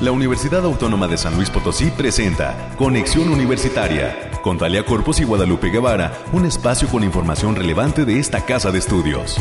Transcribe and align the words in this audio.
La 0.00 0.12
Universidad 0.12 0.64
Autónoma 0.64 1.06
de 1.08 1.18
San 1.18 1.36
Luis 1.36 1.50
Potosí 1.50 1.90
presenta 1.90 2.74
Conexión 2.78 3.28
Universitaria 3.28 4.30
con 4.42 4.56
Talia 4.56 4.82
Corpus 4.82 5.20
y 5.20 5.24
Guadalupe 5.24 5.68
Guevara, 5.68 6.14
un 6.32 6.46
espacio 6.46 6.88
con 6.88 7.04
información 7.04 7.54
relevante 7.54 8.06
de 8.06 8.18
esta 8.18 8.42
casa 8.46 8.70
de 8.72 8.78
estudios. 8.78 9.36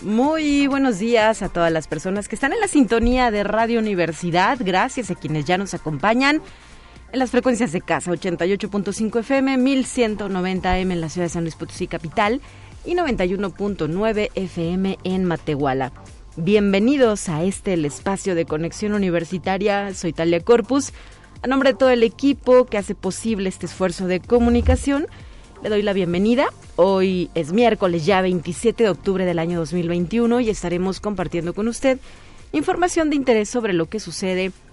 Muy 0.00 0.68
buenos 0.68 0.98
días 0.98 1.42
a 1.42 1.50
todas 1.50 1.70
las 1.70 1.86
personas 1.86 2.28
que 2.28 2.36
están 2.36 2.54
en 2.54 2.60
la 2.60 2.68
sintonía 2.68 3.30
de 3.30 3.44
Radio 3.44 3.78
Universidad. 3.78 4.56
Gracias 4.58 5.10
a 5.10 5.16
quienes 5.16 5.44
ya 5.44 5.58
nos 5.58 5.74
acompañan 5.74 6.40
las 7.16 7.30
frecuencias 7.30 7.72
de 7.72 7.80
casa 7.80 8.10
88.5 8.10 9.20
FM, 9.20 9.56
1190 9.56 10.78
M 10.78 10.94
en 10.94 11.00
la 11.00 11.08
ciudad 11.08 11.26
de 11.26 11.30
San 11.30 11.44
Luis 11.44 11.54
Potosí 11.54 11.86
capital 11.86 12.42
y 12.84 12.94
91.9 12.94 14.30
FM 14.34 14.98
en 15.02 15.24
Matehuala. 15.24 15.92
Bienvenidos 16.36 17.30
a 17.30 17.42
este 17.42 17.72
el 17.72 17.86
espacio 17.86 18.34
de 18.34 18.44
conexión 18.44 18.92
universitaria. 18.92 19.94
Soy 19.94 20.12
Talia 20.12 20.40
Corpus. 20.40 20.92
A 21.42 21.46
nombre 21.46 21.72
de 21.72 21.78
todo 21.78 21.90
el 21.90 22.02
equipo 22.02 22.66
que 22.66 22.76
hace 22.76 22.94
posible 22.94 23.48
este 23.48 23.64
esfuerzo 23.64 24.06
de 24.06 24.20
comunicación, 24.20 25.06
le 25.62 25.70
doy 25.70 25.80
la 25.82 25.94
bienvenida. 25.94 26.46
Hoy 26.76 27.30
es 27.34 27.52
miércoles 27.52 28.04
ya 28.04 28.20
27 28.20 28.84
de 28.84 28.90
octubre 28.90 29.24
del 29.24 29.38
año 29.38 29.58
2021 29.58 30.40
y 30.40 30.50
estaremos 30.50 31.00
compartiendo 31.00 31.54
con 31.54 31.68
usted 31.68 31.98
información 32.52 33.08
de 33.08 33.16
interés 33.16 33.48
sobre 33.48 33.72
lo 33.72 33.86
que 33.86 34.00
sucede 34.00 34.44
en 34.44 34.65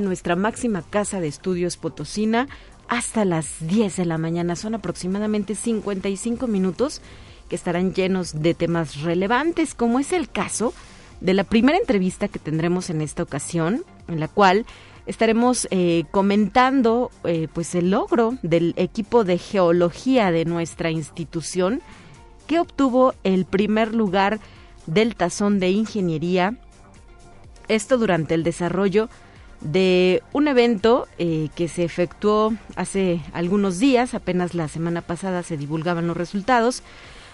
nuestra 0.00 0.36
máxima 0.36 0.82
casa 0.82 1.20
de 1.20 1.28
estudios 1.28 1.76
Potosina 1.76 2.48
hasta 2.88 3.24
las 3.24 3.66
10 3.66 3.96
de 3.96 4.04
la 4.04 4.18
mañana. 4.18 4.56
Son 4.56 4.74
aproximadamente 4.74 5.54
55 5.54 6.46
minutos 6.46 7.00
que 7.48 7.56
estarán 7.56 7.94
llenos 7.94 8.42
de 8.42 8.54
temas 8.54 9.02
relevantes, 9.02 9.74
como 9.74 9.98
es 9.98 10.12
el 10.12 10.28
caso 10.28 10.74
de 11.20 11.34
la 11.34 11.44
primera 11.44 11.78
entrevista 11.78 12.28
que 12.28 12.38
tendremos 12.38 12.90
en 12.90 13.00
esta 13.00 13.22
ocasión, 13.22 13.84
en 14.08 14.20
la 14.20 14.28
cual 14.28 14.66
estaremos 15.06 15.68
eh, 15.70 16.04
comentando 16.10 17.10
eh, 17.24 17.48
pues 17.52 17.74
el 17.74 17.90
logro 17.90 18.36
del 18.42 18.74
equipo 18.76 19.24
de 19.24 19.38
geología 19.38 20.30
de 20.30 20.44
nuestra 20.44 20.90
institución 20.90 21.80
que 22.46 22.58
obtuvo 22.60 23.14
el 23.24 23.44
primer 23.44 23.94
lugar 23.94 24.40
del 24.86 25.16
tazón 25.16 25.58
de 25.58 25.70
ingeniería. 25.70 26.58
Esto 27.68 27.98
durante 27.98 28.34
el 28.34 28.42
desarrollo 28.42 29.08
de 29.66 30.22
un 30.32 30.48
evento 30.48 31.08
eh, 31.18 31.48
que 31.54 31.68
se 31.68 31.84
efectuó 31.84 32.54
hace 32.76 33.20
algunos 33.32 33.78
días, 33.78 34.14
apenas 34.14 34.54
la 34.54 34.68
semana 34.68 35.02
pasada 35.02 35.42
se 35.42 35.56
divulgaban 35.56 36.06
los 36.06 36.16
resultados 36.16 36.82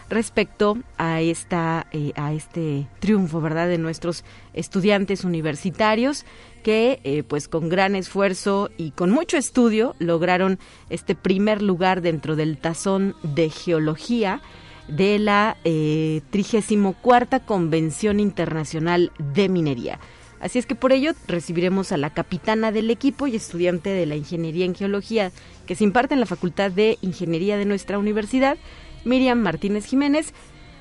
respecto 0.09 0.79
a 0.99 1.21
esta 1.21 1.87
eh, 1.93 2.13
a 2.17 2.33
este 2.33 2.87
triunfo, 3.01 3.41
¿verdad? 3.41 3.69
de 3.69 3.79
nuestros 3.79 4.25
estudiantes 4.53 5.25
universitarios 5.25 6.27
que 6.63 7.01
eh, 7.05 7.23
pues 7.23 7.49
con 7.49 7.69
gran 7.69 7.97
esfuerzo 7.97 8.71
y 8.77 8.91
con 8.93 9.11
mucho 9.11 9.37
estudio 9.37 9.95
lograron 9.99 10.59
este 10.91 11.15
primer 11.15 11.63
lugar 11.63 12.03
dentro 12.03 12.37
del 12.37 12.59
tazón 12.59 13.15
de 13.23 13.51
geología 13.51 14.43
de 14.89 15.19
la 15.19 15.57
eh, 15.65 16.21
34 16.31 17.41
Convención 17.47 18.21
Internacional 18.21 19.13
de 19.19 19.49
Minería. 19.49 19.99
Así 20.43 20.59
es 20.59 20.67
que 20.67 20.75
por 20.75 20.93
ello 20.93 21.13
recibiremos 21.29 21.93
a 21.93 21.97
la 21.97 22.11
capitana 22.11 22.73
del 22.73 22.91
equipo 22.91 23.29
y 23.29 23.37
estudiante 23.37 23.91
de 23.91 24.07
la 24.07 24.17
Ingeniería 24.17 24.65
en 24.65 24.75
Geología 24.75 25.31
que 25.67 25.77
se 25.77 25.85
imparte 25.85 26.15
en 26.15 26.21
la 26.21 26.27
Facultad 26.27 26.73
de 26.73 26.99
Ingeniería 27.01 27.57
de 27.57 27.65
nuestra 27.65 27.97
universidad, 27.97 28.59
Miriam 29.05 29.39
Martínez 29.39 29.87
Jiménez, 29.87 30.35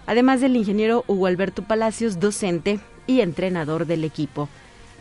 además 0.08 0.42
del 0.42 0.56
ingeniero 0.56 1.03
Hugo 1.06 1.28
Alberto 1.28 1.62
Palacios, 1.62 2.20
docente 2.20 2.80
y 3.06 3.22
entrenador 3.22 3.86
del 3.86 4.03
equipo. 4.03 4.50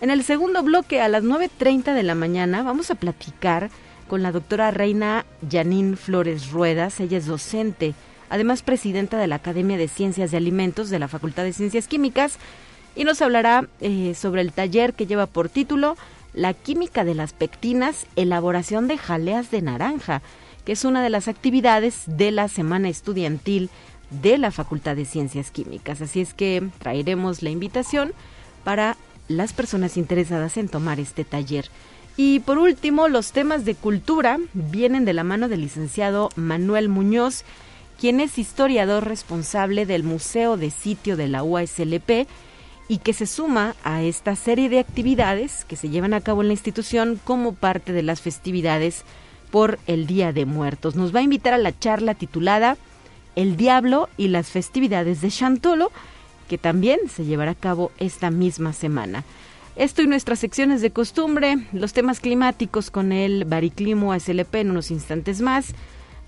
En 0.02 0.10
el 0.10 0.22
segundo 0.24 0.62
bloque, 0.62 1.00
a 1.00 1.08
las 1.08 1.24
9.30 1.24 1.94
de 1.94 2.02
la 2.02 2.14
mañana, 2.14 2.62
vamos 2.62 2.90
a 2.90 2.96
platicar 2.96 3.70
con 4.08 4.22
la 4.22 4.30
doctora 4.30 4.70
Reina 4.70 5.24
Janine 5.50 5.96
Flores 5.96 6.50
Ruedas. 6.50 7.00
Ella 7.00 7.16
es 7.16 7.24
docente, 7.24 7.94
además 8.28 8.62
presidenta 8.62 9.16
de 9.16 9.26
la 9.26 9.36
Academia 9.36 9.78
de 9.78 9.88
Ciencias 9.88 10.30
de 10.30 10.36
Alimentos 10.36 10.90
de 10.90 10.98
la 10.98 11.08
Facultad 11.08 11.44
de 11.44 11.54
Ciencias 11.54 11.88
Químicas 11.88 12.38
y 12.96 13.04
nos 13.04 13.22
hablará 13.22 13.68
eh, 13.80 14.14
sobre 14.14 14.42
el 14.42 14.52
taller 14.52 14.94
que 14.94 15.06
lleva 15.06 15.26
por 15.26 15.48
título 15.48 15.96
La 16.34 16.54
química 16.54 17.04
de 17.04 17.14
las 17.14 17.32
pectinas, 17.32 18.06
elaboración 18.16 18.88
de 18.88 18.98
jaleas 18.98 19.50
de 19.50 19.62
naranja, 19.62 20.22
que 20.64 20.72
es 20.72 20.84
una 20.84 21.02
de 21.02 21.10
las 21.10 21.28
actividades 21.28 22.02
de 22.06 22.30
la 22.30 22.48
semana 22.48 22.88
estudiantil 22.88 23.70
de 24.10 24.38
la 24.38 24.50
Facultad 24.50 24.96
de 24.96 25.04
Ciencias 25.04 25.50
Químicas. 25.50 26.00
Así 26.00 26.20
es 26.20 26.34
que 26.34 26.68
traeremos 26.78 27.42
la 27.42 27.50
invitación 27.50 28.12
para 28.64 28.96
las 29.28 29.52
personas 29.52 29.96
interesadas 29.96 30.56
en 30.56 30.68
tomar 30.68 30.98
este 31.00 31.24
taller. 31.24 31.70
Y 32.16 32.40
por 32.40 32.58
último, 32.58 33.08
los 33.08 33.32
temas 33.32 33.64
de 33.64 33.74
cultura 33.74 34.38
vienen 34.52 35.04
de 35.04 35.12
la 35.12 35.24
mano 35.24 35.48
del 35.48 35.60
licenciado 35.60 36.28
Manuel 36.34 36.88
Muñoz, 36.88 37.44
quien 37.98 38.20
es 38.20 38.38
historiador 38.38 39.06
responsable 39.06 39.86
del 39.86 40.02
Museo 40.02 40.56
de 40.56 40.70
Sitio 40.70 41.16
de 41.16 41.28
la 41.28 41.42
UASLP 41.42 42.26
y 42.90 42.98
que 42.98 43.12
se 43.12 43.26
suma 43.26 43.76
a 43.84 44.02
esta 44.02 44.34
serie 44.34 44.68
de 44.68 44.80
actividades 44.80 45.64
que 45.64 45.76
se 45.76 45.90
llevan 45.90 46.12
a 46.12 46.20
cabo 46.20 46.40
en 46.40 46.48
la 46.48 46.54
institución 46.54 47.20
como 47.22 47.54
parte 47.54 47.92
de 47.92 48.02
las 48.02 48.20
festividades 48.20 49.04
por 49.52 49.78
el 49.86 50.08
Día 50.08 50.32
de 50.32 50.44
Muertos. 50.44 50.96
Nos 50.96 51.14
va 51.14 51.20
a 51.20 51.22
invitar 51.22 51.54
a 51.54 51.58
la 51.58 51.78
charla 51.78 52.14
titulada 52.16 52.76
El 53.36 53.56
Diablo 53.56 54.08
y 54.16 54.26
las 54.26 54.48
festividades 54.48 55.20
de 55.20 55.30
Chantolo, 55.30 55.92
que 56.48 56.58
también 56.58 56.98
se 57.08 57.24
llevará 57.24 57.52
a 57.52 57.54
cabo 57.54 57.92
esta 58.00 58.32
misma 58.32 58.72
semana. 58.72 59.22
Esto 59.76 60.02
y 60.02 60.08
nuestras 60.08 60.40
secciones 60.40 60.82
de 60.82 60.90
costumbre, 60.90 61.58
los 61.72 61.92
temas 61.92 62.18
climáticos 62.18 62.90
con 62.90 63.12
el 63.12 63.44
Bariclimo 63.44 64.18
SLP 64.18 64.56
en 64.56 64.72
unos 64.72 64.90
instantes 64.90 65.40
más, 65.40 65.74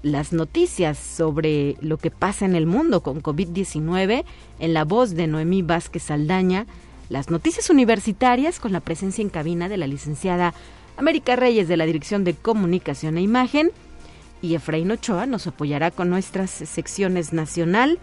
las 0.02 0.32
noticias 0.32 0.98
sobre 0.98 1.76
lo 1.80 1.96
que 1.96 2.10
pasa 2.10 2.44
en 2.44 2.54
el 2.54 2.66
mundo 2.66 3.02
con 3.02 3.22
COVID-19 3.22 4.24
en 4.58 4.74
la 4.74 4.84
voz 4.84 5.14
de 5.14 5.26
Noemí 5.26 5.62
Vázquez 5.62 6.04
Saldaña, 6.04 6.66
las 7.08 7.30
noticias 7.30 7.70
universitarias 7.70 8.58
con 8.58 8.72
la 8.72 8.80
presencia 8.80 9.22
en 9.22 9.28
cabina 9.28 9.68
de 9.68 9.76
la 9.76 9.86
licenciada 9.86 10.54
América 10.96 11.36
Reyes 11.36 11.68
de 11.68 11.76
la 11.76 11.86
Dirección 11.86 12.24
de 12.24 12.34
Comunicación 12.34 13.16
e 13.16 13.22
Imagen 13.22 13.70
y 14.40 14.54
Efraín 14.54 14.90
Ochoa 14.90 15.26
nos 15.26 15.46
apoyará 15.46 15.90
con 15.90 16.10
nuestras 16.10 16.50
secciones 16.50 17.32
nacional 17.32 17.98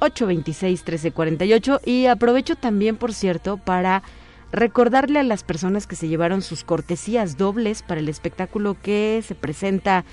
826-1348. 0.00 1.80
Y 1.84 2.06
aprovecho 2.06 2.56
también, 2.56 2.96
por 2.96 3.14
cierto, 3.14 3.58
para 3.58 4.02
recordarle 4.50 5.20
a 5.20 5.24
las 5.24 5.44
personas 5.44 5.86
que 5.86 5.94
se 5.94 6.08
llevaron 6.08 6.42
sus 6.42 6.64
cortesías 6.64 7.36
dobles 7.36 7.82
para 7.82 8.00
el 8.00 8.08
espectáculo 8.08 8.76
que 8.82 9.22
se 9.24 9.36
presenta 9.36 10.04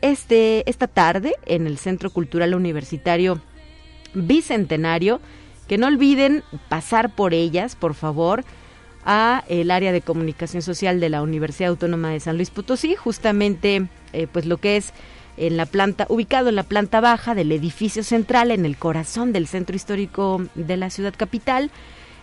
este, 0.00 0.68
esta 0.68 0.88
tarde 0.88 1.36
en 1.46 1.68
el 1.68 1.78
Centro 1.78 2.10
Cultural 2.10 2.54
Universitario 2.54 3.40
Bicentenario, 4.14 5.20
que 5.68 5.78
no 5.78 5.86
olviden 5.86 6.42
pasar 6.68 7.14
por 7.14 7.34
ellas, 7.34 7.76
por 7.76 7.94
favor 7.94 8.44
a 9.04 9.44
el 9.48 9.70
área 9.70 9.92
de 9.92 10.00
comunicación 10.00 10.62
social 10.62 11.00
de 11.00 11.08
la 11.08 11.22
Universidad 11.22 11.70
Autónoma 11.70 12.10
de 12.10 12.20
San 12.20 12.36
Luis 12.36 12.50
Potosí, 12.50 12.94
justamente 12.94 13.86
eh, 14.12 14.26
pues 14.30 14.46
lo 14.46 14.58
que 14.58 14.76
es 14.76 14.92
en 15.36 15.56
la 15.56 15.66
planta 15.66 16.06
ubicado 16.08 16.48
en 16.48 16.56
la 16.56 16.64
planta 16.64 17.00
baja 17.00 17.34
del 17.34 17.52
edificio 17.52 18.02
central 18.02 18.50
en 18.50 18.66
el 18.66 18.76
corazón 18.76 19.32
del 19.32 19.46
centro 19.46 19.74
histórico 19.74 20.44
de 20.54 20.76
la 20.76 20.90
ciudad 20.90 21.14
capital. 21.16 21.70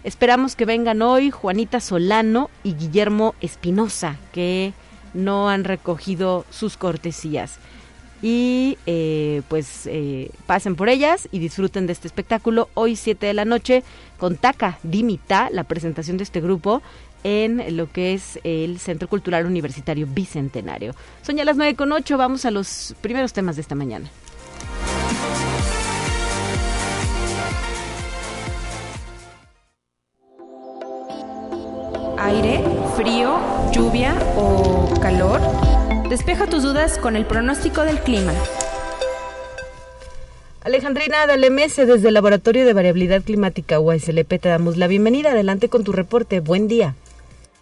Esperamos 0.04 0.56
que 0.56 0.66
vengan 0.66 1.02
hoy 1.02 1.32
Juanita 1.32 1.80
Solano 1.80 2.50
y 2.64 2.74
Guillermo 2.74 3.34
Espinosa, 3.42 4.18
que 4.32 4.74
no 5.14 5.50
han 5.50 5.64
recogido 5.64 6.46
sus 6.52 6.78
cortesías 6.78 7.60
y 8.22 8.78
eh, 8.86 9.42
pues 9.48 9.86
eh, 9.86 10.32
pasen 10.46 10.76
por 10.76 10.90
ellas 10.90 11.28
y 11.32 11.40
disfruten 11.40 11.86
de 11.86 11.94
este 11.94 12.08
espectáculo 12.08 12.70
hoy 12.74 12.96
7 12.96 13.26
de 13.26 13.34
la 13.34 13.46
noche 13.46 13.84
con 14.18 14.36
Taca 14.36 14.80
Dimita, 14.84 15.50
la 15.52 15.64
presentación 15.64 16.18
de 16.18 16.24
este 16.24 16.42
grupo 16.42 16.82
en 17.24 17.76
lo 17.76 17.92
que 17.92 18.14
es 18.14 18.40
el 18.44 18.80
Centro 18.80 19.08
Cultural 19.08 19.46
Universitario 19.46 20.08
Bicentenario. 20.08 20.94
Son 21.22 21.36
ya 21.36 21.46
las 21.46 21.58
9 21.58 21.76
con 21.76 21.92
8, 21.92 22.18
vamos 22.18 22.46
a 22.46 22.52
los 22.52 22.96
primeros 23.02 23.34
temas 23.34 23.56
de 23.56 23.62
esta 23.62 23.76
mañana. 23.76 24.10
Aire, 32.20 32.64
frío, 32.96 33.40
lluvia 33.72 34.16
o 34.36 34.94
calor. 35.02 35.40
Despeja 36.10 36.48
tus 36.48 36.64
dudas 36.64 36.98
con 36.98 37.16
el 37.16 37.26
pronóstico 37.26 37.82
del 37.84 38.00
clima. 38.00 38.34
Alejandrina 40.68 41.26
Dalemese, 41.26 41.86
desde 41.86 42.10
el 42.10 42.14
Laboratorio 42.14 42.66
de 42.66 42.74
Variabilidad 42.74 43.22
Climática 43.22 43.80
UASLP, 43.80 44.28
te 44.38 44.50
damos 44.50 44.76
la 44.76 44.88
bienvenida. 44.88 45.32
Adelante 45.32 45.70
con 45.70 45.86
tu 45.86 45.94
reporte. 45.94 46.42
Buen 46.42 46.68
día. 46.68 46.94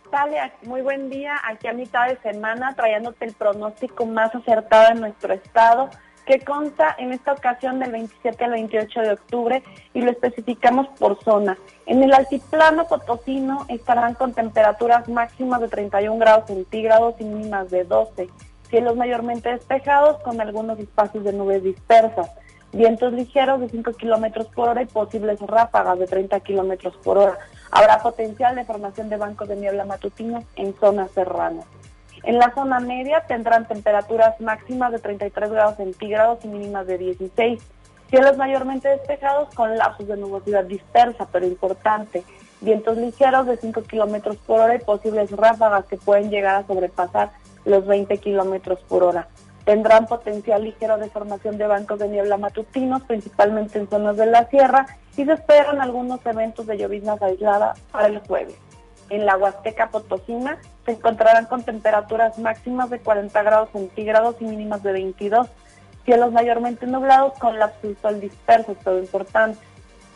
Talia, 0.10 0.52
muy 0.64 0.82
buen 0.82 1.12
día. 1.12 1.40
Aquí 1.44 1.68
a 1.68 1.74
mitad 1.74 2.08
de 2.08 2.18
semana 2.28 2.74
trayéndote 2.76 3.26
el 3.26 3.34
pronóstico 3.34 4.08
más 4.08 4.34
acertado 4.34 4.92
en 4.92 5.02
nuestro 5.02 5.36
estado 5.36 5.92
que 6.26 6.40
consta 6.40 6.96
en 6.98 7.14
esta 7.14 7.34
ocasión 7.34 7.78
del 7.78 7.92
27 7.92 8.44
al 8.44 8.52
28 8.54 9.02
de 9.02 9.12
octubre 9.12 9.64
y 9.94 10.02
lo 10.02 10.10
especificamos 10.10 10.88
por 10.98 11.24
zona. 11.24 11.60
En 11.86 12.02
el 12.02 12.12
altiplano 12.12 12.88
potosino 12.88 13.68
estarán 13.70 14.16
con 14.16 14.34
temperaturas 14.34 15.08
máximas 15.08 15.62
de 15.62 15.68
31 15.68 16.18
grados 16.18 16.48
centígrados 16.48 17.14
y 17.20 17.24
mínimas 17.24 17.70
de 17.70 17.84
12. 17.84 18.30
Cielos 18.72 18.96
mayormente 18.96 19.50
despejados 19.50 20.20
con 20.24 20.42
algunos 20.42 20.80
espacios 20.80 21.24
de 21.24 21.34
nubes 21.34 21.64
dispersas. 21.64 22.32
Vientos 22.76 23.14
ligeros 23.14 23.62
de 23.62 23.70
5 23.70 23.94
kilómetros 23.94 24.48
por 24.48 24.68
hora 24.68 24.82
y 24.82 24.86
posibles 24.86 25.40
ráfagas 25.40 25.98
de 25.98 26.08
30 26.08 26.42
kilómetros 26.42 26.94
por 26.98 27.18
hora. 27.18 27.38
Habrá 27.72 28.00
potencial 28.00 28.54
de 28.54 28.66
formación 28.66 29.08
de 29.08 29.16
bancos 29.16 29.48
de 29.48 29.56
niebla 29.56 29.86
matutinos 29.86 30.44
en 30.58 30.76
zonas 30.78 31.10
serranas. 31.12 31.64
En 32.24 32.38
la 32.38 32.54
zona 32.54 32.82
media 32.82 33.22
tendrán 33.30 33.66
temperaturas 33.66 34.42
máximas 34.42 34.92
de 34.92 35.00
33 35.00 35.52
grados 35.52 35.78
centígrados 35.78 36.44
y 36.44 36.50
mínimas 36.50 36.86
de 36.86 36.98
16. 36.98 37.64
Cielos 38.10 38.36
mayormente 38.36 38.90
despejados 38.90 39.56
con 39.56 39.78
lapsos 39.78 40.10
de 40.10 40.18
nubosidad 40.18 40.66
dispersa, 40.66 41.30
pero 41.32 41.48
importante. 41.48 42.26
Vientos 42.60 42.98
ligeros 42.98 43.48
de 43.48 43.56
5 43.56 43.84
kilómetros 43.84 44.36
por 44.36 44.60
hora 44.60 44.76
y 44.76 44.80
posibles 44.80 45.32
ráfagas 45.32 45.86
que 45.86 45.96
pueden 45.96 46.30
llegar 46.30 46.56
a 46.58 46.68
sobrepasar 46.68 47.32
los 47.64 47.88
20 47.88 48.18
kilómetros 48.18 48.80
por 48.90 49.04
hora. 49.04 49.30
Tendrán 49.66 50.06
potencial 50.06 50.64
ligero 50.64 50.98
de 50.98 51.10
formación 51.10 51.58
de 51.58 51.66
bancos 51.66 51.98
de 51.98 52.08
niebla 52.08 52.38
matutinos, 52.38 53.02
principalmente 53.04 53.80
en 53.80 53.90
zonas 53.90 54.16
de 54.16 54.28
la 54.28 54.48
sierra, 54.48 54.86
y 55.18 55.26
se 55.26 55.34
esperan 55.34 55.82
algunos 55.82 56.24
eventos 56.26 56.68
de 56.68 56.78
lloviznas 56.78 57.22
aisladas 57.22 57.80
para 57.92 58.08
el 58.08 58.20
jueves. 58.20 58.56
En 59.10 59.26
la 59.26 59.38
Huasteca 59.38 59.90
Potosina 59.90 60.60
se 60.86 60.92
encontrarán 60.92 61.46
con 61.46 61.64
temperaturas 61.64 62.38
máximas 62.38 62.90
de 62.92 63.00
40 63.00 63.44
grados 63.44 63.70
centígrados 63.72 64.36
y 64.40 64.46
mínimas 64.46 64.84
de 64.84 64.92
22. 64.92 65.48
Cielos 66.06 66.32
mayormente 66.32 66.86
nublados 66.86 67.34
con 67.40 67.58
lapsos 67.58 67.90
de 67.90 67.96
sol 68.02 68.20
dispersos, 68.20 68.78
todo 68.84 69.00
importante. 69.00 69.60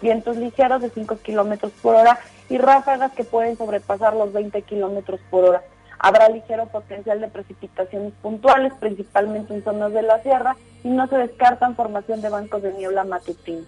Vientos 0.02 0.38
ligeros 0.38 0.82
de 0.82 0.90
5 0.92 1.18
kilómetros 1.18 1.72
por 1.82 1.96
hora 1.96 2.20
y 2.50 2.58
ráfagas 2.58 3.12
que 3.14 3.24
pueden 3.24 3.58
sobrepasar 3.58 4.16
los 4.16 4.32
20 4.32 4.62
kilómetros 4.62 5.20
por 5.30 5.46
hora. 5.46 5.64
Habrá 6.00 6.30
ligero 6.30 6.68
potencial 6.68 7.20
de 7.20 7.28
precipitaciones 7.28 8.14
puntuales, 8.22 8.74
principalmente 8.80 9.54
en 9.54 9.64
zonas 9.64 9.92
de 9.92 10.02
la 10.02 10.24
sierra, 10.24 10.56
y 10.84 10.90
no 10.90 11.08
se 11.08 11.18
descartan 11.18 11.76
formación 11.76 12.22
de 12.22 12.30
bancos 12.30 12.62
de 12.62 12.74
niebla 12.74 13.04
matutina. 13.04 13.66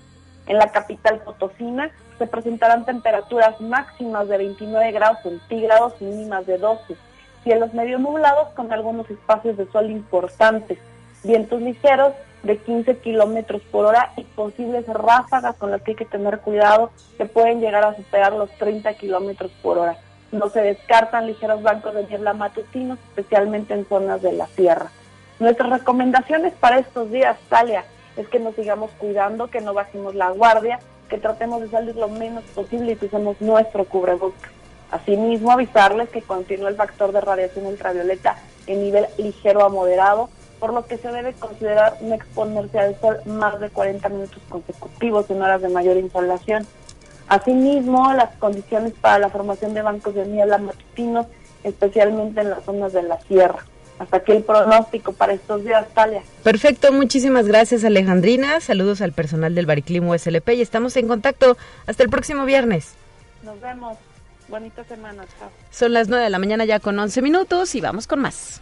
En 0.48 0.58
la 0.58 0.72
capital 0.72 1.20
potosina 1.20 1.92
se 2.18 2.28
presentarán 2.28 2.86
temperaturas 2.86 3.60
máximas 3.60 4.28
de 4.30 4.38
29 4.38 4.92
grados 4.92 5.18
centígrados 5.24 5.94
y 6.00 6.06
mínimas 6.06 6.46
de 6.46 6.58
12. 6.58 6.96
Cielos 7.44 7.74
medio 7.74 8.00
nublados 8.00 8.50
con 8.50 8.72
algunos 8.72 9.10
espacios 9.10 9.58
de 9.58 9.70
sol 9.72 9.92
importantes. 9.92 10.80
Vientos 11.24 11.62
ligeros 11.62 12.14
de 12.44 12.58
15 12.58 12.98
kilómetros 12.98 13.62
por 13.72 13.86
hora 13.86 14.14
y 14.18 14.24
posibles 14.24 14.88
ráfagas 14.88 15.56
con 15.58 15.72
las 15.72 15.82
que 15.82 15.92
hay 15.92 15.98
que 15.98 16.06
tener 16.06 16.40
cuidado 16.40 16.92
que 17.18 17.26
pueden 17.26 17.60
llegar 17.60 17.84
a 17.84 17.96
superar 17.96 18.34
los 18.34 18.50
30 18.58 18.94
kilómetros 18.96 19.52
por 19.62 19.78
hora. 19.78 19.98
No 20.32 20.50
se 20.50 20.62
descartan 20.62 21.28
ligeros 21.28 21.62
bancos 21.62 21.94
de 21.94 22.06
niebla 22.06 22.34
matutinos, 22.34 23.00
especialmente 23.10 23.74
en 23.74 23.86
zonas 23.86 24.22
de 24.22 24.32
la 24.32 24.48
sierra. 24.48 24.92
Nuestras 25.40 25.70
recomendaciones 25.70 26.54
para 26.54 26.80
estos 26.80 27.12
días, 27.12 27.38
Talia, 27.50 27.84
es 28.16 28.28
que 28.28 28.40
nos 28.40 28.56
sigamos 28.56 28.92
cuidando, 28.98 29.48
que 29.48 29.62
no 29.62 29.74
bajemos 29.74 30.16
la 30.16 30.30
guardia, 30.30 30.80
que 31.10 31.18
tratemos 31.18 31.62
de 31.62 31.70
salir 31.70 31.96
lo 31.96 32.08
menos 32.08 32.44
posible 32.56 32.94
y 32.94 32.96
que 32.96 33.08
usemos 33.08 33.40
nuestro 33.42 33.86
cubrebocas. 33.86 34.52
Asimismo, 34.92 35.52
avisarles 35.52 36.10
que 36.10 36.22
continúa 36.22 36.70
el 36.70 36.76
factor 36.76 37.12
de 37.12 37.22
radiación 37.22 37.66
ultravioleta 37.66 38.36
en 38.68 38.82
nivel 38.82 39.08
ligero 39.18 39.64
a 39.64 39.70
moderado, 39.70 40.30
por 40.60 40.74
lo 40.74 40.86
que 40.86 40.98
se 40.98 41.12
debe 41.12 41.34
considerar 41.34 41.98
no 42.02 42.14
exponerse 42.14 42.78
al 42.78 43.00
sol 43.00 43.20
más 43.26 43.60
de 43.60 43.70
40 43.70 44.08
minutos 44.10 44.42
consecutivos 44.48 45.30
en 45.30 45.42
horas 45.42 45.62
de 45.62 45.70
mayor 45.70 45.98
insolación. 45.98 46.68
Asimismo, 47.32 48.12
las 48.14 48.36
condiciones 48.40 48.92
para 49.00 49.18
la 49.18 49.30
formación 49.30 49.74
de 49.74 49.82
bancos 49.82 50.14
de 50.14 50.28
niebla 50.28 50.58
matutinos, 50.58 51.28
especialmente 51.64 52.42
en 52.42 52.50
las 52.50 52.66
zonas 52.66 52.92
de 52.92 53.04
la 53.04 53.22
sierra. 53.22 53.60
Hasta 54.00 54.18
aquí 54.18 54.34
el 54.34 54.44
pronóstico 54.44 55.14
para 55.14 55.32
estos 55.32 55.64
días, 55.64 55.88
Talia. 55.94 56.24
Perfecto, 56.44 56.92
muchísimas 56.92 57.48
gracias 57.48 57.86
Alejandrina. 57.86 58.60
Saludos 58.60 59.00
al 59.00 59.14
personal 59.14 59.56
del 59.56 59.66
Bariclimo 59.66 60.14
SLP 60.14 60.50
y 60.56 60.62
estamos 60.62 60.98
en 60.98 61.08
contacto 61.08 61.56
hasta 61.88 62.04
el 62.04 62.10
próximo 62.10 62.44
viernes. 62.44 62.96
Nos 63.44 63.62
vemos. 63.62 63.98
Bonita 64.50 64.84
semana, 64.84 65.24
chao. 65.40 65.50
Son 65.70 65.94
las 65.94 66.10
9 66.10 66.26
de 66.26 66.30
la 66.32 66.38
mañana 66.38 66.66
ya 66.66 66.82
con 66.82 67.00
11 67.00 67.22
minutos 67.22 67.76
y 67.76 67.80
vamos 67.80 68.08
con 68.08 68.20
más. 68.20 68.60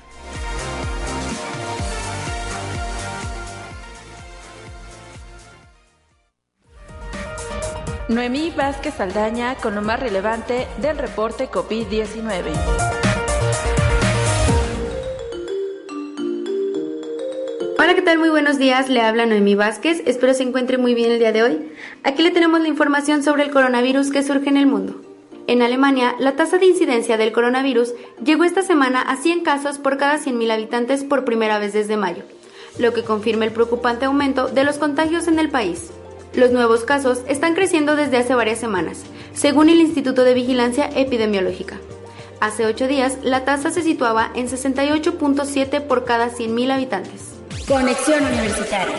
Noemí 8.09 8.49
Vázquez 8.49 8.95
Saldaña 8.95 9.53
con 9.53 9.75
lo 9.75 9.83
más 9.83 9.99
relevante 9.99 10.67
del 10.81 10.97
reporte 10.97 11.47
COVID-19. 11.47 12.41
Hola, 17.77 17.93
¿qué 17.93 18.01
tal? 18.01 18.17
Muy 18.17 18.29
buenos 18.29 18.57
días. 18.57 18.89
Le 18.89 19.01
habla 19.01 19.27
Noemí 19.27 19.53
Vázquez. 19.53 20.01
Espero 20.07 20.33
se 20.33 20.41
encuentre 20.41 20.79
muy 20.79 20.95
bien 20.95 21.11
el 21.11 21.19
día 21.19 21.31
de 21.31 21.43
hoy. 21.43 21.71
Aquí 22.03 22.23
le 22.23 22.31
tenemos 22.31 22.59
la 22.61 22.67
información 22.67 23.21
sobre 23.21 23.43
el 23.43 23.51
coronavirus 23.51 24.09
que 24.09 24.23
surge 24.23 24.49
en 24.49 24.57
el 24.57 24.65
mundo. 24.65 24.99
En 25.45 25.61
Alemania, 25.61 26.15
la 26.17 26.35
tasa 26.35 26.57
de 26.57 26.65
incidencia 26.65 27.15
del 27.15 27.31
coronavirus 27.31 27.93
llegó 28.25 28.43
esta 28.43 28.63
semana 28.63 29.03
a 29.03 29.17
100 29.17 29.41
casos 29.41 29.77
por 29.77 29.97
cada 29.97 30.17
100.000 30.17 30.51
habitantes 30.51 31.03
por 31.03 31.25
primera 31.25 31.59
vez 31.59 31.73
desde 31.73 31.95
mayo, 31.95 32.23
lo 32.79 32.91
que 32.91 33.03
confirma 33.03 33.45
el 33.45 33.51
preocupante 33.51 34.05
aumento 34.05 34.47
de 34.47 34.63
los 34.63 34.79
contagios 34.79 35.27
en 35.27 35.37
el 35.37 35.49
país. 35.49 35.91
Los 36.33 36.51
nuevos 36.51 36.83
casos 36.83 37.21
están 37.27 37.55
creciendo 37.55 37.95
desde 37.95 38.17
hace 38.17 38.35
varias 38.35 38.59
semanas, 38.59 39.03
según 39.33 39.69
el 39.69 39.79
Instituto 39.79 40.23
de 40.23 40.35
Vigilancia 40.35 40.89
Epidemiológica. 40.95 41.77
Hace 42.39 42.65
ocho 42.65 42.87
días, 42.87 43.17
la 43.23 43.45
tasa 43.45 43.71
se 43.71 43.81
situaba 43.81 44.31
en 44.35 44.47
68.7 44.47 45.81
por 45.81 46.05
cada 46.05 46.29
100.000 46.29 46.71
habitantes. 46.71 47.33
Conexión 47.67 48.25
Universitaria. 48.25 48.95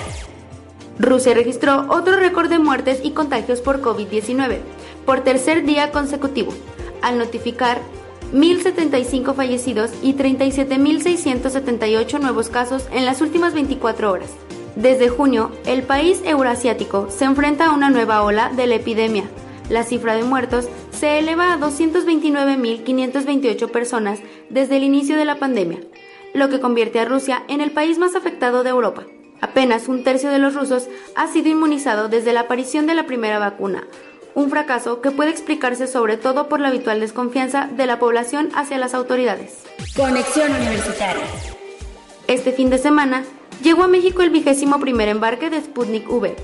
Rusia 0.98 1.32
registró 1.32 1.86
otro 1.88 2.16
récord 2.16 2.50
de 2.50 2.58
muertes 2.58 3.00
y 3.02 3.12
contagios 3.12 3.60
por 3.60 3.80
COVID-19 3.80 4.58
por 5.06 5.20
tercer 5.20 5.64
día 5.64 5.92
consecutivo, 5.92 6.52
al 7.00 7.16
notificar 7.16 7.78
1.075 8.34 9.34
fallecidos 9.34 9.92
y 10.02 10.14
37.678 10.14 12.20
nuevos 12.20 12.48
casos 12.48 12.86
en 12.92 13.06
las 13.06 13.22
últimas 13.22 13.54
24 13.54 14.12
horas. 14.12 14.30
Desde 14.76 15.08
junio, 15.08 15.50
el 15.66 15.82
país 15.82 16.22
euroasiático 16.24 17.10
se 17.10 17.24
enfrenta 17.24 17.66
a 17.66 17.74
una 17.74 17.90
nueva 17.90 18.22
ola 18.22 18.50
de 18.50 18.66
la 18.66 18.76
epidemia. 18.76 19.24
La 19.68 19.84
cifra 19.84 20.14
de 20.14 20.22
muertos 20.22 20.68
se 20.90 21.18
eleva 21.18 21.52
a 21.52 21.58
229.528 21.58 23.70
personas 23.70 24.20
desde 24.48 24.76
el 24.76 24.84
inicio 24.84 25.16
de 25.16 25.24
la 25.24 25.38
pandemia, 25.38 25.80
lo 26.34 26.48
que 26.48 26.60
convierte 26.60 27.00
a 27.00 27.04
Rusia 27.04 27.42
en 27.48 27.60
el 27.60 27.72
país 27.72 27.98
más 27.98 28.14
afectado 28.14 28.62
de 28.62 28.70
Europa. 28.70 29.04
Apenas 29.40 29.88
un 29.88 30.04
tercio 30.04 30.30
de 30.30 30.38
los 30.38 30.54
rusos 30.54 30.88
ha 31.14 31.26
sido 31.26 31.48
inmunizado 31.48 32.08
desde 32.08 32.32
la 32.32 32.40
aparición 32.40 32.86
de 32.86 32.94
la 32.94 33.06
primera 33.06 33.38
vacuna, 33.38 33.84
un 34.34 34.50
fracaso 34.50 35.00
que 35.00 35.10
puede 35.10 35.30
explicarse 35.30 35.86
sobre 35.86 36.16
todo 36.16 36.48
por 36.48 36.60
la 36.60 36.68
habitual 36.68 37.00
desconfianza 37.00 37.68
de 37.72 37.86
la 37.86 37.98
población 37.98 38.50
hacia 38.54 38.78
las 38.78 38.94
autoridades. 38.94 39.64
Conexión 39.96 40.52
Universitaria. 40.52 41.24
Este 42.28 42.52
fin 42.52 42.70
de 42.70 42.78
semana 42.78 43.24
llegó 43.62 43.84
a 43.84 43.88
México 43.88 44.22
el 44.22 44.30
vigésimo 44.30 44.80
primer 44.80 45.08
embarque 45.08 45.50
de 45.50 45.60
Sputnik 45.60 46.10
V, 46.10 46.34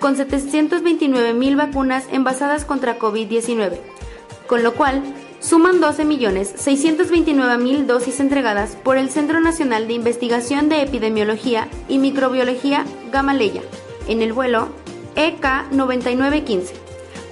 con 0.00 0.16
729 0.16 1.34
mil 1.34 1.56
vacunas 1.56 2.04
envasadas 2.12 2.64
contra 2.64 2.98
COVID-19, 2.98 3.78
con 4.46 4.62
lo 4.62 4.74
cual 4.74 5.02
suman 5.40 5.80
12.629.000 5.80 7.86
dosis 7.86 8.20
entregadas 8.20 8.76
por 8.76 8.96
el 8.96 9.10
Centro 9.10 9.40
Nacional 9.40 9.86
de 9.86 9.94
Investigación 9.94 10.68
de 10.68 10.82
Epidemiología 10.82 11.68
y 11.88 11.98
Microbiología 11.98 12.84
Gamaleya 13.12 13.62
en 14.08 14.22
el 14.22 14.32
vuelo 14.32 14.68
EK9915, 15.16 16.72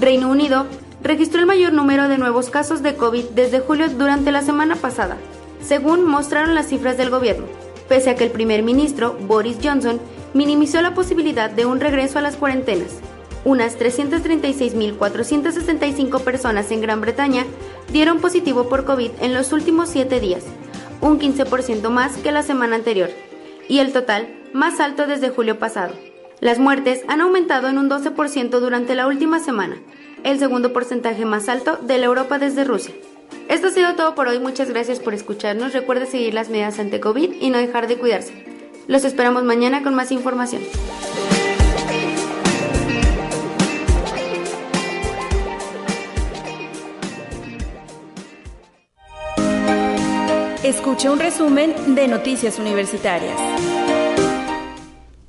Reino 0.00 0.30
Unido 0.30 0.66
registró 1.02 1.40
el 1.40 1.46
mayor 1.46 1.72
número 1.72 2.08
de 2.08 2.18
nuevos 2.18 2.50
casos 2.50 2.82
de 2.82 2.96
COVID 2.96 3.30
desde 3.30 3.60
julio 3.60 3.88
durante 3.88 4.32
la 4.32 4.42
semana 4.42 4.76
pasada, 4.76 5.16
según 5.62 6.04
mostraron 6.04 6.54
las 6.54 6.68
cifras 6.68 6.96
del 6.96 7.10
gobierno, 7.10 7.46
pese 7.88 8.10
a 8.10 8.16
que 8.16 8.24
el 8.24 8.30
primer 8.30 8.62
ministro, 8.62 9.16
Boris 9.26 9.58
Johnson, 9.62 10.00
minimizó 10.34 10.82
la 10.82 10.94
posibilidad 10.94 11.50
de 11.50 11.66
un 11.66 11.80
regreso 11.80 12.18
a 12.18 12.22
las 12.22 12.36
cuarentenas. 12.36 12.96
Unas 13.48 13.76
336.465 13.78 16.20
personas 16.20 16.70
en 16.70 16.82
Gran 16.82 17.00
Bretaña 17.00 17.46
dieron 17.90 18.20
positivo 18.20 18.68
por 18.68 18.84
COVID 18.84 19.12
en 19.22 19.32
los 19.32 19.54
últimos 19.54 19.88
7 19.88 20.20
días, 20.20 20.44
un 21.00 21.18
15% 21.18 21.88
más 21.88 22.18
que 22.18 22.30
la 22.30 22.42
semana 22.42 22.76
anterior, 22.76 23.08
y 23.66 23.78
el 23.78 23.94
total 23.94 24.28
más 24.52 24.80
alto 24.80 25.06
desde 25.06 25.30
julio 25.30 25.58
pasado. 25.58 25.94
Las 26.40 26.58
muertes 26.58 27.00
han 27.08 27.22
aumentado 27.22 27.68
en 27.68 27.78
un 27.78 27.88
12% 27.88 28.60
durante 28.60 28.94
la 28.94 29.06
última 29.06 29.40
semana, 29.40 29.78
el 30.24 30.38
segundo 30.38 30.74
porcentaje 30.74 31.24
más 31.24 31.48
alto 31.48 31.78
de 31.78 31.96
la 31.96 32.04
Europa 32.04 32.38
desde 32.38 32.64
Rusia. 32.64 32.92
Esto 33.48 33.68
ha 33.68 33.70
sido 33.70 33.94
todo 33.94 34.14
por 34.14 34.28
hoy, 34.28 34.40
muchas 34.40 34.68
gracias 34.68 35.00
por 35.00 35.14
escucharnos, 35.14 35.72
recuerde 35.72 36.04
seguir 36.04 36.34
las 36.34 36.50
medidas 36.50 36.78
ante 36.80 37.00
COVID 37.00 37.36
y 37.40 37.48
no 37.48 37.56
dejar 37.56 37.88
de 37.88 37.96
cuidarse. 37.96 38.44
Los 38.88 39.06
esperamos 39.06 39.44
mañana 39.44 39.82
con 39.82 39.94
más 39.94 40.12
información. 40.12 40.60
Escuche 50.68 51.08
un 51.08 51.18
resumen 51.18 51.94
de 51.94 52.08
Noticias 52.08 52.58
Universitarias. 52.58 53.34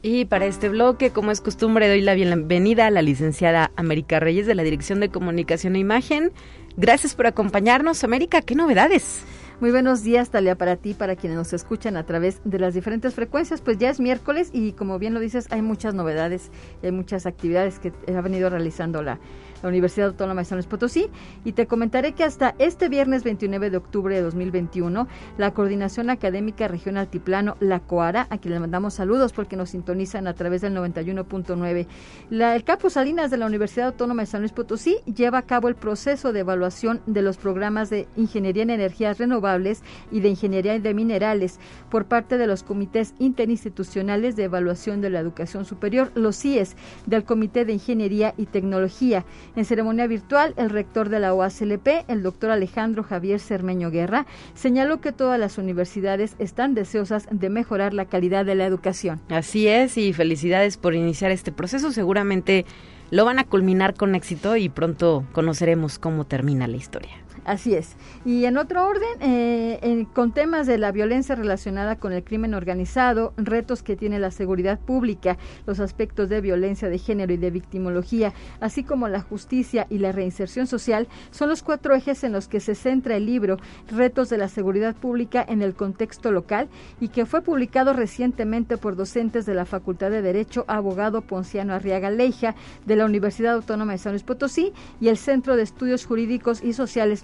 Y 0.02 0.26
para 0.26 0.46
este 0.46 0.68
bloque, 0.68 1.12
como 1.12 1.32
es 1.32 1.40
costumbre, 1.40 1.88
doy 1.88 2.02
la 2.02 2.14
bienvenida 2.14 2.88
a 2.88 2.90
la 2.90 3.02
licenciada 3.02 3.72
América 3.78 4.20
Reyes 4.20 4.48
de 4.48 4.56
la 4.56 4.64
Dirección 4.64 5.00
de 5.00 5.08
Comunicación 5.08 5.78
e 5.78 5.80
Imagen. 5.80 6.34
Gracias 6.76 7.16
por 7.16 7.26
acompañarnos, 7.26 8.04
América. 8.04 8.42
¿Qué 8.42 8.54
novedades? 8.54 9.22
Muy 9.62 9.72
buenos 9.72 10.04
días, 10.04 10.30
Talia, 10.30 10.56
para 10.56 10.76
ti, 10.76 10.94
para 10.94 11.16
quienes 11.16 11.38
nos 11.38 11.54
escuchan 11.54 11.96
a 11.96 12.06
través 12.06 12.42
de 12.44 12.60
las 12.60 12.74
diferentes 12.74 13.14
frecuencias. 13.14 13.62
Pues 13.62 13.78
ya 13.78 13.90
es 13.90 14.02
miércoles 14.02 14.50
y 14.52 14.74
como 14.74 15.00
bien 15.00 15.14
lo 15.14 15.22
dices, 15.22 15.48
hay 15.52 15.62
muchas 15.62 15.94
novedades, 15.94 16.52
hay 16.84 16.92
muchas 16.92 17.26
actividades 17.26 17.80
que 17.80 17.94
ha 18.14 18.20
venido 18.20 18.50
realizando 18.50 19.02
la, 19.02 19.20
la 19.62 19.70
Universidad 19.70 20.10
Autónoma 20.10 20.42
de 20.42 20.46
San 20.46 20.58
Luis 20.58 20.68
Potosí. 20.68 21.08
Y 21.44 21.54
te 21.54 21.68
comentaré 21.68 22.14
que 22.14 22.24
hasta 22.24 22.56
este 22.60 22.90
viernes 22.90 23.24
29 23.24 23.70
de 23.70 23.78
octubre 23.78 24.16
de 24.16 24.22
2021, 24.22 25.08
la 25.38 25.54
Coordinación 25.54 26.10
Académica 26.10 26.68
Región 26.68 26.98
Altiplano, 26.98 27.56
la 27.60 27.80
COARA, 27.80 28.28
a 28.30 28.38
quien 28.38 28.54
le 28.54 28.60
mandamos 28.60 28.94
saludos 28.94 29.34
porque 29.34 29.56
nos 29.56 29.72
sintonizan 29.72 30.28
a 30.28 30.34
través 30.34 30.62
del 30.62 30.76
91.9, 30.76 31.88
el 32.30 32.64
Capo 32.64 32.90
Salinas 32.90 33.32
de 33.32 33.38
la 33.38 33.46
Universidad 33.46 33.88
Autónoma 33.88 34.24
de 34.24 34.28
San 34.28 34.42
Luis 34.42 34.52
Potosí 34.52 34.98
lleva 35.06 35.40
a 35.40 35.44
cabo 35.44 35.68
el 35.68 35.76
proceso 35.76 36.34
de 36.34 36.42
evaluación 36.42 37.02
de 37.06 37.22
los 37.22 37.38
programas 37.38 37.90
de 37.90 38.08
Ingeniería 38.16 38.64
en 38.64 38.70
Energías 38.70 39.18
Renovables 39.18 39.82
y 40.12 40.20
de 40.20 40.30
Ingeniería 40.30 40.78
de 40.80 40.94
Minerales 40.94 41.60
por 41.90 42.06
parte 42.06 42.38
de 42.38 42.48
los 42.48 42.64
comités 42.64 43.14
interinstitucionales 43.20 44.36
de 44.36 44.46
evaluación 44.46 45.02
de 45.02 45.10
la 45.10 45.20
educación 45.20 45.66
superior, 45.66 46.12
los 46.16 46.38
CIES, 46.38 46.76
del 47.06 47.24
Comité 47.24 47.66
de 47.66 47.74
Ingeniería 47.74 48.34
y 48.38 48.46
Tecnología. 48.46 49.26
En 49.56 49.66
ceremonia 49.66 50.08
virtual, 50.08 50.54
el 50.58 50.70
rector 50.70 51.10
de 51.10 51.20
la 51.20 51.34
OACLP, 51.34 52.06
el 52.08 52.24
doctor 52.24 52.52
Alejandro 52.52 53.04
Javier 53.04 53.40
Cermeño 53.40 53.92
Guerra, 53.92 54.26
señaló 54.54 55.02
que 55.02 55.12
todas 55.12 55.40
las 55.40 55.58
universidades 55.58 56.36
están 56.40 56.76
deseosas 56.76 57.28
de 57.32 57.50
mejorar 57.50 57.94
la 57.94 58.06
calidad 58.06 58.46
de 58.46 58.56
la 58.56 58.66
educación. 58.66 59.20
Así 59.30 59.68
es, 59.68 59.98
y 59.98 60.14
felicidades 60.14 60.78
por 60.78 60.96
iniciar 60.96 61.32
este 61.32 61.52
proceso. 61.52 61.92
Seguramente 61.92 62.66
lo 63.12 63.26
van 63.26 63.40
a 63.40 63.44
culminar 63.44 63.96
con 63.96 64.16
éxito 64.16 64.56
y 64.56 64.70
pronto 64.70 65.26
conoceremos 65.32 66.00
cómo 66.00 66.26
termina 66.26 66.68
la 66.68 66.78
historia. 66.78 67.29
Así 67.46 67.74
es. 67.74 67.96
Y 68.26 68.46
en 68.46 68.58
otro 68.58 68.86
orden, 68.86 69.10
eh, 69.22 70.06
con 70.14 70.34
temas 70.34 70.68
de 70.68 70.78
la 70.78 70.92
violencia 70.92 71.36
relacionada 71.36 71.96
con 71.96 72.14
el 72.14 72.24
crimen 72.24 72.54
organizado, 72.54 73.34
retos 73.38 73.82
que 73.82 73.96
tiene 73.96 74.20
la 74.20 74.32
seguridad 74.32 74.80
pública, 74.80 75.38
los 75.66 75.80
aspectos 75.80 76.30
de 76.30 76.42
violencia 76.42 76.90
de 76.90 76.98
género 76.98 77.34
y 77.34 77.38
de 77.38 77.52
victimología, 77.52 78.34
así 78.60 78.84
como 78.84 79.08
la 79.08 79.22
justicia 79.22 79.88
y 79.90 80.00
la 80.00 80.12
reinserción 80.12 80.68
social, 80.68 81.08
son 81.32 81.50
los 81.50 81.64
cuatro 81.64 81.96
ejes 81.96 82.24
en 82.24 82.34
los 82.34 82.48
que 82.48 82.60
se 82.60 82.76
centra 82.76 83.16
el 83.16 83.26
libro 83.26 83.58
Retos 83.90 84.30
de 84.30 84.38
la 84.38 84.50
Seguridad 84.50 84.96
Pública 84.96 85.46
en 85.48 85.62
el 85.62 85.74
contexto 85.74 86.32
local 86.32 86.68
y 87.00 87.10
que 87.10 87.26
fue 87.26 87.42
publicado 87.42 87.94
recientemente 87.94 88.78
por 88.78 88.96
docentes 88.96 89.46
de 89.46 89.54
la 89.54 89.66
Facultad 89.66 90.12
de 90.12 90.22
Derecho, 90.22 90.66
abogado 90.68 91.22
Ponciano 91.22 91.74
Arriaga 91.74 92.12
Leija, 92.12 92.56
de 92.86 92.96
la 92.96 93.06
Universidad 93.06 93.56
Autónoma 93.56 93.94
de 93.94 93.98
San 93.98 94.14
Luis 94.14 94.24
Potosí 94.24 94.74
y 95.00 95.08
el 95.08 95.18
Centro 95.18 95.56
de 95.56 95.64
Estudios 95.64 96.06
Jurídicos 96.06 96.64
y 96.64 96.74
Sociales 96.74 97.19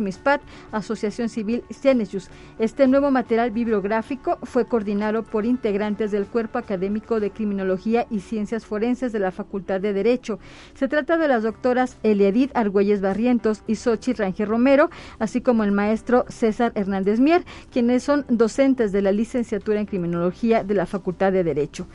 Asociación 0.72 1.30
Civil 1.30 1.64
Cienesius. 1.72 2.30
Este 2.60 2.88
nuevo 2.88 3.12
material 3.12 3.52
bibliográfico 3.52 4.38
fue 4.44 4.66
coordinado 4.66 5.24
por 5.24 5.46
integrantes 5.46 6.12
del 6.12 6.26
Cuerpo 6.26 6.58
Académico 6.58 7.20
de 7.20 7.32
Criminología 7.32 8.08
y 8.10 8.20
Ciencias 8.20 8.66
Forenses 8.66 9.12
de 9.12 9.20
la 9.20 9.32
Facultad 9.32 9.82
de 9.82 9.94
Derecho. 9.94 10.40
Se 10.74 10.88
trata 10.88 11.18
de 11.18 11.28
las 11.28 11.44
doctoras 11.44 11.98
Eliedith 12.04 12.56
Argüelles 12.56 13.02
Barrientos 13.02 13.64
y 13.68 13.76
Sochi 13.76 14.14
Rangel 14.14 14.48
Romero, 14.48 14.90
así 15.20 15.42
como 15.42 15.64
el 15.64 15.72
maestro 15.72 16.26
César 16.30 16.72
Hernández 16.76 17.20
Mier, 17.20 17.44
quienes 17.72 18.04
son 18.04 18.26
docentes 18.30 18.92
de 18.92 19.02
la 19.02 19.12
licenciatura 19.12 19.80
en 19.80 19.86
Criminología 19.86 20.64
de 20.64 20.74
la 20.74 20.86
Facultad 20.86 21.32
de 21.32 21.44
Derecho. 21.44 21.88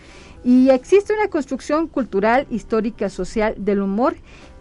Y 0.42 0.70
existe 0.70 1.12
una 1.12 1.28
construcción 1.28 1.86
cultural, 1.86 2.46
histórica, 2.50 3.10
social 3.10 3.54
del 3.58 3.82
humor 3.82 4.14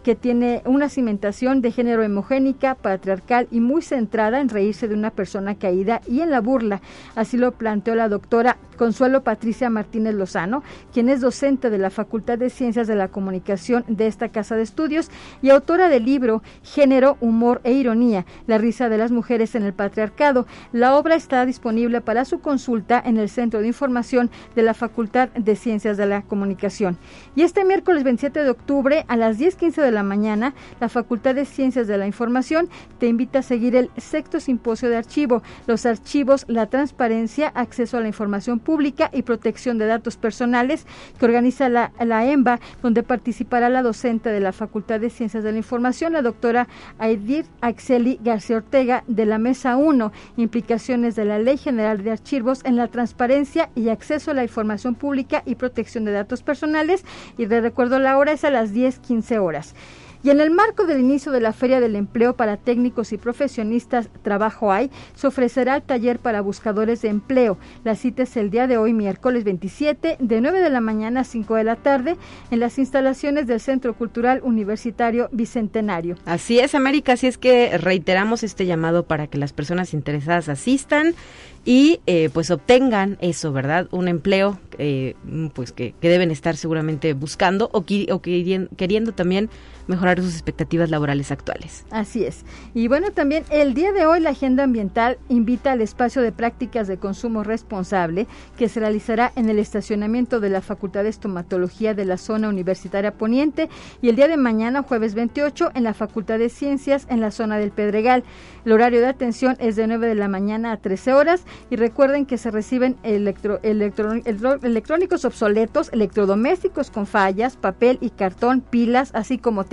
que 0.09 0.15
tiene 0.15 0.63
una 0.65 0.89
cimentación 0.89 1.61
de 1.61 1.71
género 1.71 2.01
hemogénica, 2.01 2.73
patriarcal 2.73 3.47
y 3.51 3.59
muy 3.59 3.83
centrada 3.83 4.41
en 4.41 4.49
reírse 4.49 4.87
de 4.87 4.95
una 4.95 5.11
persona 5.11 5.53
caída 5.53 6.01
y 6.07 6.21
en 6.21 6.31
la 6.31 6.41
burla. 6.41 6.81
Así 7.13 7.37
lo 7.37 7.51
planteó 7.51 7.93
la 7.93 8.09
doctora 8.09 8.57
Consuelo 8.79 9.25
Patricia 9.25 9.69
Martínez 9.69 10.15
Lozano, 10.15 10.63
quien 10.93 11.09
es 11.09 11.19
docente 11.19 11.69
de 11.69 11.77
la 11.77 11.89
Facultad 11.89 12.37
de 12.37 12.49
Ciencias 12.49 12.87
de 12.87 12.95
la 12.95 13.09
Comunicación 13.09 13.83
de 13.89 14.07
esta 14.07 14.29
casa 14.29 14.55
de 14.55 14.61
estudios 14.61 15.11
y 15.41 15.49
autora 15.49 15.89
del 15.89 16.05
libro 16.05 16.41
Género, 16.63 17.17
Humor 17.19 17.59
e 17.65 17.73
Ironía, 17.73 18.25
la 18.47 18.57
risa 18.57 18.87
de 18.87 18.97
las 18.97 19.11
mujeres 19.11 19.53
en 19.55 19.63
el 19.63 19.73
patriarcado. 19.73 20.47
La 20.71 20.95
obra 20.95 21.15
está 21.15 21.45
disponible 21.45 21.99
para 21.99 22.23
su 22.23 22.39
consulta 22.39 23.03
en 23.05 23.17
el 23.17 23.27
Centro 23.27 23.59
de 23.59 23.67
Información 23.67 24.31
de 24.55 24.63
la 24.63 24.73
Facultad 24.73 25.27
de 25.27 25.57
Ciencias 25.57 25.97
de 25.97 26.05
la 26.05 26.21
Comunicación. 26.21 26.97
Y 27.35 27.41
este 27.41 27.65
miércoles 27.65 28.05
27 28.05 28.45
de 28.45 28.49
octubre 28.49 29.03
a 29.09 29.17
las 29.17 29.37
10.15 29.37 29.81
de 29.81 29.91
la 29.91 30.03
mañana, 30.03 30.53
la 30.79 30.87
Facultad 30.87 31.35
de 31.35 31.43
Ciencias 31.43 31.87
de 31.87 31.97
la 31.97 32.07
Información 32.07 32.69
te 32.97 33.07
invita 33.07 33.39
a 33.39 33.41
seguir 33.43 33.75
el 33.75 33.89
sexto 33.97 34.39
simposio 34.39 34.87
de 34.87 34.95
archivo, 34.95 35.43
los 35.67 35.85
archivos, 35.85 36.45
la 36.47 36.67
transparencia, 36.67 37.49
acceso 37.49 37.97
a 37.97 37.99
la 37.99 38.07
información 38.07 38.59
pública 38.59 38.68
y 39.13 39.23
protección 39.23 39.79
de 39.79 39.87
datos 39.87 40.15
personales 40.15 40.85
que 41.17 41.25
organiza 41.25 41.69
la, 41.69 41.91
la 41.99 42.25
EMBA, 42.25 42.59
donde 42.83 43.01
participará 43.01 43.67
la 43.67 43.81
docente 43.81 44.29
de 44.29 44.39
la 44.39 44.53
Facultad 44.53 44.99
de 44.99 45.09
Ciencias 45.09 45.43
de 45.43 45.51
la 45.51 45.57
Información, 45.57 46.13
la 46.13 46.21
doctora 46.21 46.67
Aidir 46.99 47.45
Axeli 47.61 48.19
García 48.23 48.57
Ortega, 48.57 49.03
de 49.07 49.25
la 49.25 49.39
Mesa 49.39 49.75
1, 49.75 50.11
implicaciones 50.37 51.15
de 51.15 51.25
la 51.25 51.39
Ley 51.39 51.57
General 51.57 52.03
de 52.03 52.11
Archivos 52.11 52.63
en 52.63 52.75
la 52.75 52.87
transparencia 52.87 53.71
y 53.73 53.89
acceso 53.89 54.31
a 54.31 54.35
la 54.35 54.43
información 54.43 54.93
pública 54.93 55.41
y 55.47 55.55
protección 55.55 56.05
de 56.05 56.11
datos 56.11 56.43
personales. 56.43 57.03
Y 57.39 57.47
de 57.47 57.61
recuerdo 57.61 57.97
la 57.97 58.19
hora 58.19 58.33
es 58.33 58.43
a 58.43 58.51
las 58.51 58.71
10.15 58.71 59.39
horas. 59.39 59.73
Y 60.21 60.31
en 60.31 60.41
el 60.41 60.51
marco 60.51 60.85
del 60.85 60.99
inicio 60.99 61.31
de 61.31 61.39
la 61.39 61.53
Feria 61.53 61.79
del 61.79 61.95
Empleo 61.95 62.35
para 62.35 62.57
técnicos 62.57 63.13
y 63.13 63.17
profesionistas 63.17 64.09
Trabajo 64.21 64.73
Hay, 64.73 64.91
se 65.15 65.27
ofrecerá 65.27 65.77
el 65.77 65.81
taller 65.81 66.19
para 66.19 66.41
buscadores 66.41 67.01
de 67.01 67.07
empleo. 67.07 67.57
La 67.85 67.95
cita 67.95 68.23
es 68.23 68.35
el 68.35 68.49
día 68.49 68.67
de 68.67 68.77
hoy, 68.77 68.91
miércoles 68.91 69.45
27, 69.45 70.17
de 70.19 70.41
9 70.41 70.59
de 70.59 70.69
la 70.69 70.81
mañana 70.81 71.21
a 71.21 71.23
5 71.23 71.55
de 71.55 71.63
la 71.63 71.77
tarde, 71.77 72.17
en 72.51 72.59
las 72.59 72.77
instalaciones 72.79 73.47
del 73.47 73.61
Centro 73.61 73.93
Cultural 73.93 74.41
Universitario 74.43 75.29
Bicentenario. 75.31 76.17
Así 76.25 76.59
es, 76.59 76.75
América, 76.75 77.13
así 77.13 77.27
es 77.27 77.37
que 77.37 77.77
reiteramos 77.77 78.43
este 78.43 78.65
llamado 78.65 79.05
para 79.05 79.27
que 79.27 79.37
las 79.37 79.53
personas 79.53 79.93
interesadas 79.93 80.49
asistan 80.49 81.15
y 81.63 82.01
eh, 82.07 82.29
pues 82.33 82.51
obtengan 82.51 83.17
eso, 83.21 83.53
¿verdad? 83.53 83.87
Un 83.91 84.07
empleo 84.07 84.59
eh, 84.77 85.15
pues 85.53 85.71
que, 85.71 85.93
deben 86.01 86.31
estar 86.31 86.57
seguramente 86.57 87.13
buscando 87.13 87.69
o, 87.73 87.79
o 87.79 88.21
queriendo 88.21 89.11
también 89.13 89.49
mejorar 89.89 90.21
sus 90.21 90.33
expectativas 90.33 90.89
laborales 90.89 91.31
actuales. 91.31 91.83
Así 91.89 92.23
es. 92.23 92.45
Y 92.73 92.87
bueno, 92.87 93.11
también 93.11 93.43
el 93.49 93.73
día 93.73 93.91
de 93.91 94.05
hoy 94.05 94.19
la 94.19 94.29
Agenda 94.29 94.63
Ambiental 94.63 95.17
invita 95.27 95.71
al 95.71 95.81
espacio 95.81 96.21
de 96.21 96.31
prácticas 96.31 96.87
de 96.87 96.97
consumo 96.97 97.43
responsable 97.43 98.27
que 98.57 98.69
se 98.69 98.79
realizará 98.79 99.33
en 99.35 99.49
el 99.49 99.59
estacionamiento 99.59 100.39
de 100.39 100.49
la 100.49 100.61
Facultad 100.61 101.03
de 101.03 101.09
Estomatología 101.09 101.93
de 101.93 102.05
la 102.05 102.17
zona 102.17 102.49
universitaria 102.49 103.13
poniente 103.15 103.67
y 104.01 104.09
el 104.09 104.15
día 104.15 104.27
de 104.27 104.37
mañana, 104.37 104.83
jueves 104.83 105.15
28, 105.15 105.71
en 105.73 105.83
la 105.83 105.93
Facultad 105.93 106.39
de 106.39 106.49
Ciencias 106.49 107.07
en 107.09 107.19
la 107.19 107.31
zona 107.31 107.57
del 107.57 107.71
Pedregal. 107.71 108.23
El 108.65 108.73
horario 108.73 108.99
de 109.01 109.07
atención 109.07 109.55
es 109.59 109.75
de 109.75 109.87
9 109.87 110.07
de 110.07 110.15
la 110.15 110.27
mañana 110.27 110.71
a 110.71 110.77
13 110.77 111.13
horas 111.13 111.43
y 111.71 111.75
recuerden 111.75 112.27
que 112.27 112.37
se 112.37 112.51
reciben 112.51 112.97
electro, 113.03 113.59
electrónicos 113.63 115.25
obsoletos, 115.25 115.89
electrodomésticos 115.91 116.91
con 116.91 117.07
fallas, 117.07 117.57
papel 117.57 117.97
y 118.01 118.11
cartón, 118.11 118.61
pilas, 118.61 119.11
así 119.15 119.39
como 119.39 119.63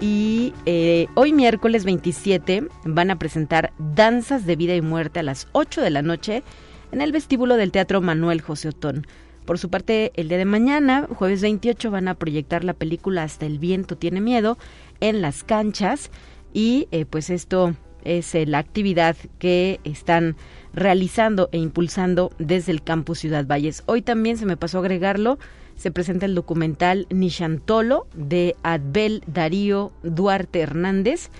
y 0.00 0.54
eh, 0.64 1.08
hoy 1.14 1.32
miércoles 1.32 1.84
27 1.84 2.68
van 2.84 3.10
a 3.10 3.18
presentar 3.18 3.72
Danzas 3.78 4.46
de 4.46 4.56
Vida 4.56 4.74
y 4.74 4.80
Muerte 4.80 5.20
a 5.20 5.22
las 5.22 5.46
8 5.52 5.82
de 5.82 5.90
la 5.90 6.02
noche 6.02 6.42
en 6.90 7.02
el 7.02 7.12
vestíbulo 7.12 7.56
del 7.56 7.70
Teatro 7.70 8.00
Manuel 8.00 8.40
José 8.40 8.68
Otón. 8.68 9.06
Por 9.44 9.58
su 9.58 9.68
parte, 9.68 10.12
el 10.14 10.28
día 10.28 10.38
de 10.38 10.44
mañana, 10.44 11.06
jueves 11.14 11.42
28, 11.42 11.90
van 11.90 12.08
a 12.08 12.14
proyectar 12.14 12.64
la 12.64 12.72
película 12.72 13.24
Hasta 13.24 13.46
el 13.46 13.58
viento 13.58 13.96
tiene 13.96 14.20
miedo 14.20 14.58
en 15.00 15.20
las 15.20 15.44
canchas 15.44 16.10
y 16.52 16.88
eh, 16.92 17.04
pues 17.04 17.30
esto 17.30 17.74
es 18.04 18.34
eh, 18.34 18.46
la 18.46 18.58
actividad 18.58 19.16
que 19.38 19.80
están 19.84 20.36
realizando 20.72 21.48
e 21.52 21.58
impulsando 21.58 22.30
desde 22.38 22.72
el 22.72 22.82
campus 22.82 23.18
Ciudad 23.18 23.46
Valles. 23.46 23.82
Hoy 23.86 24.02
también 24.02 24.38
se 24.38 24.46
me 24.46 24.56
pasó 24.56 24.78
a 24.78 24.80
agregarlo, 24.80 25.38
se 25.80 25.90
presenta 25.90 26.26
el 26.26 26.34
documental 26.34 27.06
Nishantolo 27.08 28.06
de 28.14 28.54
Adbel 28.62 29.24
Darío 29.26 29.92
Duarte 30.02 30.60
Hernández 30.60 31.30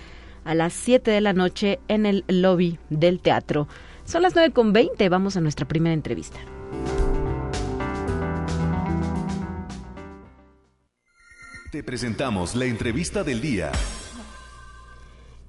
a 0.45 0.55
las 0.55 0.73
7 0.73 1.11
de 1.11 1.21
la 1.21 1.33
noche 1.33 1.79
en 1.87 2.07
el 2.07 2.25
lobby 2.27 2.79
del 2.89 3.19
teatro. 3.19 3.67
Son 4.03 4.23
las 4.23 4.35
9.20, 4.35 5.09
vamos 5.09 5.37
a 5.37 5.41
nuestra 5.41 5.67
primera 5.67 5.93
entrevista. 5.93 6.39
Te 11.71 11.83
presentamos 11.83 12.55
la 12.55 12.65
entrevista 12.65 13.23
del 13.23 13.41
día. 13.41 13.71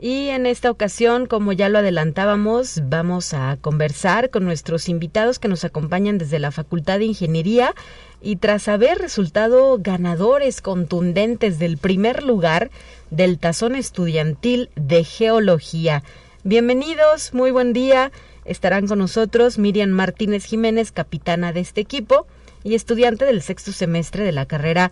Y 0.04 0.30
en 0.30 0.46
esta 0.46 0.68
ocasión, 0.68 1.26
como 1.26 1.52
ya 1.52 1.68
lo 1.68 1.78
adelantábamos, 1.78 2.80
vamos 2.86 3.34
a 3.34 3.56
conversar 3.60 4.30
con 4.30 4.44
nuestros 4.44 4.88
invitados 4.88 5.38
que 5.38 5.46
nos 5.46 5.62
acompañan 5.62 6.18
desde 6.18 6.40
la 6.40 6.50
Facultad 6.50 6.98
de 6.98 7.04
Ingeniería 7.04 7.72
y 8.20 8.34
tras 8.34 8.66
haber 8.66 8.98
resultado 8.98 9.78
ganadores 9.78 10.60
contundentes 10.60 11.60
del 11.60 11.78
primer 11.78 12.24
lugar 12.24 12.72
del 13.12 13.38
tazón 13.38 13.76
estudiantil 13.76 14.70
de 14.74 15.04
geología. 15.04 16.02
Bienvenidos, 16.42 17.32
muy 17.32 17.52
buen 17.52 17.72
día. 17.72 18.10
Estarán 18.44 18.88
con 18.88 18.98
nosotros 18.98 19.56
Miriam 19.56 19.90
Martínez 19.90 20.44
Jiménez, 20.46 20.90
capitana 20.90 21.52
de 21.52 21.60
este 21.60 21.80
equipo 21.80 22.26
y 22.64 22.74
estudiante 22.74 23.24
del 23.24 23.40
sexto 23.40 23.70
semestre 23.70 24.24
de 24.24 24.32
la 24.32 24.46
carrera 24.46 24.90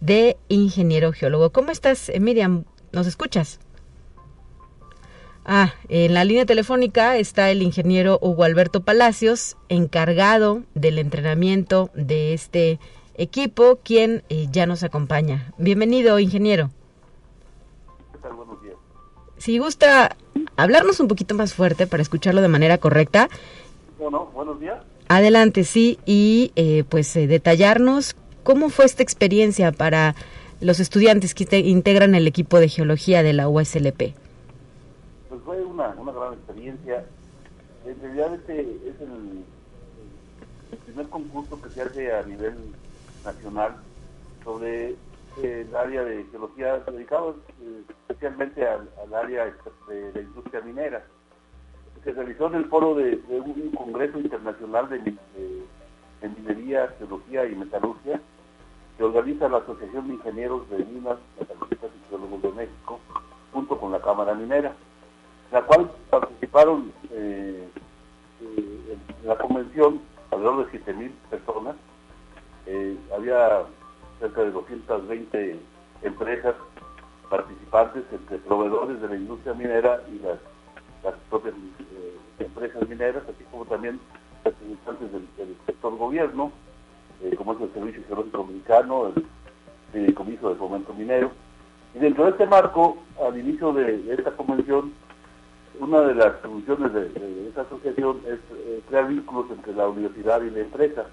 de 0.00 0.36
ingeniero 0.46 1.10
geólogo. 1.12 1.50
¿Cómo 1.50 1.72
estás, 1.72 2.12
Miriam? 2.20 2.62
¿Nos 2.92 3.08
escuchas? 3.08 3.58
Ah, 5.44 5.74
en 5.88 6.14
la 6.14 6.24
línea 6.24 6.46
telefónica 6.46 7.16
está 7.16 7.50
el 7.50 7.62
ingeniero 7.62 8.18
Hugo 8.22 8.44
Alberto 8.44 8.82
Palacios, 8.82 9.56
encargado 9.68 10.62
del 10.74 10.98
entrenamiento 10.98 11.90
de 11.94 12.32
este 12.32 12.78
equipo, 13.16 13.80
quien 13.82 14.22
eh, 14.28 14.46
ya 14.52 14.66
nos 14.66 14.84
acompaña. 14.84 15.52
Bienvenido, 15.58 16.20
ingeniero. 16.20 16.70
¿Qué 18.12 18.18
tal? 18.18 18.34
Buenos 18.34 18.62
días. 18.62 18.76
Si 19.36 19.58
gusta 19.58 20.16
hablarnos 20.56 21.00
un 21.00 21.08
poquito 21.08 21.34
más 21.34 21.54
fuerte 21.54 21.88
para 21.88 22.04
escucharlo 22.04 22.40
de 22.40 22.48
manera 22.48 22.78
correcta. 22.78 23.28
Bueno, 23.98 24.30
buenos 24.32 24.60
días. 24.60 24.78
Adelante, 25.08 25.64
sí, 25.64 25.98
y 26.06 26.52
eh, 26.54 26.84
pues 26.88 27.16
eh, 27.16 27.26
detallarnos 27.26 28.14
cómo 28.44 28.70
fue 28.70 28.84
esta 28.84 29.02
experiencia 29.02 29.72
para 29.72 30.14
los 30.60 30.78
estudiantes 30.78 31.34
que 31.34 31.58
integran 31.58 32.14
el 32.14 32.28
equipo 32.28 32.60
de 32.60 32.68
geología 32.68 33.24
de 33.24 33.32
la 33.32 33.48
USLP 33.48 34.21
fue 35.44 35.62
una, 35.62 35.88
una 35.90 36.12
gran 36.12 36.34
experiencia. 36.34 37.04
En 37.84 38.00
realidad 38.00 38.34
este 38.34 38.60
es 38.60 39.00
el, 39.00 39.44
primer 40.86 41.08
concurso 41.08 41.60
que 41.60 41.68
se 41.70 41.82
hace 41.82 42.12
a 42.12 42.22
nivel 42.22 42.54
nacional 43.24 43.76
sobre 44.42 44.96
el 45.42 45.76
área 45.76 46.02
de 46.02 46.24
geología 46.30 46.78
dedicado 46.78 47.36
eh, 47.60 47.82
especialmente 48.08 48.66
al, 48.66 48.88
área 49.14 49.44
de 49.88 50.12
la 50.14 50.20
industria 50.20 50.60
minera. 50.62 51.04
Se 52.04 52.12
realizó 52.12 52.46
en 52.48 52.54
el 52.54 52.64
foro 52.66 52.94
de, 52.94 53.20
un 53.28 53.70
congreso 53.72 54.18
internacional 54.18 54.88
de, 54.88 54.98
minería, 56.28 56.94
geología 56.98 57.46
y 57.46 57.54
metalurgia 57.54 58.20
que 58.96 59.04
organiza 59.04 59.48
la 59.48 59.58
Asociación 59.58 60.08
de 60.08 60.14
Ingenieros 60.14 60.68
de 60.70 60.78
Minas, 60.84 61.18
Metalurgistas 61.38 61.90
y 61.90 62.08
Geólogos 62.08 62.42
de 62.42 62.52
México 62.52 63.00
junto 63.52 63.78
con 63.78 63.92
la 63.92 64.00
Cámara 64.00 64.34
Minera 64.34 64.74
la 65.52 65.62
cual 65.62 65.90
participaron 66.08 66.92
eh, 67.10 67.68
eh, 68.40 68.98
en 69.22 69.28
la 69.28 69.36
convención 69.36 70.00
alrededor 70.30 70.70
de 70.70 70.80
7.000 70.80 71.10
personas. 71.28 71.76
Eh, 72.66 72.96
había 73.14 73.64
cerca 74.18 74.42
de 74.42 74.50
220 74.50 75.60
empresas 76.02 76.54
participantes 77.28 78.04
entre 78.12 78.38
proveedores 78.38 79.00
de 79.02 79.08
la 79.08 79.16
industria 79.16 79.52
minera 79.52 80.02
y 80.10 80.18
las, 80.20 80.38
propias 81.28 81.54
empresas 82.38 82.88
mineras, 82.88 83.22
así 83.24 83.44
como 83.50 83.64
también 83.64 84.00
representantes 84.44 85.12
del, 85.12 85.56
sector 85.66 85.96
gobierno, 85.96 86.52
como 87.36 87.54
es 87.54 87.60
el 87.60 87.72
Servicio 87.72 88.02
Geológico 88.06 88.44
Mexicano, 88.44 89.12
el 89.94 90.14
Comiso 90.14 90.50
de 90.50 90.56
Fomento 90.56 90.94
Minero. 90.94 91.32
Y 91.94 91.98
dentro 91.98 92.24
de 92.24 92.30
este 92.30 92.46
marco, 92.46 92.98
al 93.20 93.38
inicio 93.38 93.72
de 93.72 94.14
esta 94.14 94.30
convención, 94.36 94.92
una 95.78 96.00
de 96.02 96.14
las 96.14 96.36
funciones 96.40 96.92
de, 96.92 97.48
esta 97.48 97.62
asociación 97.62 98.20
es 98.26 98.38
eh, 98.52 98.82
crear 98.88 99.08
vínculos 99.08 99.46
entre 99.50 99.74
la 99.74 99.88
universidad 99.88 100.42
y 100.42 100.50
la 100.50 100.60
empresa. 100.60 101.06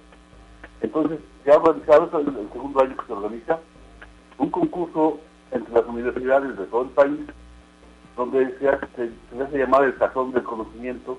Entonces, 0.82 1.20
se 1.44 1.52
ha 1.52 1.58
organizado, 1.58 2.20
es 2.20 2.28
el 2.28 2.52
segundo 2.52 2.82
año 2.82 2.96
que 2.98 3.06
se 3.06 3.14
organiza, 3.14 3.60
un 4.38 4.50
concurso 4.50 5.20
entre 5.52 5.74
las 5.74 5.86
universidades 5.86 6.58
de 6.58 6.66
todo 6.66 6.84
el 6.84 6.90
país, 6.90 7.20
donde 8.16 8.58
se 8.60 8.70
hace, 8.70 9.12
llamar 9.58 9.86
el 9.86 9.98
tazón 9.98 10.32
del 10.32 10.44
conocimiento 10.44 11.18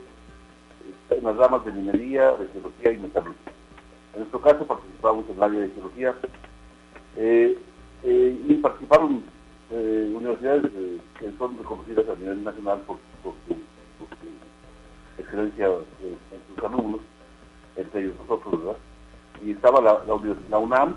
eh, 1.10 1.16
en 1.18 1.24
las 1.24 1.36
ramas 1.36 1.64
de 1.64 1.72
minería, 1.72 2.32
de 2.32 2.46
geología 2.48 2.92
y 2.92 2.98
metalurgia. 2.98 3.52
En 4.14 4.20
nuestro 4.20 4.40
caso 4.40 4.66
participamos 4.66 5.24
en 5.28 5.36
el 5.36 5.42
área 5.42 5.60
de 5.60 5.70
geología 5.70 6.14
eh, 7.16 7.58
y 8.02 8.54
participaron 8.54 9.22
universidades 9.70 10.70
que 11.18 11.32
son 11.38 11.56
reconocidas 11.58 12.08
a 12.08 12.16
nivel 12.16 12.42
nacional 12.42 12.80
por 12.80 12.98
por 13.22 13.34
su, 13.46 13.56
excelencia 15.20 15.66
en 15.66 16.54
sus 16.54 16.64
alumnos, 16.64 17.00
entre 17.76 18.02
ellos 18.02 18.14
nosotros, 18.20 18.64
¿verdad? 18.64 18.78
Y 19.42 19.52
estaba 19.52 19.80
la, 19.80 20.02
la, 20.06 20.58
UNAM, 20.58 20.96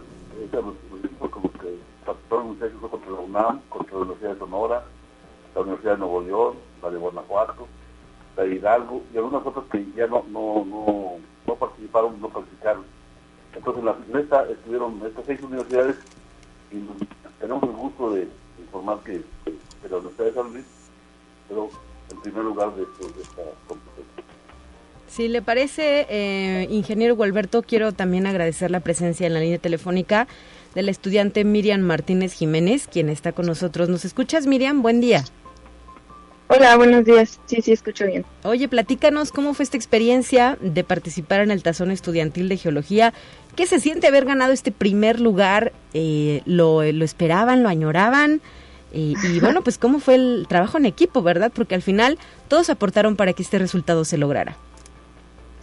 los, 0.52 1.32
como 1.32 1.52
que 1.54 1.78
participaron 2.06 2.48
muchachos 2.48 2.90
contra 2.90 3.12
la 3.12 3.20
UNAM, 3.20 3.62
contra 3.70 3.94
la 3.94 4.02
Universidad 4.02 4.34
de 4.34 4.40
Sonora, 4.40 4.84
la 5.56 5.62
Universidad 5.62 5.94
de 5.94 5.98
Nuevo 6.00 6.22
León, 6.22 6.54
la 6.82 6.90
de 6.90 6.98
Guanajuato, 6.98 7.68
la 8.36 8.44
de 8.44 8.56
Hidalgo 8.56 9.02
y 9.14 9.18
algunas 9.18 9.46
otras 9.46 9.66
que 9.72 9.86
ya 9.96 10.08
no, 10.08 10.26
no, 10.30 10.66
no, 10.66 11.12
no 11.48 11.56
participaron, 11.56 12.20
no 12.20 12.30
participaron. 12.30 12.84
Entonces 13.56 13.80
en 13.80 13.86
la 13.86 13.94
fiesta 13.94 14.50
estuvieron 14.50 15.02
estas 15.06 15.26
seis 15.26 15.42
universidades 15.42 15.98
y 16.72 16.84
tenemos 17.40 17.64
el 17.64 17.72
gusto 17.72 18.12
de 18.12 18.28
informar 18.74 19.04
que, 19.04 19.22
que 19.44 19.90
la 19.90 19.98
Universidad 19.98 20.26
de 20.26 20.34
San 20.34 20.54
Luis 20.54 20.66
pero 21.48 21.70
en 22.12 22.22
primer 22.22 22.44
lugar 22.44 22.76
de, 22.76 22.84
esta 22.84 23.42
competencia. 23.68 24.24
Si 25.08 25.28
le 25.28 25.42
parece, 25.42 26.08
eh, 26.10 26.68
ingeniero 26.72 27.16
Gualberto, 27.16 27.62
quiero 27.62 27.92
también 27.92 28.26
agradecer 28.26 28.72
la 28.72 28.80
presencia 28.80 29.28
en 29.28 29.34
la 29.34 29.40
línea 29.40 29.60
telefónica 29.60 30.28
de 30.74 30.82
la 30.82 30.92
estudiante 30.92 31.44
Miriam 31.44 31.82
Martínez 31.82 32.34
Jiménez, 32.34 32.88
quien 32.88 33.10
está 33.10 33.32
con 33.32 33.46
nosotros. 33.46 33.90
¿Nos 33.90 34.06
escuchas, 34.06 34.48
Miriam? 34.48 34.82
Buen 34.82 35.02
día. 35.02 35.24
Hola, 36.48 36.76
buenos 36.78 37.06
días. 37.06 37.40
Sí, 37.46 37.62
sí, 37.62 37.72
escucho 37.72 38.06
bien. 38.06 38.26
Oye, 38.44 38.68
platícanos 38.68 39.32
cómo 39.32 39.54
fue 39.54 39.64
esta 39.64 39.78
experiencia 39.78 40.58
de 40.62 40.84
participar 40.84 41.42
en 41.42 41.52
el 41.52 41.64
Tazón 41.64 41.90
Estudiantil 41.90 42.50
de 42.50 42.58
Geología 42.58 43.14
¿Qué 43.56 43.68
se 43.68 43.80
siente 43.80 44.08
haber 44.08 44.26
ganado 44.26 44.52
este 44.52 44.72
primer 44.72 45.20
lugar? 45.20 45.74
Eh, 45.94 46.42
¿lo, 46.46 46.84
¿Lo 46.84 47.06
esperaban, 47.06 47.64
lo 47.64 47.70
añoraban? 47.70 48.42
y 48.96 49.40
bueno, 49.40 49.64
pues 49.64 49.80
cómo 49.80 50.00
fue 50.00 50.14
el 50.14 50.46
trabajo 50.48 50.78
en 50.78 50.86
equipo, 50.86 51.24
¿verdad? 51.24 51.52
Porque 51.52 51.74
al 51.74 51.82
final 51.82 52.20
todos 52.48 52.70
aportaron 52.70 53.16
para 53.16 53.34
que 53.34 53.42
este 53.42 53.58
resultado 53.58 54.06
se 54.06 54.20
lograra. 54.20 54.56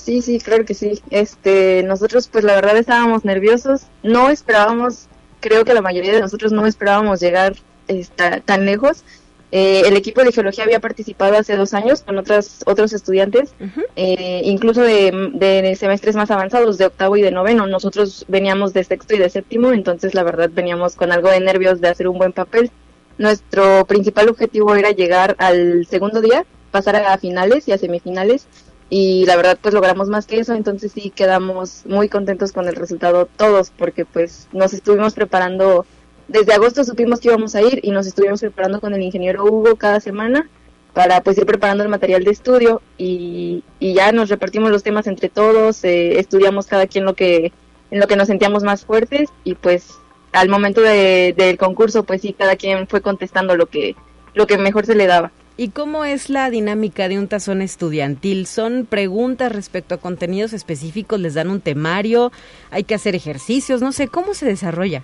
Sí, 0.04 0.22
sí, 0.22 0.40
claro 0.40 0.64
que 0.64 0.74
sí. 0.74 1.00
Este, 1.10 1.82
nosotros 1.82 2.28
pues 2.28 2.42
la 2.42 2.54
verdad 2.54 2.76
estábamos 2.76 3.24
nerviosos, 3.24 3.82
no 4.02 4.30
esperábamos, 4.30 5.06
creo 5.40 5.64
que 5.64 5.74
la 5.74 5.82
mayoría 5.82 6.12
de 6.12 6.20
nosotros 6.20 6.52
no 6.52 6.66
esperábamos 6.66 7.20
llegar 7.20 7.54
esta, 7.86 8.40
tan 8.40 8.64
lejos. 8.64 9.04
Eh, 9.52 9.82
el 9.86 9.96
equipo 9.96 10.22
de 10.22 10.32
geología 10.32 10.64
había 10.64 10.80
participado 10.80 11.36
hace 11.36 11.56
dos 11.56 11.74
años 11.74 12.02
con 12.02 12.18
otras, 12.18 12.62
otros 12.66 12.92
estudiantes, 12.92 13.52
eh, 13.96 14.42
incluso 14.44 14.82
de, 14.82 15.30
de, 15.32 15.74
semestres 15.76 16.14
más 16.14 16.30
avanzados, 16.30 16.78
de 16.78 16.86
octavo 16.86 17.16
y 17.16 17.22
de 17.22 17.32
noveno. 17.32 17.66
Nosotros 17.66 18.24
veníamos 18.28 18.72
de 18.72 18.84
sexto 18.84 19.14
y 19.14 19.18
de 19.18 19.28
séptimo, 19.28 19.72
entonces 19.72 20.14
la 20.14 20.22
verdad 20.22 20.50
veníamos 20.52 20.94
con 20.94 21.10
algo 21.10 21.30
de 21.30 21.40
nervios 21.40 21.80
de 21.80 21.88
hacer 21.88 22.06
un 22.06 22.18
buen 22.18 22.32
papel. 22.32 22.70
Nuestro 23.18 23.84
principal 23.86 24.28
objetivo 24.28 24.74
era 24.76 24.92
llegar 24.92 25.34
al 25.38 25.86
segundo 25.86 26.20
día, 26.20 26.46
pasar 26.70 26.96
a 26.96 27.18
finales 27.18 27.66
y 27.68 27.72
a 27.72 27.78
semifinales 27.78 28.46
y 28.90 29.24
la 29.24 29.36
verdad 29.36 29.56
pues 29.62 29.72
logramos 29.72 30.08
más 30.08 30.26
que 30.26 30.40
eso, 30.40 30.52
entonces 30.52 30.92
sí 30.92 31.10
quedamos 31.10 31.82
muy 31.86 32.08
contentos 32.08 32.52
con 32.52 32.66
el 32.66 32.74
resultado 32.74 33.26
todos 33.36 33.70
porque 33.70 34.04
pues 34.04 34.48
nos 34.52 34.74
estuvimos 34.74 35.14
preparando, 35.14 35.86
desde 36.30 36.52
agosto 36.52 36.84
supimos 36.84 37.18
que 37.18 37.28
íbamos 37.28 37.56
a 37.56 37.62
ir 37.62 37.80
y 37.82 37.90
nos 37.90 38.06
estuvimos 38.06 38.40
preparando 38.40 38.80
con 38.80 38.94
el 38.94 39.02
ingeniero 39.02 39.44
Hugo 39.44 39.74
cada 39.74 39.98
semana 39.98 40.48
para 40.92 41.22
pues 41.22 41.36
ir 41.38 41.44
preparando 41.44 41.82
el 41.82 41.88
material 41.88 42.22
de 42.22 42.30
estudio 42.30 42.82
y, 42.96 43.64
ya 43.80 44.12
nos 44.12 44.28
repartimos 44.28 44.70
los 44.70 44.84
temas 44.84 45.08
entre 45.08 45.28
todos, 45.28 45.82
eh, 45.84 46.20
estudiamos 46.20 46.66
cada 46.66 46.86
quien 46.86 47.04
lo 47.04 47.14
que, 47.14 47.52
en 47.90 48.00
lo 48.00 48.06
que 48.06 48.14
nos 48.14 48.28
sentíamos 48.28 48.62
más 48.62 48.84
fuertes 48.84 49.28
y 49.42 49.56
pues 49.56 49.98
al 50.32 50.48
momento 50.48 50.80
de, 50.80 51.34
del 51.36 51.58
concurso 51.58 52.04
pues 52.04 52.22
sí 52.22 52.32
cada 52.32 52.54
quien 52.54 52.86
fue 52.86 53.00
contestando 53.00 53.56
lo 53.56 53.66
que, 53.66 53.96
lo 54.34 54.46
que 54.46 54.56
mejor 54.56 54.86
se 54.86 54.94
le 54.94 55.08
daba. 55.08 55.32
¿Y 55.56 55.70
cómo 55.70 56.04
es 56.04 56.30
la 56.30 56.48
dinámica 56.48 57.08
de 57.08 57.18
un 57.18 57.26
tazón 57.26 57.60
estudiantil? 57.60 58.46
¿Son 58.46 58.86
preguntas 58.86 59.50
respecto 59.50 59.96
a 59.96 59.98
contenidos 59.98 60.52
específicos? 60.52 61.18
¿Les 61.18 61.34
dan 61.34 61.50
un 61.50 61.60
temario? 61.60 62.30
¿Hay 62.70 62.84
que 62.84 62.94
hacer 62.94 63.16
ejercicios? 63.16 63.82
No 63.82 63.90
sé, 63.90 64.06
¿cómo 64.06 64.32
se 64.32 64.46
desarrolla? 64.46 65.02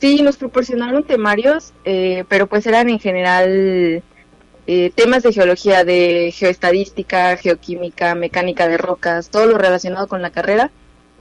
Sí, 0.00 0.22
nos 0.22 0.36
proporcionaron 0.36 1.04
temarios, 1.04 1.72
eh, 1.84 2.24
pero 2.28 2.46
pues 2.46 2.66
eran 2.66 2.90
en 2.90 2.98
general 2.98 4.02
eh, 4.66 4.90
temas 4.94 5.22
de 5.22 5.32
geología, 5.32 5.84
de 5.84 6.32
geoestadística, 6.34 7.36
geoquímica, 7.36 8.14
mecánica 8.14 8.68
de 8.68 8.76
rocas, 8.76 9.30
todo 9.30 9.46
lo 9.46 9.58
relacionado 9.58 10.06
con 10.06 10.20
la 10.22 10.30
carrera. 10.30 10.70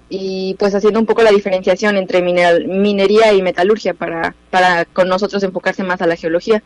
Y 0.07 0.55
pues 0.59 0.75
haciendo 0.75 0.99
un 0.99 1.07
poco 1.07 1.23
la 1.23 1.31
diferenciación 1.31 1.97
entre 1.97 2.21
minería 2.21 3.33
y 3.33 3.41
metalurgia 3.41 3.95
para, 3.95 4.35
para 4.51 4.85
con 4.85 5.07
nosotros 5.07 5.41
enfocarse 5.41 5.83
más 5.83 5.99
a 6.01 6.05
la 6.05 6.15
geología. 6.15 6.61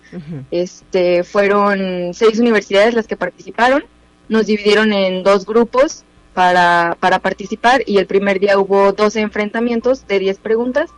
Este 0.51 1.23
fueron 1.23 2.13
seis 2.13 2.37
universidades 2.37 2.95
las 2.95 3.07
que 3.07 3.15
participaron, 3.15 3.85
nos 4.27 4.47
dividieron 4.47 4.91
en 4.91 5.23
dos 5.23 5.45
grupos 5.45 6.03
para, 6.33 6.97
para 6.99 7.19
participar 7.19 7.81
y 7.85 7.97
el 7.97 8.07
primer 8.07 8.41
día 8.41 8.59
hubo 8.59 8.91
12 8.91 9.21
enfrentamientos 9.21 10.05
de 10.05 10.19
10 10.19 10.37
preguntas 10.39 10.89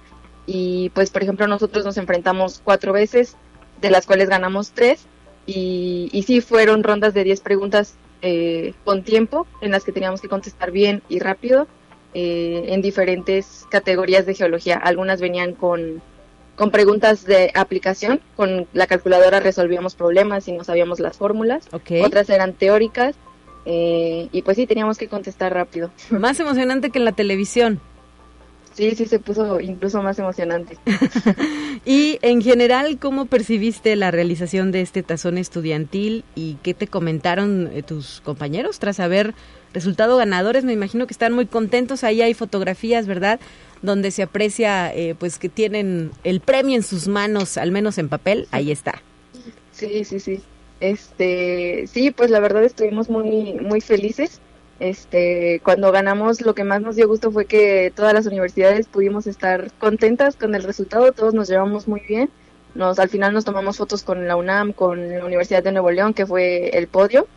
y 0.54 0.90
pues 0.90 1.12
por 1.12 1.24
ejemplo 1.24 1.48
nosotros 1.48 1.86
nos 1.86 1.98
enfrentamos 1.98 2.60
cuatro 2.62 2.92
veces, 2.92 3.38
de 3.80 3.90
las 3.90 4.06
cuales 4.06 4.28
ganamos 4.28 4.72
tres 4.72 5.06
y, 5.46 6.10
y 6.12 6.24
sí 6.24 6.42
fueron 6.42 6.84
rondas 6.84 7.14
de 7.14 7.24
10 7.24 7.40
preguntas 7.40 7.96
eh, 8.22 8.74
con 8.84 9.04
tiempo 9.04 9.48
en 9.62 9.72
las 9.72 9.86
que 9.86 9.94
teníamos 9.94 10.20
que 10.20 10.28
contestar 10.28 10.72
bien 10.72 11.04
y 11.08 11.20
rápido 11.20 11.68
eh, 12.14 12.66
en 12.68 12.82
diferentes 12.82 13.66
categorías 13.72 14.26
de 14.26 14.34
geología. 14.34 14.76
Algunas 14.76 15.22
venían 15.22 15.54
con, 15.54 16.02
con 16.58 16.70
preguntas 16.70 17.26
de 17.26 17.52
aplicación, 17.56 18.20
con 18.36 18.68
la 18.74 18.88
calculadora 18.88 19.40
resolvíamos 19.40 19.96
problemas 19.96 20.50
y 20.50 20.52
no 20.52 20.66
sabíamos 20.66 21.00
las 21.00 21.18
fórmulas. 21.18 21.70
Otras 22.04 22.30
eran 22.30 22.54
teóricas 22.54 23.16
eh, 23.66 24.28
y 24.34 24.42
pues 24.42 24.58
sí, 24.58 24.68
teníamos 24.68 24.98
que 24.98 25.08
contestar 25.08 25.54
rápido. 25.54 25.92
Más 26.10 26.38
emocionante 26.42 26.90
que 26.90 27.00
en 27.00 27.06
la 27.06 27.14
televisión. 27.14 27.80
Sí, 28.82 28.96
sí, 28.96 29.06
se 29.06 29.20
puso 29.20 29.60
incluso 29.60 30.02
más 30.02 30.18
emocionante. 30.18 30.76
y 31.86 32.18
en 32.24 32.42
general, 32.42 32.98
¿cómo 32.98 33.28
percibiste 33.28 33.96
la 33.96 34.10
realización 34.10 34.72
de 34.72 34.82
este 34.82 35.04
tazón 35.04 35.38
estudiantil 35.38 36.24
y 36.34 36.56
qué 36.64 36.74
te 36.74 36.88
comentaron 36.88 37.70
eh, 37.72 37.84
tus 37.84 38.22
compañeros 38.22 38.80
tras 38.80 39.00
haber 39.00 39.36
resultado 39.72 40.18
ganadores, 40.18 40.64
me 40.64 40.74
imagino 40.74 41.06
que 41.06 41.14
están 41.14 41.32
muy 41.32 41.46
contentos. 41.46 42.04
Ahí 42.04 42.24
hay 42.24 42.34
fotografías, 42.34 43.06
¿verdad? 43.06 43.40
Donde 43.84 44.10
se 44.10 44.24
aprecia 44.24 44.92
eh, 44.96 45.14
pues 45.14 45.38
que 45.38 45.48
tienen 45.48 46.10
el 46.24 46.40
premio 46.40 46.76
en 46.76 46.82
sus 46.82 47.08
manos, 47.08 47.58
al 47.58 47.72
menos 47.72 48.00
en 48.00 48.10
papel. 48.10 48.48
Ahí 48.50 48.72
está. 48.72 49.04
Sí, 49.74 50.04
sí, 50.06 50.20
sí. 50.20 50.42
Este, 50.80 51.86
sí, 51.86 52.10
pues 52.10 52.32
la 52.32 52.40
verdad 52.40 52.64
estuvimos 52.64 53.12
muy 53.12 53.60
muy 53.62 53.80
felices. 53.80 54.42
Este, 54.82 55.62
cuando 55.64 55.92
ganamos 55.92 56.42
lo 56.42 56.56
que 56.56 56.64
más 56.64 56.82
nos 56.82 56.96
dio 56.96 57.08
gusto 57.08 57.32
fue 57.32 57.46
que 57.46 57.94
todas 57.96 58.16
las 58.16 58.26
universidades 58.26 58.88
pudimos 58.88 59.28
estar 59.28 59.72
contentas 59.74 60.36
con 60.36 60.56
el 60.56 60.64
resultado, 60.64 61.12
todos 61.12 61.36
nos 61.36 61.48
llevamos 61.48 61.88
muy 61.88 62.02
bien. 62.02 62.32
Nos 62.74 62.98
al 62.98 63.08
final 63.08 63.32
nos 63.32 63.46
tomamos 63.46 63.78
fotos 63.78 64.02
con 64.02 64.28
la 64.28 64.36
UNAM, 64.36 64.74
con 64.74 65.08
la 65.08 65.24
Universidad 65.24 65.62
de 65.62 65.72
Nuevo 65.72 65.92
León, 65.92 66.16
que 66.16 66.26
fue 66.26 66.70
el 66.70 66.88
podio 66.88 67.28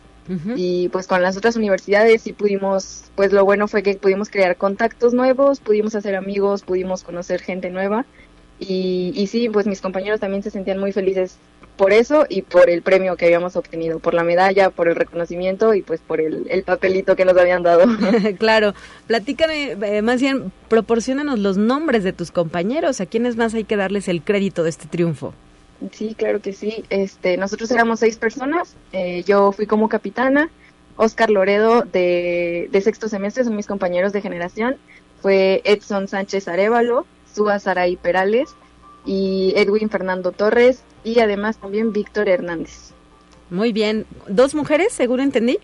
y 0.55 0.89
pues 0.89 1.05
con 1.05 1.21
las 1.21 1.37
otras 1.37 1.55
universidades 1.55 2.23
sí 2.23 2.33
pudimos, 2.33 3.11
pues 3.13 3.31
lo 3.31 3.45
bueno 3.45 3.67
fue 3.67 3.83
que 3.83 3.93
pudimos 3.93 4.31
crear 4.31 4.57
contactos 4.57 5.13
nuevos, 5.13 5.59
pudimos 5.59 5.93
hacer 5.93 6.15
amigos, 6.15 6.63
pudimos 6.63 7.03
conocer 7.03 7.41
gente 7.41 7.69
nueva 7.69 8.07
y, 8.57 9.11
y 9.15 9.27
sí, 9.27 9.49
pues 9.49 9.67
mis 9.67 9.81
compañeros 9.81 10.19
también 10.19 10.41
se 10.41 10.49
sentían 10.49 10.79
muy 10.79 10.91
felices 10.93 11.37
por 11.75 11.93
eso 11.93 12.25
y 12.29 12.41
por 12.41 12.69
el 12.69 12.81
premio 12.81 13.15
que 13.15 13.25
habíamos 13.25 13.55
obtenido, 13.55 13.99
por 13.99 14.13
la 14.13 14.23
medalla, 14.23 14.69
por 14.69 14.87
el 14.87 14.95
reconocimiento 14.95 15.73
y 15.73 15.81
pues 15.81 15.99
por 15.99 16.21
el, 16.21 16.47
el 16.49 16.63
papelito 16.63 17.15
que 17.15 17.25
nos 17.25 17.37
habían 17.37 17.63
dado. 17.63 17.85
claro, 18.37 18.73
platícame, 19.07 19.71
eh, 19.71 20.01
más 20.01 20.21
bien, 20.21 20.51
proporcionanos 20.69 21.39
los 21.39 21.57
nombres 21.57 22.03
de 22.03 22.13
tus 22.13 22.31
compañeros, 22.31 23.01
a 23.01 23.05
quiénes 23.05 23.35
más 23.35 23.53
hay 23.53 23.63
que 23.63 23.75
darles 23.75 24.07
el 24.07 24.21
crédito 24.21 24.63
de 24.63 24.69
este 24.69 24.87
triunfo. 24.87 25.33
Sí, 25.91 26.15
claro 26.17 26.41
que 26.41 26.53
sí. 26.53 26.83
Este, 26.89 27.37
nosotros 27.37 27.69
éramos 27.71 27.99
seis 27.99 28.17
personas. 28.17 28.75
Eh, 28.93 29.23
yo 29.25 29.51
fui 29.51 29.65
como 29.65 29.89
capitana. 29.89 30.49
Oscar 30.97 31.29
Loredo 31.29 31.81
de, 31.81 32.69
sexto 32.81 33.09
semestre 33.09 33.43
son 33.43 33.55
mis 33.55 33.67
compañeros 33.67 34.13
de 34.13 34.21
generación. 34.21 34.77
Fue 35.21 35.61
Edson 35.65 36.07
Sánchez 36.07 36.47
Arevalo, 36.47 37.05
Suba 37.33 37.59
Saray 37.59 37.97
Perales 37.97 38.55
y 39.05 39.53
Edwin 39.55 39.89
Fernando 39.89 40.31
Torres 40.31 40.81
y 41.03 41.19
además 41.19 41.57
también 41.57 41.93
Víctor 41.93 42.29
Hernández. 42.29 42.91
Muy 43.49 43.73
bien. 43.73 44.05
¿Dos 44.27 44.55
mujeres, 44.55 44.93
seguro 44.93 45.21
entendí? 45.21 45.59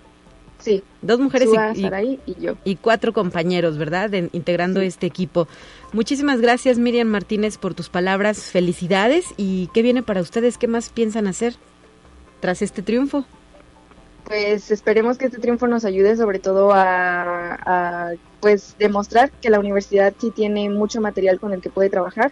Sí. 0.60 0.84
Dos 1.02 1.20
mujeres 1.20 1.50
y, 1.76 2.20
y, 2.26 2.36
yo. 2.40 2.56
Y 2.64 2.76
cuatro 2.76 3.14
compañeros, 3.14 3.78
¿verdad? 3.78 4.12
integrando 4.14 4.80
este 4.82 5.08
equipo. 5.08 5.48
Muchísimas 5.92 6.40
gracias, 6.40 6.78
Miriam 6.78 7.08
Martínez, 7.08 7.58
por 7.58 7.74
tus 7.74 7.90
palabras. 7.90 8.44
Felicidades. 8.44 9.26
¿Y 9.38 9.70
qué 9.74 9.82
viene 9.82 10.04
para 10.04 10.22
ustedes? 10.22 10.60
¿Qué 10.60 10.68
más 10.68 10.90
piensan 10.90 11.26
hacer 11.26 11.56
tras 12.40 12.62
este 12.62 12.84
triunfo? 12.84 13.26
Pues 14.26 14.72
esperemos 14.72 15.18
que 15.18 15.26
este 15.26 15.40
triunfo 15.40 15.68
nos 15.68 15.84
ayude 15.84 16.16
sobre 16.16 16.40
todo 16.40 16.72
a, 16.74 18.12
pues 18.40 18.76
demostrar 18.80 19.32
que 19.32 19.50
la 19.50 19.60
universidad 19.60 20.14
sí 20.18 20.32
tiene 20.32 20.70
mucho 20.70 21.02
material 21.02 21.40
con 21.40 21.54
el 21.54 21.62
que 21.62 21.70
puede 21.70 21.90
trabajar, 21.90 22.32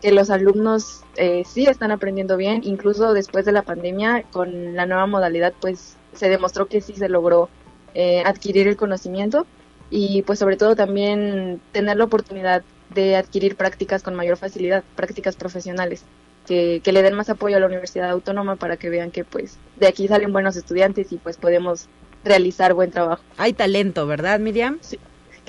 que 0.00 0.12
los 0.12 0.30
alumnos 0.30 1.02
eh, 1.16 1.44
sí 1.46 1.66
están 1.66 1.90
aprendiendo 1.90 2.36
bien, 2.36 2.62
incluso 2.64 3.12
después 3.12 3.44
de 3.44 3.52
la 3.52 3.62
pandemia 3.62 4.24
con 4.30 4.74
la 4.74 4.86
nueva 4.86 5.06
modalidad 5.06 5.52
pues 5.60 5.96
se 6.14 6.28
demostró 6.28 6.66
que 6.66 6.80
sí 6.80 6.94
se 6.94 7.08
logró 7.08 7.48
eh, 7.94 8.22
adquirir 8.24 8.68
el 8.68 8.76
conocimiento 8.76 9.46
y 9.90 10.22
pues 10.22 10.38
sobre 10.38 10.56
todo 10.56 10.76
también 10.76 11.60
tener 11.72 11.96
la 11.96 12.04
oportunidad 12.04 12.62
de 12.94 13.16
adquirir 13.16 13.56
prácticas 13.56 14.02
con 14.02 14.14
mayor 14.14 14.36
facilidad, 14.36 14.82
prácticas 14.96 15.36
profesionales, 15.36 16.04
que, 16.46 16.80
que, 16.82 16.92
le 16.92 17.02
den 17.02 17.14
más 17.14 17.30
apoyo 17.30 17.56
a 17.56 17.60
la 17.60 17.66
Universidad 17.66 18.10
Autónoma 18.10 18.56
para 18.56 18.76
que 18.76 18.90
vean 18.90 19.10
que 19.10 19.24
pues 19.24 19.58
de 19.78 19.86
aquí 19.86 20.08
salen 20.08 20.32
buenos 20.32 20.56
estudiantes 20.56 21.12
y 21.12 21.16
pues 21.16 21.36
podemos 21.36 21.88
realizar 22.24 22.74
buen 22.74 22.90
trabajo. 22.90 23.22
Hay 23.36 23.52
talento, 23.52 24.06
¿verdad 24.06 24.40
Miriam? 24.40 24.78
Sí, 24.80 24.98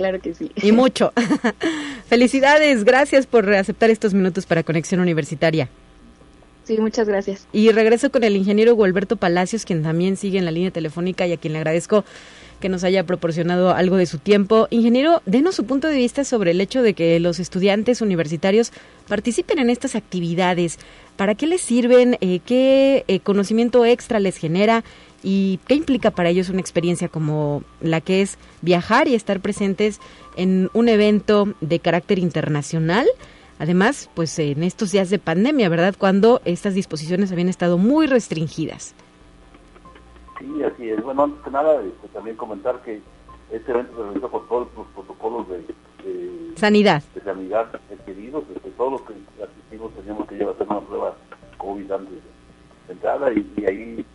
claro 0.02 0.20
que 0.20 0.34
sí. 0.34 0.52
Y 0.56 0.72
mucho. 0.72 1.14
Felicidades, 2.08 2.84
gracias 2.84 3.28
por 3.28 3.54
aceptar 3.54 3.92
estos 3.92 4.16
minutos 4.16 4.48
para 4.48 4.64
Conexión 4.64 5.00
Universitaria. 5.00 5.70
Sí, 6.64 6.78
muchas 6.80 7.08
gracias. 7.08 7.48
Y 7.54 7.72
regreso 7.72 8.12
con 8.12 8.24
el 8.24 8.36
ingeniero 8.36 8.74
Gualberto 8.74 9.16
Palacios, 9.16 9.64
quien 9.64 9.84
también 9.84 10.18
sigue 10.18 10.40
en 10.40 10.46
la 10.46 10.52
línea 10.52 10.72
telefónica 10.72 11.28
y 11.28 11.34
a 11.34 11.38
quien 11.38 11.54
le 11.54 11.60
agradezco 11.60 12.04
que 12.60 12.70
nos 12.70 12.84
haya 12.84 13.06
proporcionado 13.06 13.74
algo 13.76 13.98
de 13.98 14.06
su 14.06 14.18
tiempo. 14.18 14.68
Ingeniero, 14.72 15.22
denos 15.26 15.56
su 15.56 15.66
punto 15.66 15.88
de 15.88 15.98
vista 15.98 16.24
sobre 16.24 16.52
el 16.52 16.62
hecho 16.62 16.82
de 16.82 16.94
que 16.94 17.20
los 17.20 17.40
estudiantes 17.40 18.02
universitarios 18.02 18.72
participen 19.08 19.60
en 19.60 19.70
estas 19.70 19.96
actividades. 19.96 20.80
¿Para 21.16 21.36
qué 21.36 21.46
les 21.46 21.62
sirven? 21.62 22.18
Eh, 22.22 22.40
¿Qué 22.46 23.04
eh, 23.08 23.20
conocimiento 23.20 23.86
extra 23.86 24.20
les 24.20 24.38
genera? 24.38 24.84
Y 25.24 25.60
qué 25.68 25.76
implica 25.76 26.12
para 26.12 26.30
ellos 26.30 26.50
una 26.50 26.60
experiencia 26.60 27.08
como 27.08 27.64
la 27.80 28.02
que 28.02 28.22
es 28.22 28.38
viajar 28.62 29.08
y 29.08 29.16
estar 29.16 29.40
presentes 29.40 30.00
en 30.36 30.70
un 30.74 30.90
evento 30.90 31.50
de 31.62 31.80
carácter 31.80 32.20
internacional. 32.20 33.08
Además, 33.60 34.10
pues 34.16 34.38
en 34.40 34.64
estos 34.64 34.92
días 34.92 35.10
de 35.10 35.20
pandemia, 35.20 35.70
¿verdad? 35.70 35.96
Cuando 35.98 36.42
estas 36.46 36.74
disposiciones 36.74 37.32
habían 37.32 37.50
estado 37.50 37.78
muy 37.78 38.08
restringidas. 38.08 38.96
Sí, 40.40 40.64
así 40.64 40.90
es. 40.90 41.04
Bueno, 41.04 41.26
antes 41.26 41.44
que 41.44 41.52
nada, 41.52 41.82
este, 41.84 42.08
también 42.08 42.36
comentar 42.36 42.82
que 42.82 43.02
este 43.52 43.72
evento 43.72 43.96
se 43.96 44.04
realiza 44.04 44.28
por 44.28 44.48
todos 44.48 44.68
los 44.76 44.88
protocolos 44.88 45.48
de, 45.50 45.64
sanidad. 46.56 47.04
De 47.14 47.22
sanidad 47.22 47.70
adquiridos. 47.92 48.44
Este, 48.56 48.72
todos 48.72 48.94
los 48.94 49.02
que 49.02 49.14
asistimos 49.44 49.94
teníamos 49.94 50.28
que 50.28 50.36
llevar 50.36 50.54
a 50.54 50.56
hacer 50.56 50.68
una 50.68 50.82
prueba 50.82 51.16
COVID 51.58 51.92
antes 51.92 52.14
de 52.88 52.94
entrada 52.94 53.32
y, 53.32 53.66
ahí 53.66 54.06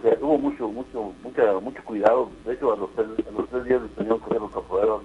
pues 0.00 0.18
hubo 0.22 0.38
mucho 0.38 0.68
mucho 0.68 1.12
mucha, 1.22 1.52
mucho 1.60 1.84
cuidado. 1.84 2.30
De 2.46 2.54
hecho, 2.54 2.72
a 2.72 2.76
los, 2.76 2.90
tres, 2.94 3.08
a 3.26 3.30
los 3.30 3.48
tres 3.50 3.64
días 3.64 3.80
teníamos 3.96 4.22
que 4.22 4.30
hacer 4.30 4.42
otra 4.42 4.60
prueba 4.62 5.00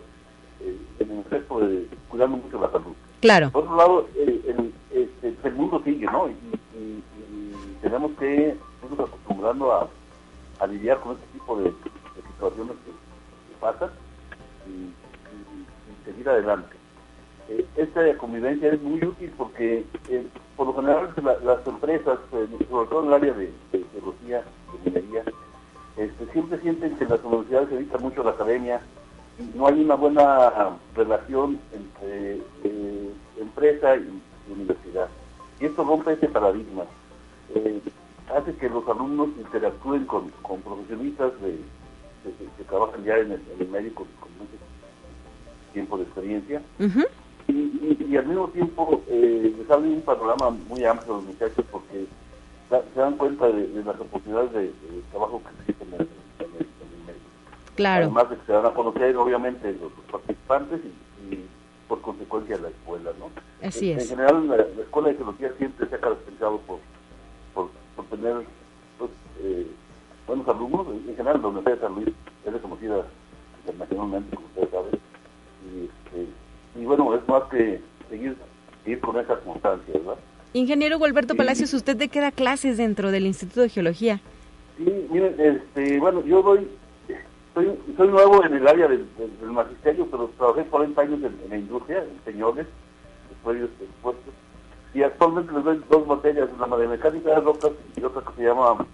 eh, 0.61 0.77
en 0.99 1.11
el 1.11 1.19
efecto 1.19 1.59
de 1.59 1.87
cuidando 2.07 2.37
mucho 2.37 2.61
la 2.61 2.71
salud. 2.71 2.93
Claro. 3.19 3.51
Por 3.51 3.63
otro 3.63 3.75
lado, 3.75 4.07
eh, 4.15 4.41
el, 4.47 4.73
este, 4.91 5.35
el, 5.43 5.55
mundo 5.55 5.81
sigue, 5.83 6.05
¿no? 6.05 6.29
Y, 6.29 6.37
tenemos 7.81 8.11
que 8.13 8.57
irnos 8.83 9.07
acostumbrando 9.07 9.71
a, 9.71 9.87
a, 10.59 10.67
lidiar 10.67 10.99
con 10.99 11.13
este 11.13 11.25
tipo 11.33 11.59
de, 11.59 11.71
situaciones 12.33 12.75
que, 12.85 12.91
pasan 13.61 13.89
y, 14.67 16.05
seguir 16.05 16.27
adelante. 16.29 16.75
Eh, 17.49 17.65
esta 17.75 18.17
convivencia 18.17 18.71
es 18.71 18.81
muy 18.81 19.03
útil 19.03 19.31
porque, 19.37 19.85
eh, 20.09 20.27
por 20.55 20.67
lo 20.67 20.73
general, 20.75 21.13
las 21.43 21.67
empresas, 21.67 22.19
sobre 22.31 22.87
todo 22.89 23.01
en 23.01 23.07
el 23.07 23.13
área 23.13 23.33
de, 23.33 23.53
de 23.71 23.85
de 24.01 24.41
este, 25.97 26.31
siempre 26.31 26.59
sienten 26.59 26.95
que 26.97 27.05
las 27.05 27.23
universidades 27.23 27.69
se 27.69 27.75
dedican 27.75 28.01
mucho 28.01 28.21
a 28.21 28.25
la 28.25 28.31
academia, 28.31 28.81
no 29.55 29.67
hay 29.67 29.81
una 29.81 29.95
buena 29.95 30.77
relación 30.95 31.59
entre 31.73 32.41
eh, 32.63 33.11
empresa 33.39 33.95
y, 33.95 34.21
universidad. 34.51 35.09
Y 35.59 35.65
esto 35.65 35.83
rompe 35.83 36.13
ese 36.13 36.29
paradigma. 36.29 36.83
Eh, 37.53 37.81
hace 38.33 38.55
que 38.55 38.69
los 38.69 38.87
alumnos 38.87 39.29
interactúen 39.37 40.05
con, 40.05 40.31
profesionistas 40.63 41.33
de, 41.41 41.59
que 42.57 42.63
trabajan 42.63 43.03
ya 43.03 43.17
en 43.17 43.33
el, 43.33 43.67
medio 43.67 43.93
con, 43.93 44.07
mucho 44.37 44.57
tiempo 45.73 45.97
de 45.97 46.03
experiencia. 46.03 46.61
y, 47.47 48.15
al 48.15 48.25
mismo 48.25 48.47
tiempo 48.49 49.03
eh, 49.07 49.53
les 49.57 49.69
abre 49.69 49.89
un 49.89 50.01
panorama 50.01 50.49
muy 50.49 50.83
amplio 50.85 51.15
a 51.15 51.17
los 51.17 51.25
muchachos 51.25 51.65
porque 51.71 52.07
se 52.69 52.99
dan 52.99 53.17
cuenta 53.17 53.47
de, 53.47 53.83
las 53.83 53.99
oportunidades 53.99 54.51
de, 54.53 54.71
trabajo 55.11 55.41
que 55.43 55.71
existen 55.71 55.93
en 55.93 56.01
el, 56.01 56.07
Claro. 57.75 58.05
Además 58.05 58.29
de 58.31 58.37
que 58.37 58.45
se 58.47 58.51
van 58.53 58.65
a 58.65 58.73
conocer, 58.73 59.15
obviamente, 59.15 59.71
los, 59.73 59.91
participantes 60.11 60.81
y, 61.29 61.45
por 61.87 62.01
consecuencia 62.01 62.57
la 62.57 62.69
escuela, 62.69 63.11
¿no? 63.19 63.29
Así 63.65 63.91
en, 63.91 63.99
es. 63.99 64.11
En 64.11 64.17
general, 64.17 64.47
la, 64.47 64.81
escuela 64.81 65.09
de 65.09 65.15
geología 65.15 65.53
siempre 65.57 65.87
se 65.87 65.95
ha 65.95 65.99
caracterizado 65.99 66.57
por, 66.61 66.79
por, 67.53 67.69
tener 68.09 68.45
pues, 68.97 69.11
eh, 69.41 69.67
buenos 70.25 70.47
alumnos. 70.47 70.87
En 71.07 71.15
general, 71.15 71.39
la 71.41 71.47
Universidad 71.49 71.75
de 71.75 71.81
San 71.81 71.95
Luis 71.95 72.09
es 72.45 72.53
reconocida 72.53 73.05
internacionalmente, 73.59 74.35
como 74.35 74.47
ustedes 74.47 74.69
saben. 74.71 74.99
Y, 75.71 75.85
este, 75.85 76.81
y 76.81 76.85
bueno, 76.85 77.13
es 77.13 77.27
más 77.27 77.43
que 77.43 77.79
seguir, 78.09 78.35
seguir 78.83 78.99
con 79.01 79.19
esa 79.19 79.39
constancia, 79.41 79.93
¿verdad? 79.93 80.17
Ingeniero 80.57 80.97
Gualberto 80.97 81.35
Palacios, 81.35 81.73
¿usted 81.73 81.95
de 81.95 82.09
qué 82.09 82.19
da 82.19 82.31
clases 82.31 82.77
dentro 82.77 83.11
del 83.11 83.27
Instituto 83.27 83.61
de 83.61 83.69
Geología? 83.69 84.19
Sí, 84.77 85.07
miren, 85.11 85.35
este, 85.37 85.99
bueno, 85.99 86.23
yo 86.25 86.41
doy 86.41 86.67
soy, 87.53 87.77
soy 87.95 88.07
nuevo 88.07 88.43
en 88.43 88.53
el 88.53 88.67
área 88.67 88.87
del, 88.87 89.07
magisterio, 89.51 90.07
pero 90.09 90.31
trabajé 90.37 90.63
40 90.65 91.01
años 91.01 91.19
en, 91.23 91.49
la 91.49 91.57
industria, 91.57 91.99
en 92.03 92.23
señores, 92.23 92.67
después 93.29 93.59
de 93.61 93.67
puestos. 94.01 94.33
Y 94.93 95.03
actualmente 95.03 95.53
les 95.53 95.63
doy 95.63 95.83
dos 95.89 96.07
materias, 96.07 96.49
una 96.55 96.77
de 96.77 96.87
mecánica 96.87 97.29
de 97.29 97.41
rocas 97.41 97.71
y 97.95 98.03
otra 98.03 98.21
que 98.21 98.41
se 98.41 98.47
llama 98.47 98.85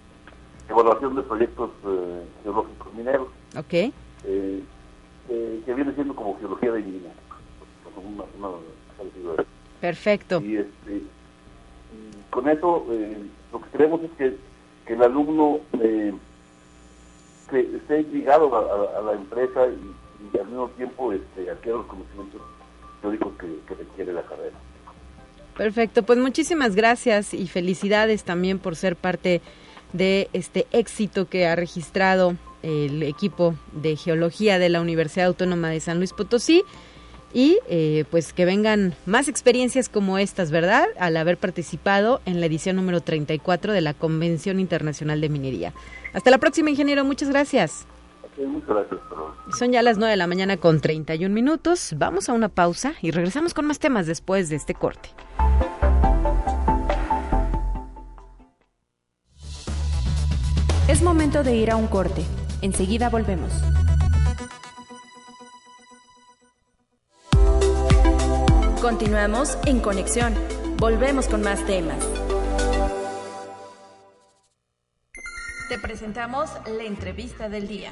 evaluación 0.68 1.14
de 1.16 1.22
proyectos 1.22 1.70
eh, 1.86 2.22
geológicos 2.42 2.94
mineros. 2.94 3.28
Ok. 3.56 3.72
Eh, 3.72 3.92
eh, 4.24 5.62
que 5.64 5.74
viene 5.74 5.94
siendo 5.94 6.14
como 6.14 6.38
geología 6.38 6.72
de 6.72 6.80
mina. 6.80 7.10
Perfecto. 9.80 10.40
Y, 10.40 10.56
este, 10.56 11.02
con 12.34 12.48
eso 12.48 12.84
lo 13.52 13.60
que 13.60 13.70
queremos 13.70 14.00
es 14.02 14.10
que, 14.18 14.92
el 14.92 15.02
alumno 15.02 15.60
que 17.48 17.60
esté 17.76 18.02
ligado 18.12 18.54
a, 18.56 19.00
la 19.02 19.12
empresa 19.12 19.68
y, 19.68 20.36
al 20.36 20.46
mismo 20.46 20.68
tiempo 20.70 21.12
este, 21.12 21.48
adquiera 21.48 21.78
los 21.78 21.86
conocimientos 21.86 22.40
teóricos 23.00 23.32
que 23.38 23.74
requiere 23.74 24.12
la 24.12 24.22
carrera. 24.22 24.56
Perfecto, 25.56 26.02
pues 26.02 26.18
muchísimas 26.18 26.74
gracias 26.74 27.34
y 27.34 27.46
felicidades 27.46 28.24
también 28.24 28.58
por 28.58 28.74
ser 28.74 28.96
parte 28.96 29.40
de 29.92 30.28
este 30.32 30.66
éxito 30.72 31.28
que 31.28 31.46
ha 31.46 31.54
registrado 31.54 32.34
el 32.62 33.04
equipo 33.04 33.54
de 33.72 33.94
geología 33.94 34.58
de 34.58 34.70
la 34.70 34.80
Universidad 34.80 35.26
Autónoma 35.26 35.68
de 35.70 35.78
San 35.78 35.98
Luis 35.98 36.12
Potosí 36.12 36.64
y 37.34 37.58
eh, 37.68 38.04
pues 38.10 38.32
que 38.32 38.44
vengan 38.44 38.94
más 39.04 39.28
experiencias 39.28 39.88
como 39.88 40.18
estas, 40.18 40.52
¿verdad? 40.52 40.86
Al 40.98 41.16
haber 41.16 41.36
participado 41.36 42.22
en 42.24 42.40
la 42.40 42.46
edición 42.46 42.76
número 42.76 43.00
34 43.00 43.72
de 43.72 43.80
la 43.80 43.92
Convención 43.92 44.60
Internacional 44.60 45.20
de 45.20 45.28
Minería. 45.28 45.74
Hasta 46.14 46.30
la 46.30 46.38
próxima, 46.38 46.70
ingeniero. 46.70 47.04
Muchas 47.04 47.28
gracias. 47.28 47.86
muchas 48.38 48.68
gracias. 48.68 49.00
Son 49.58 49.72
ya 49.72 49.82
las 49.82 49.98
9 49.98 50.12
de 50.12 50.16
la 50.16 50.28
mañana 50.28 50.56
con 50.56 50.80
31 50.80 51.34
minutos. 51.34 51.94
Vamos 51.98 52.28
a 52.28 52.32
una 52.32 52.48
pausa 52.48 52.94
y 53.02 53.10
regresamos 53.10 53.52
con 53.52 53.66
más 53.66 53.80
temas 53.80 54.06
después 54.06 54.48
de 54.48 54.56
este 54.56 54.74
corte. 54.74 55.10
Es 60.86 61.02
momento 61.02 61.42
de 61.42 61.56
ir 61.56 61.72
a 61.72 61.76
un 61.76 61.88
corte. 61.88 62.22
Enseguida 62.62 63.10
volvemos. 63.10 63.52
Continuamos 68.84 69.56
en 69.64 69.80
conexión. 69.80 70.34
Volvemos 70.76 71.26
con 71.26 71.40
más 71.40 71.64
temas. 71.64 71.96
Te 75.70 75.78
presentamos 75.78 76.50
la 76.66 76.84
entrevista 76.84 77.48
del 77.48 77.66
día. 77.66 77.88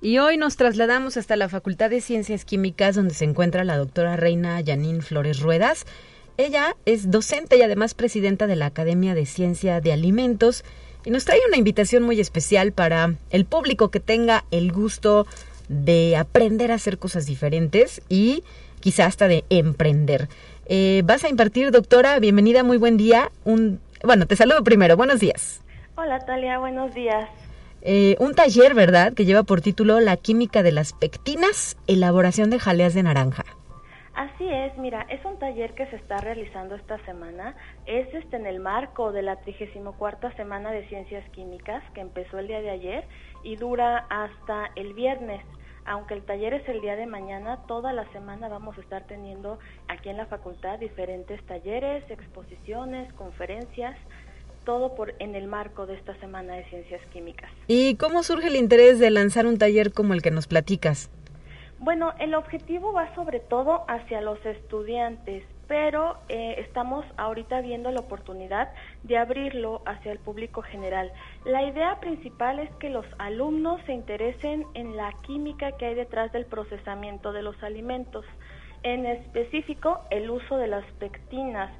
Y 0.00 0.16
hoy 0.16 0.38
nos 0.38 0.56
trasladamos 0.56 1.18
hasta 1.18 1.36
la 1.36 1.50
Facultad 1.50 1.90
de 1.90 2.00
Ciencias 2.00 2.46
Químicas 2.46 2.94
donde 2.94 3.12
se 3.12 3.26
encuentra 3.26 3.62
la 3.64 3.76
doctora 3.76 4.16
Reina 4.16 4.62
Janine 4.64 5.02
Flores 5.02 5.40
Ruedas. 5.40 5.84
Ella 6.38 6.74
es 6.86 7.10
docente 7.10 7.58
y 7.58 7.62
además 7.62 7.92
presidenta 7.92 8.46
de 8.46 8.56
la 8.56 8.64
Academia 8.64 9.14
de 9.14 9.26
Ciencia 9.26 9.82
de 9.82 9.92
Alimentos 9.92 10.64
y 11.04 11.10
nos 11.10 11.26
trae 11.26 11.40
una 11.46 11.58
invitación 11.58 12.04
muy 12.04 12.18
especial 12.20 12.72
para 12.72 13.16
el 13.28 13.44
público 13.44 13.90
que 13.90 14.00
tenga 14.00 14.46
el 14.50 14.72
gusto 14.72 15.26
de 15.68 16.16
aprender 16.16 16.72
a 16.72 16.76
hacer 16.76 16.96
cosas 16.96 17.26
diferentes 17.26 18.00
y 18.08 18.44
quizá 18.82 19.06
hasta 19.06 19.28
de 19.28 19.44
emprender. 19.48 20.28
Eh, 20.66 21.00
vas 21.06 21.24
a 21.24 21.30
impartir, 21.30 21.70
doctora, 21.70 22.18
bienvenida, 22.18 22.62
muy 22.62 22.76
buen 22.76 22.98
día. 22.98 23.30
Un, 23.44 23.80
bueno, 24.04 24.26
te 24.26 24.36
saludo 24.36 24.62
primero, 24.62 24.98
buenos 24.98 25.20
días. 25.20 25.64
Hola, 25.96 26.18
Talia, 26.26 26.58
buenos 26.58 26.92
días. 26.92 27.28
Eh, 27.80 28.16
un 28.18 28.34
taller, 28.34 28.74
¿verdad?, 28.74 29.14
que 29.14 29.24
lleva 29.24 29.44
por 29.44 29.60
título 29.60 30.00
La 30.00 30.16
química 30.16 30.62
de 30.62 30.72
las 30.72 30.92
pectinas, 30.92 31.76
elaboración 31.86 32.50
de 32.50 32.58
jaleas 32.58 32.92
de 32.94 33.02
naranja. 33.02 33.44
Así 34.14 34.46
es, 34.46 34.76
mira, 34.76 35.06
es 35.08 35.24
un 35.24 35.38
taller 35.38 35.72
que 35.74 35.86
se 35.86 35.96
está 35.96 36.18
realizando 36.18 36.74
esta 36.74 37.02
semana. 37.06 37.56
Es 37.86 38.12
este 38.12 38.36
en 38.36 38.46
el 38.46 38.60
marco 38.60 39.10
de 39.10 39.22
la 39.22 39.36
34 39.36 40.32
Semana 40.36 40.70
de 40.70 40.86
Ciencias 40.88 41.24
Químicas 41.30 41.82
que 41.94 42.02
empezó 42.02 42.38
el 42.38 42.46
día 42.46 42.60
de 42.60 42.70
ayer 42.70 43.04
y 43.42 43.56
dura 43.56 44.06
hasta 44.10 44.70
el 44.76 44.92
viernes 44.92 45.42
aunque 45.84 46.14
el 46.14 46.22
taller 46.22 46.54
es 46.54 46.68
el 46.68 46.80
día 46.80 46.96
de 46.96 47.06
mañana, 47.06 47.58
toda 47.66 47.92
la 47.92 48.10
semana 48.12 48.48
vamos 48.48 48.76
a 48.78 48.80
estar 48.80 49.06
teniendo 49.06 49.58
aquí 49.88 50.08
en 50.08 50.16
la 50.16 50.26
facultad 50.26 50.78
diferentes 50.78 51.42
talleres, 51.46 52.08
exposiciones, 52.10 53.12
conferencias, 53.14 53.96
todo 54.64 54.94
por 54.94 55.14
en 55.18 55.34
el 55.34 55.46
marco 55.46 55.86
de 55.86 55.94
esta 55.94 56.14
semana 56.20 56.54
de 56.54 56.64
ciencias 56.66 57.00
químicas. 57.12 57.50
¿Y 57.66 57.96
cómo 57.96 58.22
surge 58.22 58.48
el 58.48 58.56
interés 58.56 58.98
de 58.98 59.10
lanzar 59.10 59.46
un 59.46 59.58
taller 59.58 59.92
como 59.92 60.14
el 60.14 60.22
que 60.22 60.30
nos 60.30 60.46
platicas? 60.46 61.10
Bueno, 61.78 62.12
el 62.20 62.34
objetivo 62.34 62.92
va 62.92 63.12
sobre 63.16 63.40
todo 63.40 63.84
hacia 63.88 64.20
los 64.20 64.38
estudiantes, 64.46 65.44
pero 65.68 66.18
eh, 66.28 66.56
estamos 66.58 67.04
ahorita 67.16 67.60
viendo 67.60 67.90
la 67.90 68.00
oportunidad 68.00 68.70
de 69.02 69.16
abrirlo 69.16 69.82
hacia 69.86 70.12
el 70.12 70.18
público 70.18 70.62
general. 70.62 71.12
La 71.44 71.62
idea 71.62 72.00
principal 72.00 72.58
es 72.58 72.70
que 72.76 72.90
los 72.90 73.06
alumnos 73.18 73.80
se 73.86 73.92
interesen 73.92 74.66
en 74.74 74.96
la 74.96 75.12
química 75.22 75.72
que 75.72 75.86
hay 75.86 75.94
detrás 75.94 76.32
del 76.32 76.46
procesamiento 76.46 77.32
de 77.32 77.42
los 77.42 77.60
alimentos, 77.62 78.24
en 78.82 79.06
específico 79.06 80.00
el 80.10 80.30
uso 80.30 80.56
de 80.56 80.66
las 80.66 80.84
pectinas 80.98 81.70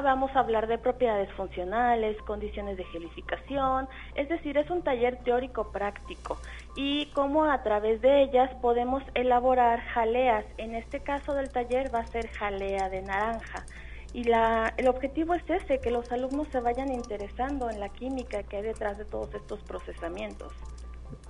vamos 0.00 0.34
a 0.34 0.40
hablar 0.40 0.66
de 0.66 0.78
propiedades 0.78 1.30
funcionales, 1.32 2.16
condiciones 2.22 2.76
de 2.76 2.84
gelificación, 2.84 3.88
es 4.14 4.28
decir, 4.28 4.56
es 4.56 4.70
un 4.70 4.82
taller 4.82 5.18
teórico 5.22 5.70
práctico 5.70 6.38
y 6.76 7.06
cómo 7.14 7.44
a 7.44 7.62
través 7.62 8.00
de 8.00 8.22
ellas 8.22 8.50
podemos 8.62 9.02
elaborar 9.14 9.80
jaleas. 9.80 10.46
En 10.56 10.74
este 10.74 11.00
caso 11.00 11.34
del 11.34 11.50
taller 11.50 11.94
va 11.94 12.00
a 12.00 12.06
ser 12.06 12.28
jalea 12.28 12.88
de 12.88 13.02
naranja. 13.02 13.66
Y 14.14 14.24
la, 14.24 14.74
el 14.76 14.88
objetivo 14.88 15.34
es 15.34 15.42
ese, 15.48 15.80
que 15.80 15.90
los 15.90 16.10
alumnos 16.12 16.46
se 16.52 16.60
vayan 16.60 16.92
interesando 16.92 17.70
en 17.70 17.80
la 17.80 17.88
química 17.88 18.42
que 18.42 18.58
hay 18.58 18.62
detrás 18.62 18.98
de 18.98 19.04
todos 19.04 19.34
estos 19.34 19.60
procesamientos. 19.60 20.52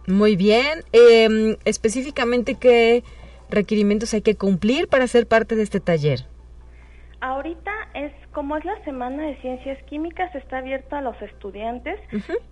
Muy 0.07 0.35
bien. 0.35 0.83
Eh, 0.93 1.57
específicamente, 1.65 2.57
¿qué 2.57 3.05
requerimientos 3.51 4.15
hay 4.15 4.23
que 4.23 4.37
cumplir 4.37 4.89
para 4.89 5.07
ser 5.07 5.29
parte 5.29 5.55
de 5.55 5.63
este 5.63 5.79
taller? 5.79 6.27
Ahorita 7.21 7.71
es 7.95 8.13
como 8.33 8.57
es 8.57 8.65
la 8.65 8.83
semana 8.85 9.25
de 9.25 9.37
ciencias 9.37 9.83
químicas 9.85 10.35
está 10.35 10.59
abierta 10.59 10.99
a 10.99 11.01
los 11.01 11.21
estudiantes. 11.23 12.01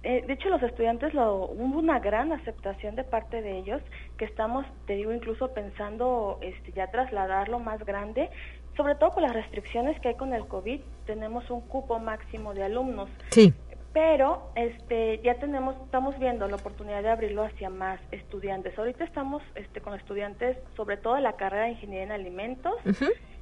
Eh, 0.03 0.25
de 0.27 0.33
hecho, 0.33 0.49
los 0.49 0.63
estudiantes 0.63 1.15
lo, 1.15 1.45
hubo 1.45 1.79
una 1.79 1.99
gran 1.99 2.33
aceptación 2.33 2.97
de 2.97 3.05
parte 3.05 3.43
de 3.43 3.59
ellos 3.59 3.83
que 4.17 4.25
estamos, 4.25 4.67
te 4.87 4.95
digo, 4.95 5.13
incluso 5.13 5.53
pensando 5.53 6.39
este, 6.43 6.73
ya 6.73 6.91
trasladarlo 6.91 7.59
más 7.59 7.85
grande. 7.85 8.31
Sobre 8.77 8.95
todo 8.95 9.11
por 9.11 9.23
las 9.23 9.35
restricciones 9.35 10.01
que 10.01 10.09
hay 10.09 10.15
con 10.15 10.33
el 10.33 10.47
COVID, 10.47 10.81
tenemos 11.07 11.51
un 11.51 11.61
cupo 11.63 11.99
máximo 11.99 12.55
de 12.55 12.65
alumnos. 12.65 13.11
Sí 13.31 13.53
pero 13.93 14.53
este 14.55 15.21
ya 15.25 15.35
tenemos 15.35 15.75
estamos 15.85 16.19
viendo 16.19 16.47
la 16.47 16.57
oportunidad 16.57 17.03
de 17.03 17.11
abrirlo 17.11 17.43
hacia 17.43 17.71
más 17.71 18.01
estudiantes 18.13 18.79
ahorita 18.79 19.05
estamos 19.05 19.43
este 19.57 19.81
con 19.81 19.95
estudiantes 19.95 20.57
sobre 20.77 20.97
todo 20.97 21.17
de 21.17 21.23
la 21.23 21.33
carrera 21.33 21.65
de 21.65 21.71
ingeniería 21.71 22.05
en 22.05 22.13
alimentos 22.13 22.75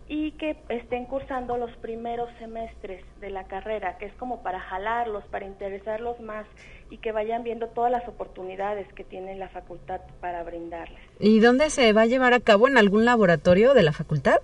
y 0.08 0.32
que 0.32 0.56
estén 0.70 1.04
cursando 1.04 1.58
los 1.58 1.70
primeros 1.76 2.30
semestres 2.38 3.04
de 3.20 3.30
la 3.30 3.44
carrera, 3.44 3.98
que 3.98 4.06
es 4.06 4.14
como 4.14 4.42
para 4.42 4.58
jalarlos, 4.58 5.24
para 5.24 5.46
interesarlos 5.46 6.18
más 6.20 6.46
y 6.90 6.96
que 6.96 7.12
vayan 7.12 7.44
viendo 7.44 7.68
todas 7.68 7.92
las 7.92 8.08
oportunidades 8.08 8.90
que 8.94 9.04
tiene 9.04 9.36
la 9.36 9.50
facultad 9.50 10.00
para 10.20 10.42
brindarles. 10.44 10.98
¿Y 11.20 11.40
dónde 11.40 11.68
se 11.68 11.92
va 11.92 12.02
a 12.02 12.06
llevar 12.06 12.32
a 12.32 12.40
cabo? 12.40 12.68
¿En 12.68 12.78
algún 12.78 13.04
laboratorio 13.04 13.74
de 13.74 13.82
la 13.82 13.92
facultad? 13.92 14.38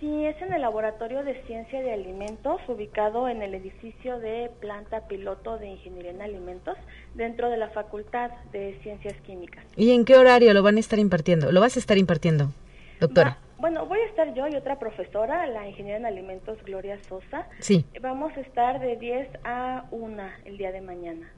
Sí, 0.00 0.24
es 0.24 0.40
en 0.40 0.54
el 0.54 0.62
Laboratorio 0.62 1.22
de 1.22 1.42
Ciencia 1.42 1.82
de 1.82 1.92
Alimentos, 1.92 2.58
ubicado 2.68 3.28
en 3.28 3.42
el 3.42 3.52
edificio 3.52 4.18
de 4.18 4.50
planta 4.58 5.06
piloto 5.06 5.58
de 5.58 5.66
Ingeniería 5.68 6.12
en 6.12 6.22
Alimentos, 6.22 6.78
dentro 7.14 7.50
de 7.50 7.58
la 7.58 7.68
Facultad 7.68 8.30
de 8.50 8.78
Ciencias 8.82 9.14
Químicas. 9.26 9.62
¿Y 9.76 9.92
en 9.92 10.06
qué 10.06 10.16
horario 10.16 10.54
lo 10.54 10.62
van 10.62 10.78
a 10.78 10.80
estar 10.80 10.98
impartiendo? 10.98 11.52
¿Lo 11.52 11.60
vas 11.60 11.76
a 11.76 11.80
estar 11.80 11.98
impartiendo, 11.98 12.50
doctora? 12.98 13.36
Bueno, 13.60 13.84
voy 13.84 14.00
a 14.00 14.06
estar 14.06 14.32
yo 14.32 14.48
y 14.48 14.56
otra 14.56 14.78
profesora, 14.78 15.46
la 15.46 15.68
ingeniera 15.68 15.98
en 15.98 16.06
alimentos 16.06 16.56
Gloria 16.64 16.98
Sosa. 17.06 17.46
Sí. 17.58 17.84
Vamos 18.00 18.34
a 18.38 18.40
estar 18.40 18.80
de 18.80 18.96
10 18.96 19.28
a 19.44 19.84
1 19.90 20.22
el 20.46 20.56
día 20.56 20.72
de 20.72 20.80
mañana. 20.80 21.30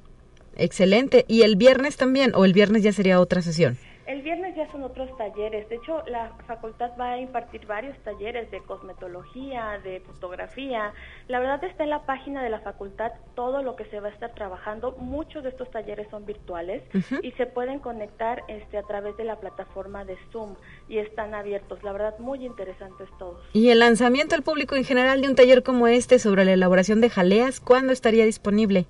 Excelente. 0.57 1.25
¿Y 1.27 1.43
el 1.43 1.57
viernes 1.57 1.97
también? 1.97 2.33
¿O 2.37 2.45
el 2.45 2.53
viernes 2.53 2.85
ya 2.85 2.93
sería 2.93 3.19
otra 3.19 3.43
sesión? 3.43 3.77
El 4.07 4.23
viernes 4.23 4.55
ya 4.55 4.71
son 4.71 4.85
otros 4.85 5.17
talleres. 5.17 5.69
De 5.69 5.77
hecho, 5.77 6.05
la 6.07 6.33
facultad 6.47 6.93
va 7.01 7.13
a 7.13 7.19
impartir 7.19 7.67
varios 7.67 7.97
talleres 8.05 8.51
de 8.53 8.61
cosmetología, 8.61 9.81
de 9.83 9.99
fotografía. 10.01 10.93
La 11.29 11.39
verdad 11.39 11.63
está 11.65 11.85
en 11.85 11.91
la 11.91 12.05
página 12.05 12.43
de 12.43 12.51
la 12.51 12.61
facultad 12.61 13.13
todo 13.35 13.63
lo 13.63 13.77
que 13.77 13.85
se 13.87 14.01
va 14.01 14.09
a 14.09 14.11
estar 14.11 14.35
trabajando. 14.35 14.93
Muchos 14.99 15.43
de 15.43 15.51
estos 15.51 15.71
talleres 15.71 16.09
son 16.11 16.27
virtuales 16.27 16.83
y 17.23 17.33
se 17.33 17.47
pueden 17.47 17.79
conectar 17.79 18.43
este, 18.49 18.79
a 18.79 18.83
través 18.83 19.17
de 19.17 19.25
la 19.25 19.37
plataforma 19.41 20.05
de 20.05 20.17
Zoom 20.31 20.57
y 20.89 20.99
están 20.99 21.35
abiertos. 21.35 21.83
La 21.83 21.93
verdad, 21.93 22.19
muy 22.19 22.45
interesantes 22.45 23.09
todos. 23.19 23.41
¿Y 23.53 23.71
el 23.71 23.79
lanzamiento 23.79 24.35
al 24.35 24.43
público 24.43 24.75
en 24.77 24.85
general 24.85 25.21
de 25.21 25.29
un 25.29 25.37
taller 25.37 25.63
como 25.63 25.87
este 25.87 26.19
sobre 26.19 26.45
la 26.45 26.53
elaboración 26.53 27.01
de 27.01 27.11
jaleas, 27.11 27.61
cuándo 27.61 27.93
estaría 27.93 28.25
disponible? 28.25 28.87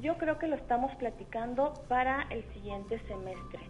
Yo 0.00 0.16
creo 0.16 0.38
que 0.38 0.46
lo 0.46 0.56
estamos 0.56 0.94
platicando 0.96 1.74
para 1.88 2.26
el 2.30 2.42
siguiente 2.54 2.98
semestre 3.06 3.60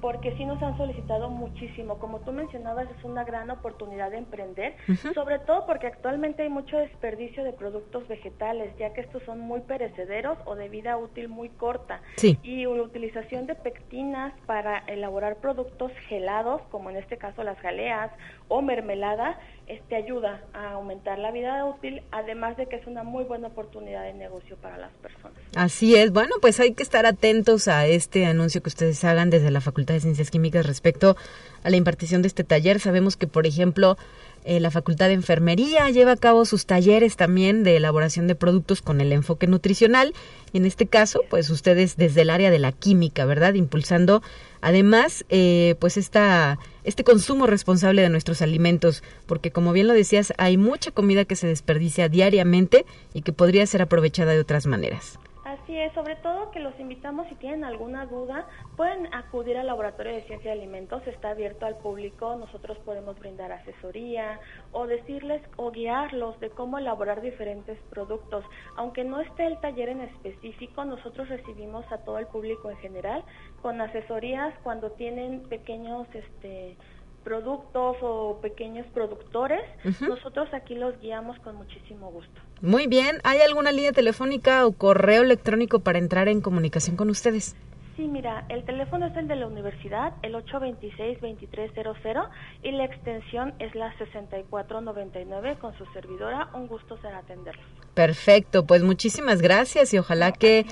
porque 0.00 0.34
sí 0.36 0.44
nos 0.44 0.62
han 0.62 0.76
solicitado 0.76 1.28
muchísimo. 1.28 1.98
Como 1.98 2.20
tú 2.20 2.32
mencionabas, 2.32 2.88
es 2.96 3.04
una 3.04 3.24
gran 3.24 3.50
oportunidad 3.50 4.10
de 4.10 4.18
emprender, 4.18 4.76
sobre 5.14 5.38
todo 5.40 5.66
porque 5.66 5.86
actualmente 5.86 6.42
hay 6.42 6.48
mucho 6.48 6.76
desperdicio 6.76 7.44
de 7.44 7.52
productos 7.52 8.06
vegetales, 8.08 8.72
ya 8.78 8.92
que 8.92 9.00
estos 9.00 9.22
son 9.24 9.40
muy 9.40 9.60
perecederos 9.60 10.38
o 10.44 10.54
de 10.54 10.68
vida 10.68 10.96
útil 10.96 11.28
muy 11.28 11.48
corta. 11.48 12.00
Y 12.42 12.64
la 12.64 12.82
utilización 12.82 13.46
de 13.46 13.54
pectinas 13.54 14.32
para 14.46 14.78
elaborar 14.86 15.36
productos 15.36 15.92
gelados, 16.08 16.62
como 16.70 16.90
en 16.90 16.96
este 16.96 17.16
caso 17.16 17.42
las 17.42 17.58
jaleas 17.58 18.10
o 18.48 18.62
mermelada, 18.62 19.38
este 19.66 19.96
ayuda 19.96 20.42
a 20.54 20.72
aumentar 20.72 21.18
la 21.18 21.30
vida 21.30 21.64
útil, 21.66 22.02
además 22.10 22.56
de 22.56 22.66
que 22.66 22.76
es 22.76 22.86
una 22.86 23.02
muy 23.02 23.24
buena 23.24 23.48
oportunidad 23.48 24.02
de 24.02 24.14
negocio 24.14 24.56
para 24.56 24.78
las 24.78 24.92
personas. 24.94 25.38
Así 25.54 25.94
es. 25.94 26.12
Bueno, 26.12 26.36
pues 26.40 26.58
hay 26.60 26.72
que 26.72 26.82
estar 26.82 27.04
atentos 27.04 27.68
a 27.68 27.86
este 27.86 28.24
anuncio 28.24 28.62
que 28.62 28.68
ustedes 28.68 29.04
hagan 29.04 29.28
desde 29.28 29.50
la 29.50 29.60
Facultad 29.60 29.87
de 29.92 30.00
Ciencias 30.00 30.30
Químicas 30.30 30.66
respecto 30.66 31.16
a 31.62 31.70
la 31.70 31.76
impartición 31.76 32.22
de 32.22 32.28
este 32.28 32.44
taller. 32.44 32.80
Sabemos 32.80 33.16
que, 33.16 33.26
por 33.26 33.46
ejemplo, 33.46 33.96
eh, 34.44 34.60
la 34.60 34.70
Facultad 34.70 35.08
de 35.08 35.14
Enfermería 35.14 35.90
lleva 35.90 36.12
a 36.12 36.16
cabo 36.16 36.44
sus 36.44 36.64
talleres 36.64 37.16
también 37.16 37.64
de 37.64 37.76
elaboración 37.76 38.28
de 38.28 38.34
productos 38.34 38.80
con 38.82 39.00
el 39.00 39.12
enfoque 39.12 39.46
nutricional. 39.46 40.14
Y 40.52 40.58
en 40.58 40.66
este 40.66 40.86
caso, 40.86 41.22
pues 41.28 41.50
ustedes 41.50 41.96
desde 41.96 42.22
el 42.22 42.30
área 42.30 42.50
de 42.50 42.58
la 42.58 42.72
química, 42.72 43.24
¿verdad? 43.24 43.54
Impulsando 43.54 44.22
además, 44.60 45.24
eh, 45.28 45.74
pues 45.80 45.96
esta, 45.96 46.58
este 46.84 47.04
consumo 47.04 47.46
responsable 47.46 48.02
de 48.02 48.08
nuestros 48.08 48.42
alimentos, 48.42 49.02
porque 49.26 49.50
como 49.50 49.72
bien 49.72 49.86
lo 49.86 49.94
decías, 49.94 50.32
hay 50.38 50.56
mucha 50.56 50.90
comida 50.90 51.24
que 51.24 51.36
se 51.36 51.46
desperdicia 51.46 52.08
diariamente 52.08 52.86
y 53.14 53.22
que 53.22 53.32
podría 53.32 53.66
ser 53.66 53.82
aprovechada 53.82 54.32
de 54.32 54.40
otras 54.40 54.66
maneras. 54.66 55.18
Así 55.44 55.78
es, 55.78 55.92
sobre 55.94 56.16
todo 56.16 56.50
que 56.50 56.60
los 56.60 56.78
invitamos 56.78 57.26
si 57.28 57.34
tienen 57.34 57.64
alguna 57.64 58.04
duda, 58.06 58.46
pueden 58.78 59.12
acudir 59.12 59.56
al 59.56 59.66
Laboratorio 59.66 60.12
de 60.12 60.22
Ciencia 60.22 60.52
de 60.52 60.56
Alimentos, 60.56 61.04
está 61.08 61.30
abierto 61.30 61.66
al 61.66 61.78
público, 61.78 62.36
nosotros 62.36 62.78
podemos 62.84 63.18
brindar 63.18 63.50
asesoría 63.50 64.38
o 64.70 64.86
decirles 64.86 65.42
o 65.56 65.72
guiarlos 65.72 66.38
de 66.38 66.50
cómo 66.50 66.78
elaborar 66.78 67.20
diferentes 67.20 67.76
productos. 67.90 68.44
Aunque 68.76 69.02
no 69.02 69.20
esté 69.20 69.46
el 69.46 69.58
taller 69.58 69.88
en 69.88 70.02
específico, 70.02 70.84
nosotros 70.84 71.28
recibimos 71.28 71.90
a 71.90 71.98
todo 72.04 72.18
el 72.18 72.28
público 72.28 72.70
en 72.70 72.76
general 72.76 73.24
con 73.62 73.80
asesorías 73.80 74.54
cuando 74.62 74.92
tienen 74.92 75.40
pequeños 75.48 76.06
este 76.14 76.76
productos 77.24 77.96
o 78.00 78.38
pequeños 78.40 78.86
productores, 78.94 79.60
nosotros 80.00 80.48
aquí 80.54 80.76
los 80.76 80.98
guiamos 81.00 81.36
con 81.40 81.56
muchísimo 81.56 82.10
gusto. 82.12 82.40
Muy 82.62 82.86
bien, 82.86 83.18
¿hay 83.24 83.40
alguna 83.40 83.72
línea 83.72 83.92
telefónica 83.92 84.64
o 84.64 84.72
correo 84.72 85.22
electrónico 85.22 85.80
para 85.80 85.98
entrar 85.98 86.28
en 86.28 86.40
comunicación 86.40 86.96
con 86.96 87.10
ustedes? 87.10 87.56
Sí, 87.98 88.06
mira, 88.06 88.44
el 88.48 88.64
teléfono 88.64 89.06
es 89.06 89.16
el 89.16 89.26
de 89.26 89.34
la 89.34 89.48
universidad, 89.48 90.12
el 90.22 90.36
826-2300 90.36 92.28
y 92.62 92.70
la 92.70 92.84
extensión 92.84 93.54
es 93.58 93.74
la 93.74 93.92
6499 93.98 95.56
con 95.60 95.76
su 95.76 95.84
servidora. 95.86 96.48
Un 96.54 96.68
gusto 96.68 96.96
ser 96.98 97.12
atenderlos. 97.12 97.66
Perfecto, 97.94 98.64
pues 98.66 98.84
muchísimas 98.84 99.42
gracias 99.42 99.92
y 99.94 99.98
ojalá 99.98 100.30
que 100.30 100.64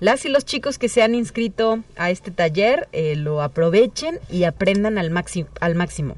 las 0.00 0.24
y 0.24 0.28
los 0.28 0.44
chicos 0.44 0.80
que 0.80 0.88
se 0.88 1.04
han 1.04 1.14
inscrito 1.14 1.84
a 1.96 2.10
este 2.10 2.32
taller 2.32 2.88
eh, 2.90 3.14
lo 3.14 3.42
aprovechen 3.42 4.18
y 4.28 4.42
aprendan 4.42 4.98
al, 4.98 5.10
máximo 5.10 5.50
al 5.60 5.76
máximo. 5.76 6.16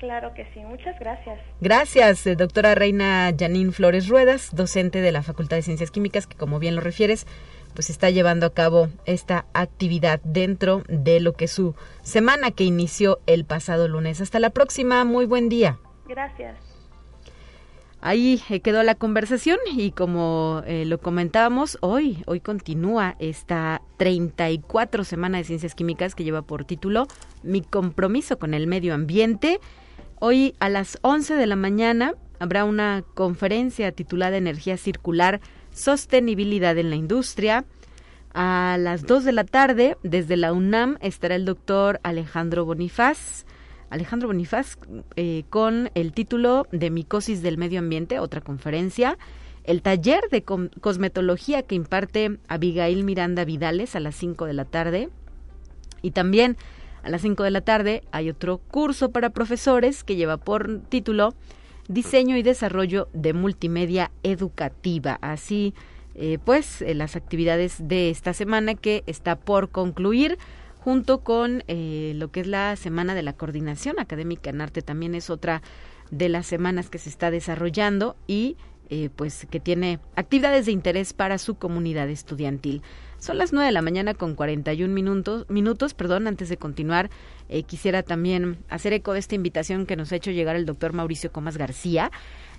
Claro 0.00 0.34
que 0.34 0.44
sí, 0.54 0.60
muchas 0.60 0.98
gracias. 0.98 1.38
Gracias, 1.60 2.26
eh, 2.26 2.34
doctora 2.34 2.74
Reina 2.74 3.32
Janine 3.38 3.70
Flores 3.70 4.08
Ruedas, 4.08 4.56
docente 4.56 5.02
de 5.02 5.12
la 5.12 5.22
Facultad 5.22 5.56
de 5.56 5.62
Ciencias 5.62 5.92
Químicas, 5.92 6.26
que 6.26 6.36
como 6.36 6.58
bien 6.58 6.74
lo 6.74 6.80
refieres, 6.80 7.28
pues 7.74 7.90
está 7.90 8.10
llevando 8.10 8.46
a 8.46 8.54
cabo 8.54 8.88
esta 9.04 9.46
actividad 9.54 10.20
dentro 10.24 10.82
de 10.88 11.20
lo 11.20 11.32
que 11.34 11.46
es 11.46 11.52
su 11.52 11.74
semana 12.02 12.50
que 12.50 12.64
inició 12.64 13.20
el 13.26 13.44
pasado 13.44 13.88
lunes. 13.88 14.20
Hasta 14.20 14.40
la 14.40 14.50
próxima, 14.50 15.04
muy 15.04 15.26
buen 15.26 15.48
día. 15.48 15.78
Gracias. 16.06 16.70
Ahí 18.02 18.42
eh, 18.48 18.60
quedó 18.60 18.82
la 18.82 18.94
conversación 18.94 19.58
y 19.70 19.90
como 19.90 20.62
eh, 20.66 20.86
lo 20.86 20.98
comentábamos, 20.98 21.76
hoy, 21.82 22.22
hoy 22.26 22.40
continúa 22.40 23.14
esta 23.18 23.82
34 23.98 25.04
semana 25.04 25.38
de 25.38 25.44
ciencias 25.44 25.74
químicas 25.74 26.14
que 26.14 26.24
lleva 26.24 26.40
por 26.40 26.64
título 26.64 27.08
Mi 27.42 27.60
compromiso 27.60 28.38
con 28.38 28.54
el 28.54 28.66
medio 28.66 28.94
ambiente. 28.94 29.60
Hoy 30.18 30.54
a 30.60 30.70
las 30.70 30.98
11 31.02 31.34
de 31.34 31.46
la 31.46 31.56
mañana 31.56 32.14
habrá 32.38 32.64
una 32.64 33.04
conferencia 33.14 33.92
titulada 33.92 34.38
Energía 34.38 34.78
Circular 34.78 35.42
Sostenibilidad 35.72 36.76
en 36.78 36.90
la 36.90 36.96
Industria. 36.96 37.64
A 38.32 38.76
las 38.78 39.06
2 39.06 39.24
de 39.24 39.32
la 39.32 39.44
tarde, 39.44 39.96
desde 40.02 40.36
la 40.36 40.52
UNAM, 40.52 40.98
estará 41.00 41.34
el 41.34 41.44
doctor 41.44 42.00
Alejandro 42.02 42.64
Bonifaz. 42.64 43.44
Alejandro 43.90 44.28
Bonifaz 44.28 44.78
eh, 45.16 45.44
con 45.50 45.90
el 45.94 46.12
título 46.12 46.66
de 46.70 46.90
Micosis 46.90 47.42
del 47.42 47.58
Medio 47.58 47.80
Ambiente, 47.80 48.20
otra 48.20 48.40
conferencia. 48.40 49.18
El 49.64 49.82
taller 49.82 50.22
de 50.30 50.42
cosmetología 50.42 51.62
que 51.62 51.74
imparte 51.74 52.38
Abigail 52.48 53.04
Miranda 53.04 53.44
Vidales 53.44 53.96
a 53.96 54.00
las 54.00 54.14
5 54.14 54.46
de 54.46 54.54
la 54.54 54.64
tarde. 54.64 55.08
Y 56.02 56.12
también 56.12 56.56
a 57.02 57.10
las 57.10 57.22
5 57.22 57.42
de 57.42 57.50
la 57.50 57.60
tarde 57.62 58.02
hay 58.12 58.30
otro 58.30 58.58
curso 58.58 59.10
para 59.10 59.30
profesores 59.30 60.04
que 60.04 60.16
lleva 60.16 60.36
por 60.36 60.80
título 60.88 61.34
diseño 61.90 62.36
y 62.36 62.42
desarrollo 62.42 63.08
de 63.12 63.32
multimedia 63.32 64.12
educativa. 64.22 65.18
Así 65.20 65.74
eh, 66.14 66.38
pues 66.44 66.82
eh, 66.82 66.94
las 66.94 67.16
actividades 67.16 67.76
de 67.80 68.10
esta 68.10 68.32
semana 68.32 68.74
que 68.74 69.02
está 69.06 69.36
por 69.36 69.70
concluir 69.70 70.38
junto 70.78 71.20
con 71.20 71.64
eh, 71.66 72.12
lo 72.16 72.30
que 72.30 72.40
es 72.40 72.46
la 72.46 72.76
semana 72.76 73.14
de 73.14 73.22
la 73.22 73.32
coordinación 73.32 73.98
académica 73.98 74.50
en 74.50 74.60
arte 74.60 74.82
también 74.82 75.14
es 75.14 75.30
otra 75.30 75.62
de 76.10 76.28
las 76.28 76.46
semanas 76.46 76.90
que 76.90 76.98
se 76.98 77.08
está 77.08 77.30
desarrollando 77.30 78.16
y 78.26 78.56
pues 79.14 79.46
que 79.48 79.60
tiene 79.60 80.00
actividades 80.16 80.66
de 80.66 80.72
interés 80.72 81.12
para 81.12 81.38
su 81.38 81.54
comunidad 81.54 82.10
estudiantil. 82.10 82.82
Son 83.20 83.38
las 83.38 83.52
nueve 83.52 83.66
de 83.66 83.72
la 83.72 83.82
mañana 83.82 84.14
con 84.14 84.34
41 84.34 84.92
minutos, 84.92 85.44
minutos 85.48 85.94
perdón, 85.94 86.26
antes 86.26 86.48
de 86.48 86.56
continuar, 86.56 87.10
quisiera 87.66 88.02
también 88.02 88.58
hacer 88.68 88.92
eco 88.92 89.12
de 89.12 89.18
esta 89.20 89.34
invitación 89.34 89.86
que 89.86 89.94
nos 89.94 90.10
ha 90.10 90.16
hecho 90.16 90.30
llegar 90.30 90.56
el 90.56 90.66
doctor 90.66 90.92
Mauricio 90.92 91.30
Comas 91.30 91.56
García 91.56 92.10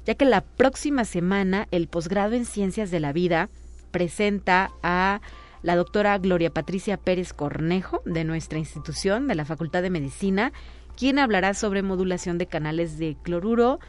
ya 0.06 0.16
que 0.16 0.26
la 0.26 0.42
próxima 0.42 1.06
semana 1.06 1.68
el 1.72 1.88
posgrado 1.88 2.34
en 2.36 2.46
Ciencias 2.46 2.92
de 2.92 3.00
la 3.00 3.14
Vida 3.14 3.50
presenta 3.92 4.72
a 4.82 5.22
la 5.62 5.76
doctora 5.76 6.18
Gloria 6.18 6.50
Patricia 6.50 6.98
Pérez 6.98 7.34
Cornejo 7.34 8.02
de 8.06 8.24
nuestra 8.24 8.58
institución, 8.58 9.28
de 9.28 9.36
la 9.36 9.46
Facultad 9.46 9.84
de 9.84 9.92
Medicina, 9.92 10.54
quien 10.98 11.20
hablará 11.20 11.54
sobre 11.54 11.84
modulación 11.84 12.38
de 12.38 12.48
canales 12.48 12.98
de 12.98 13.16
cloruro 13.22 13.80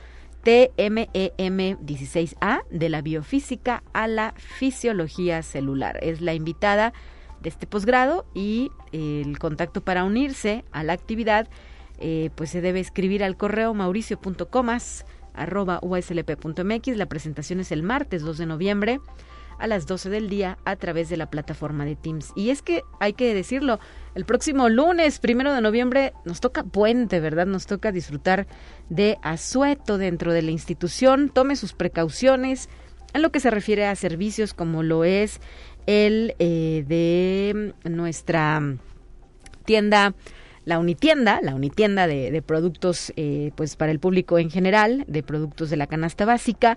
TMEM16A 0.44 2.62
de 2.70 2.88
la 2.88 3.02
biofísica 3.02 3.82
a 3.92 4.08
la 4.08 4.34
fisiología 4.36 5.42
celular. 5.42 5.98
Es 6.02 6.20
la 6.20 6.34
invitada 6.34 6.92
de 7.40 7.48
este 7.48 7.66
posgrado 7.66 8.26
y 8.34 8.70
el 8.92 9.38
contacto 9.38 9.80
para 9.80 10.04
unirse 10.04 10.64
a 10.72 10.84
la 10.84 10.92
actividad 10.92 11.48
eh, 11.98 12.30
pues 12.34 12.50
se 12.50 12.60
debe 12.60 12.80
escribir 12.80 13.22
al 13.22 13.36
correo 13.36 13.74
mauricio.comas 13.74 15.04
arroba 15.34 15.78
uslp.mx. 15.82 16.96
La 16.96 17.06
presentación 17.06 17.60
es 17.60 17.72
el 17.72 17.82
martes 17.82 18.22
2 18.22 18.38
de 18.38 18.46
noviembre 18.46 19.00
a 19.58 19.66
las 19.66 19.86
12 19.86 20.10
del 20.10 20.28
día 20.28 20.58
a 20.64 20.76
través 20.76 21.08
de 21.08 21.16
la 21.16 21.30
plataforma 21.30 21.84
de 21.84 21.96
Teams. 21.96 22.32
Y 22.34 22.50
es 22.50 22.62
que 22.62 22.82
hay 23.00 23.12
que 23.12 23.34
decirlo, 23.34 23.80
el 24.14 24.24
próximo 24.24 24.68
lunes, 24.68 25.18
primero 25.18 25.52
de 25.52 25.60
noviembre, 25.60 26.12
nos 26.24 26.40
toca 26.40 26.64
puente, 26.64 27.20
¿verdad? 27.20 27.46
Nos 27.46 27.66
toca 27.66 27.92
disfrutar 27.92 28.46
de 28.88 29.18
asueto 29.22 29.98
dentro 29.98 30.32
de 30.32 30.42
la 30.42 30.50
institución. 30.50 31.30
Tome 31.30 31.56
sus 31.56 31.72
precauciones 31.72 32.68
en 33.14 33.22
lo 33.22 33.30
que 33.30 33.40
se 33.40 33.50
refiere 33.50 33.86
a 33.86 33.94
servicios 33.94 34.54
como 34.54 34.82
lo 34.82 35.04
es 35.04 35.40
el 35.86 36.34
eh, 36.38 36.84
de 36.86 37.74
nuestra 37.84 38.60
tienda 39.64 40.14
la 40.64 40.78
Unitienda, 40.78 41.40
la 41.42 41.54
Unitienda 41.54 42.06
de, 42.06 42.42
productos 42.42 43.12
eh, 43.16 43.50
pues 43.56 43.76
para 43.76 43.90
el 43.90 43.98
público 43.98 44.38
en 44.38 44.50
general, 44.50 45.04
de 45.08 45.22
productos 45.22 45.70
de 45.70 45.76
la 45.76 45.86
canasta 45.86 46.24
básica. 46.24 46.76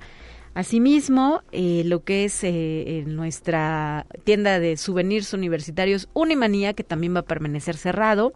Asimismo, 0.56 1.44
eh, 1.52 1.84
lo 1.86 2.04
que 2.06 2.24
es 2.24 2.40
eh, 2.44 3.04
nuestra 3.06 4.08
tienda 4.24 4.60
de 4.60 4.78
souvenirs 4.78 5.34
universitarios 5.34 6.08
Unimanía, 6.14 6.74
que 6.74 6.86
también 6.86 7.14
va 7.14 7.20
a 7.20 7.26
permanecer 7.26 7.76
cerrado, 7.76 8.32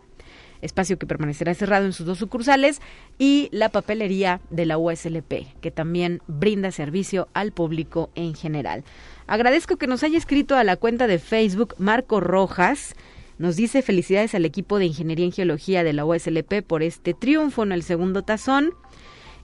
espacio 0.62 1.00
que 1.00 1.08
permanecerá 1.08 1.54
cerrado 1.54 1.86
en 1.86 1.94
sus 1.94 2.06
dos 2.06 2.18
sucursales, 2.18 2.82
y 3.18 3.48
la 3.54 3.70
papelería 3.70 4.42
de 4.50 4.66
la 4.66 4.78
USLP, 4.78 5.48
que 5.62 5.72
también 5.72 6.22
brinda 6.28 6.72
servicio 6.72 7.30
al 7.34 7.54
público 7.54 8.10
en 8.16 8.36
general. 8.36 8.84
Agradezco 9.26 9.78
que 9.78 9.88
nos 9.88 10.04
haya 10.04 10.18
escrito 10.18 10.58
a 10.58 10.66
la 10.66 10.76
cuenta 10.76 11.08
de 11.08 11.20
Facebook 11.20 11.76
Marco 11.78 12.20
Rojas, 12.20 12.96
nos 13.38 13.56
dice 13.56 13.82
felicidades 13.82 14.36
al 14.36 14.44
equipo 14.44 14.78
de 14.78 14.88
Ingeniería 14.88 15.24
en 15.24 15.32
Geología 15.32 15.86
de 15.86 15.94
la 15.94 16.04
USLP 16.04 16.62
por 16.68 16.84
este 16.84 17.14
triunfo 17.14 17.64
en 17.64 17.72
el 17.72 17.84
segundo 17.84 18.24
tazón. 18.24 18.74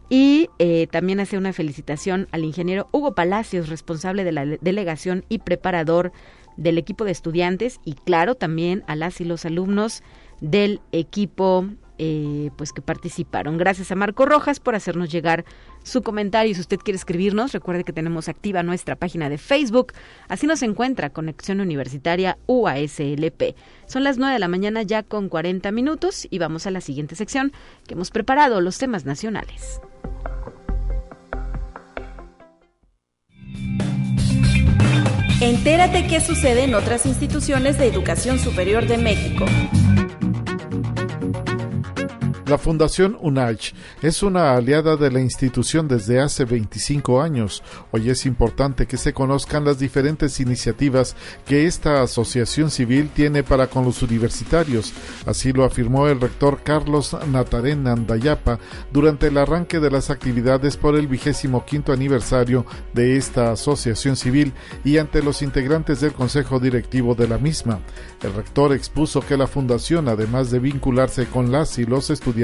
Y 0.09 0.49
eh, 0.59 0.87
también 0.91 1.19
hace 1.19 1.37
una 1.37 1.53
felicitación 1.53 2.27
al 2.31 2.43
ingeniero 2.43 2.87
Hugo 2.91 3.15
Palacios, 3.15 3.69
responsable 3.69 4.23
de 4.23 4.31
la 4.31 4.45
delegación 4.45 5.25
y 5.29 5.39
preparador 5.39 6.11
del 6.57 6.77
equipo 6.77 7.05
de 7.05 7.11
estudiantes 7.11 7.79
y 7.83 7.93
claro 7.93 8.35
también 8.35 8.83
a 8.87 8.95
las 8.95 9.19
y 9.19 9.25
los 9.25 9.45
alumnos 9.45 10.03
del 10.41 10.79
equipo 10.91 11.67
eh, 11.97 12.49
pues 12.57 12.73
que 12.73 12.81
participaron. 12.81 13.57
Gracias 13.57 13.91
a 13.91 13.95
Marco 13.95 14.25
Rojas 14.25 14.59
por 14.59 14.75
hacernos 14.75 15.11
llegar 15.11 15.45
su 15.83 16.01
comentario. 16.01 16.53
Si 16.53 16.61
usted 16.61 16.79
quiere 16.79 16.97
escribirnos, 16.97 17.53
recuerde 17.53 17.83
que 17.83 17.93
tenemos 17.93 18.27
activa 18.27 18.63
nuestra 18.63 18.95
página 18.95 19.29
de 19.29 19.37
Facebook. 19.37 19.93
Así 20.27 20.47
nos 20.47 20.61
encuentra 20.61 21.09
Conexión 21.09 21.61
Universitaria 21.61 22.37
UASLP. 22.47 23.55
Son 23.85 24.03
las 24.03 24.17
9 24.17 24.33
de 24.33 24.39
la 24.39 24.47
mañana 24.47 24.81
ya 24.83 25.03
con 25.03 25.29
40 25.29 25.71
minutos 25.71 26.27
y 26.29 26.39
vamos 26.39 26.67
a 26.67 26.71
la 26.71 26.81
siguiente 26.81 27.15
sección 27.15 27.51
que 27.87 27.93
hemos 27.93 28.11
preparado, 28.11 28.61
los 28.61 28.77
temas 28.77 29.05
nacionales. 29.05 29.79
Entérate 35.41 36.07
qué 36.07 36.21
sucede 36.21 36.63
en 36.63 36.75
otras 36.75 37.05
instituciones 37.05 37.77
de 37.77 37.87
educación 37.87 38.39
superior 38.39 38.87
de 38.87 38.97
México. 38.97 39.45
La 42.47 42.59
Fundación 42.59 43.17
UNACH 43.21 43.73
es 44.03 44.21
una 44.21 44.53
aliada 44.55 44.97
de 44.97 45.09
la 45.09 45.19
institución 45.19 45.87
desde 45.87 46.19
hace 46.19 46.45
25 46.45 47.19
años. 47.19 47.63
Hoy 47.89 48.11
es 48.11 48.27
importante 48.27 48.85
que 48.85 48.97
se 48.97 49.13
conozcan 49.13 49.65
las 49.65 49.79
diferentes 49.79 50.39
iniciativas 50.39 51.15
que 51.47 51.65
esta 51.65 52.03
asociación 52.03 52.69
civil 52.69 53.09
tiene 53.15 53.41
para 53.41 53.65
con 53.65 53.83
los 53.83 54.03
universitarios. 54.03 54.93
Así 55.25 55.53
lo 55.53 55.63
afirmó 55.63 56.07
el 56.07 56.21
rector 56.21 56.61
Carlos 56.61 57.17
Natarén 57.31 57.87
Andayapa 57.87 58.59
durante 58.93 59.27
el 59.27 59.39
arranque 59.39 59.79
de 59.79 59.89
las 59.89 60.11
actividades 60.11 60.77
por 60.77 60.95
el 60.95 61.07
vigésimo 61.07 61.65
quinto 61.65 61.93
aniversario 61.93 62.67
de 62.93 63.17
esta 63.17 63.53
asociación 63.53 64.15
civil 64.15 64.53
y 64.83 64.99
ante 64.99 65.23
los 65.23 65.41
integrantes 65.41 65.99
del 65.99 66.13
consejo 66.13 66.59
directivo 66.59 67.15
de 67.15 67.27
la 67.27 67.39
misma. 67.39 67.79
El 68.21 68.35
rector 68.35 68.71
expuso 68.71 69.21
que 69.21 69.35
la 69.35 69.47
fundación, 69.47 70.07
además 70.09 70.51
de 70.51 70.59
vincularse 70.59 71.25
con 71.25 71.51
las 71.51 71.79
y 71.79 71.85
los 71.85 72.11
estudiantes, 72.11 72.34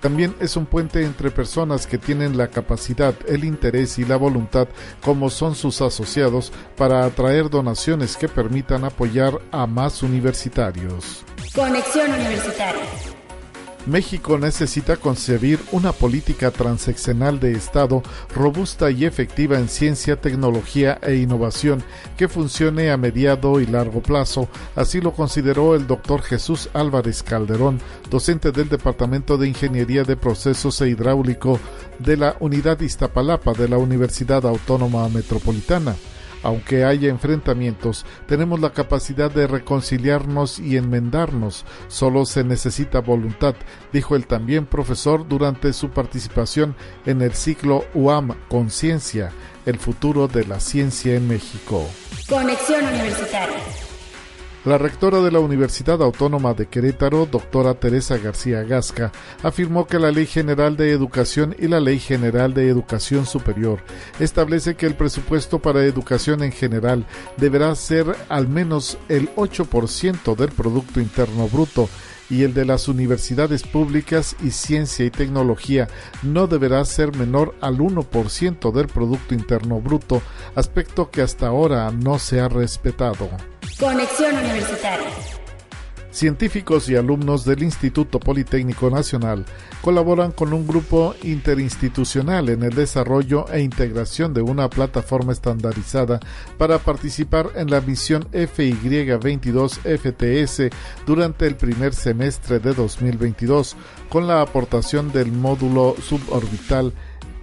también 0.00 0.34
es 0.40 0.56
un 0.56 0.66
puente 0.66 1.02
entre 1.04 1.30
personas 1.30 1.86
que 1.86 1.98
tienen 1.98 2.36
la 2.36 2.48
capacidad, 2.48 3.14
el 3.26 3.44
interés 3.44 3.98
y 3.98 4.04
la 4.04 4.16
voluntad, 4.16 4.68
como 5.02 5.30
son 5.30 5.54
sus 5.54 5.80
asociados, 5.80 6.52
para 6.76 7.04
atraer 7.04 7.48
donaciones 7.50 8.16
que 8.16 8.28
permitan 8.28 8.84
apoyar 8.84 9.40
a 9.50 9.66
más 9.66 10.02
universitarios. 10.02 11.24
Conexión 11.54 12.12
Universitaria. 12.12 13.15
México 13.86 14.36
necesita 14.36 14.96
concebir 14.96 15.60
una 15.70 15.92
política 15.92 16.50
transeccional 16.50 17.38
de 17.38 17.52
Estado 17.52 18.02
robusta 18.34 18.90
y 18.90 19.04
efectiva 19.04 19.58
en 19.58 19.68
ciencia, 19.68 20.20
tecnología 20.20 20.98
e 21.02 21.16
innovación 21.16 21.82
que 22.16 22.28
funcione 22.28 22.90
a 22.90 22.96
mediado 22.96 23.60
y 23.60 23.66
largo 23.66 24.02
plazo. 24.02 24.48
Así 24.74 25.00
lo 25.00 25.12
consideró 25.12 25.76
el 25.76 25.86
doctor 25.86 26.22
Jesús 26.22 26.68
Álvarez 26.74 27.22
Calderón, 27.22 27.80
docente 28.10 28.50
del 28.50 28.68
Departamento 28.68 29.38
de 29.38 29.48
Ingeniería 29.48 30.02
de 30.02 30.16
Procesos 30.16 30.80
e 30.80 30.88
Hidráulico 30.88 31.60
de 32.00 32.16
la 32.16 32.36
Unidad 32.40 32.80
Iztapalapa 32.80 33.52
de 33.52 33.68
la 33.68 33.78
Universidad 33.78 34.44
Autónoma 34.46 35.08
Metropolitana. 35.08 35.94
Aunque 36.46 36.84
haya 36.84 37.08
enfrentamientos, 37.08 38.06
tenemos 38.28 38.60
la 38.60 38.70
capacidad 38.70 39.28
de 39.32 39.48
reconciliarnos 39.48 40.60
y 40.60 40.76
enmendarnos. 40.76 41.64
Solo 41.88 42.24
se 42.24 42.44
necesita 42.44 43.00
voluntad, 43.00 43.56
dijo 43.92 44.14
el 44.14 44.28
también 44.28 44.64
profesor 44.64 45.26
durante 45.26 45.72
su 45.72 45.90
participación 45.90 46.76
en 47.04 47.20
el 47.20 47.32
ciclo 47.32 47.84
UAM 47.94 48.36
Conciencia, 48.48 49.32
el 49.64 49.80
futuro 49.80 50.28
de 50.28 50.44
la 50.44 50.60
ciencia 50.60 51.16
en 51.16 51.26
México. 51.26 51.84
Conexión 52.28 52.84
Universitaria. 52.84 53.85
La 54.66 54.78
rectora 54.78 55.20
de 55.20 55.30
la 55.30 55.38
Universidad 55.38 56.02
Autónoma 56.02 56.52
de 56.52 56.66
Querétaro, 56.66 57.26
doctora 57.26 57.74
Teresa 57.74 58.18
García 58.18 58.64
Gasca, 58.64 59.12
afirmó 59.44 59.86
que 59.86 60.00
la 60.00 60.10
Ley 60.10 60.26
General 60.26 60.76
de 60.76 60.90
Educación 60.90 61.54
y 61.56 61.68
la 61.68 61.78
Ley 61.78 62.00
General 62.00 62.52
de 62.52 62.68
Educación 62.68 63.26
Superior 63.26 63.78
establece 64.18 64.74
que 64.74 64.86
el 64.86 64.96
presupuesto 64.96 65.60
para 65.60 65.84
educación 65.84 66.42
en 66.42 66.50
general 66.50 67.06
deberá 67.36 67.72
ser 67.76 68.06
al 68.28 68.48
menos 68.48 68.98
el 69.08 69.32
8% 69.36 70.34
del 70.34 70.50
Producto 70.50 71.00
Interno 71.00 71.46
Bruto 71.46 71.88
y 72.30 72.42
el 72.42 72.54
de 72.54 72.64
las 72.64 72.88
universidades 72.88 73.62
públicas 73.62 74.36
y 74.42 74.50
ciencia 74.50 75.04
y 75.04 75.10
tecnología 75.10 75.88
no 76.22 76.46
deberá 76.46 76.84
ser 76.84 77.16
menor 77.16 77.54
al 77.60 77.78
1% 77.78 78.72
del 78.72 78.86
Producto 78.88 79.34
Interno 79.34 79.80
Bruto, 79.80 80.22
aspecto 80.54 81.10
que 81.10 81.22
hasta 81.22 81.48
ahora 81.48 81.90
no 81.90 82.18
se 82.18 82.40
ha 82.40 82.48
respetado. 82.48 83.28
Conexión 83.78 84.36
Universitaria. 84.36 85.35
Científicos 86.16 86.88
y 86.88 86.96
alumnos 86.96 87.44
del 87.44 87.62
Instituto 87.62 88.18
Politécnico 88.18 88.88
Nacional 88.88 89.44
colaboran 89.82 90.32
con 90.32 90.54
un 90.54 90.66
grupo 90.66 91.14
interinstitucional 91.22 92.48
en 92.48 92.62
el 92.62 92.74
desarrollo 92.74 93.44
e 93.52 93.60
integración 93.60 94.32
de 94.32 94.40
una 94.40 94.70
plataforma 94.70 95.34
estandarizada 95.34 96.18
para 96.56 96.78
participar 96.78 97.50
en 97.54 97.70
la 97.70 97.82
misión 97.82 98.24
FY22 98.32 99.80
FTS 99.98 100.74
durante 101.04 101.46
el 101.46 101.56
primer 101.56 101.92
semestre 101.92 102.60
de 102.60 102.72
2022, 102.72 103.76
con 104.08 104.26
la 104.26 104.40
aportación 104.40 105.12
del 105.12 105.30
módulo 105.30 105.96
suborbital 106.00 106.94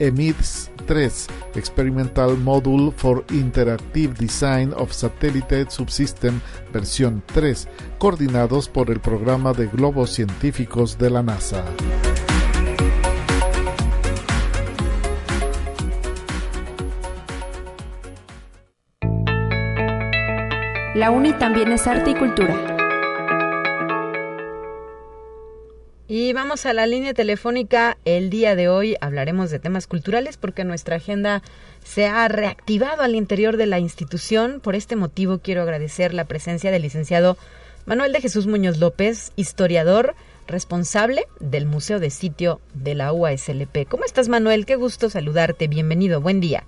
EMIDS 0.04 0.70
3, 0.86 1.28
Experimental 1.56 2.38
Module 2.38 2.91
for 2.91 3.24
Interactive 3.32 4.14
Design 4.16 4.74
of 4.76 4.91
Satellite 4.91 5.68
Subsystem 5.70 6.41
versión 6.74 7.24
3, 7.34 7.70
coordinados 7.99 8.68
por 8.68 8.91
el 8.91 8.99
programa 8.99 9.54
de 9.54 9.68
globos 9.68 10.10
científicos 10.10 10.97
de 10.97 11.10
la 11.10 11.24
NASA. 11.24 11.64
La 20.95 21.12
UNI 21.12 21.34
también 21.34 21.72
es 21.72 21.88
arte 21.88 22.12
y 22.12 22.16
cultura. 22.16 22.73
Vamos 26.34 26.66
a 26.66 26.74
la 26.74 26.88
línea 26.88 27.14
telefónica. 27.14 27.98
El 28.06 28.32
día 28.32 28.56
de 28.56 28.68
hoy 28.68 28.98
hablaremos 29.02 29.52
de 29.52 29.60
temas 29.60 29.86
culturales 29.86 30.38
porque 30.38 30.64
nuestra 30.64 30.96
agenda 30.96 31.44
se 31.84 32.08
ha 32.08 32.28
reactivado 32.28 33.04
al 33.04 33.14
interior 33.14 33.56
de 33.56 33.68
la 33.68 33.78
institución. 33.78 34.60
Por 34.60 34.74
este 34.74 34.96
motivo 34.96 35.38
quiero 35.38 35.62
agradecer 35.62 36.12
la 36.12 36.26
presencia 36.26 36.72
del 36.72 36.82
licenciado 36.82 37.38
Manuel 37.86 38.14
de 38.14 38.22
Jesús 38.22 38.48
Muñoz 38.48 38.80
López, 38.80 39.32
historiador 39.36 40.16
responsable 40.48 41.28
del 41.40 41.68
Museo 41.68 42.00
de 42.00 42.10
Sitio 42.10 42.60
de 42.74 42.96
la 42.96 43.14
UASLP. 43.14 43.88
¿Cómo 43.88 44.04
estás, 44.04 44.28
Manuel? 44.28 44.66
Qué 44.66 44.76
gusto 44.76 45.12
saludarte. 45.12 45.68
Bienvenido. 45.68 46.20
Buen 46.20 46.40
día. 46.40 46.64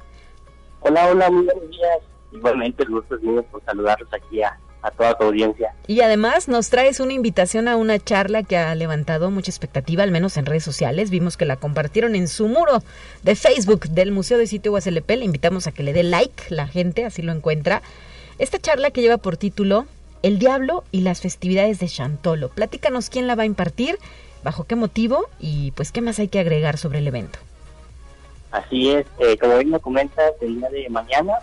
Hola, 0.81 1.07
hola, 1.07 1.31
muy 1.31 1.45
buenos 1.45 1.69
días. 1.71 1.99
Igualmente, 2.31 2.83
el 2.83 2.89
gusto 2.89 3.15
es 3.15 3.23
mío 3.23 3.43
por 3.51 3.63
saludarlos 3.65 4.13
aquí 4.13 4.43
a, 4.43 4.59
toda 4.91 5.17
tu 5.17 5.25
audiencia. 5.25 5.73
Y 5.87 6.01
además 6.01 6.47
nos 6.47 6.69
traes 6.69 6.99
una 6.99 7.13
invitación 7.13 7.67
a 7.67 7.75
una 7.75 7.99
charla 7.99 8.43
que 8.43 8.57
ha 8.57 8.73
levantado 8.75 9.31
mucha 9.31 9.51
expectativa, 9.51 10.03
al 10.03 10.11
menos 10.11 10.37
en 10.37 10.45
redes 10.45 10.63
sociales. 10.63 11.09
Vimos 11.09 11.37
que 11.37 11.45
la 11.45 11.57
compartieron 11.57 12.15
en 12.15 12.27
su 12.27 12.47
muro 12.47 12.83
de 13.23 13.35
Facebook 13.35 13.87
del 13.89 14.11
Museo 14.11 14.37
de 14.37 14.47
Sitio 14.47 14.71
UASLP. 14.73 15.09
Le 15.09 15.25
invitamos 15.25 15.67
a 15.67 15.71
que 15.71 15.83
le 15.83 15.93
dé 15.93 16.03
like 16.03 16.43
la 16.49 16.67
gente, 16.67 17.05
así 17.05 17.21
lo 17.21 17.31
encuentra. 17.31 17.81
Esta 18.37 18.59
charla 18.59 18.91
que 18.91 19.01
lleva 19.01 19.17
por 19.17 19.37
título 19.37 19.85
El 20.21 20.39
Diablo 20.39 20.83
y 20.91 21.01
las 21.01 21.21
festividades 21.21 21.79
de 21.79 21.87
Chantolo. 21.87 22.49
Platícanos 22.49 23.09
quién 23.09 23.27
la 23.27 23.35
va 23.35 23.43
a 23.43 23.47
impartir, 23.47 23.97
bajo 24.43 24.65
qué 24.65 24.75
motivo 24.75 25.29
y 25.39 25.71
pues 25.71 25.91
qué 25.91 26.01
más 26.01 26.19
hay 26.19 26.27
que 26.27 26.39
agregar 26.39 26.77
sobre 26.77 26.99
el 26.99 27.07
evento. 27.07 27.39
Así 28.51 28.91
es, 28.91 29.05
eh, 29.19 29.37
como 29.37 29.57
bien 29.57 29.71
lo 29.71 29.79
comentas, 29.79 30.33
el 30.41 30.59
día 30.59 30.69
de 30.69 30.89
mañana 30.89 31.33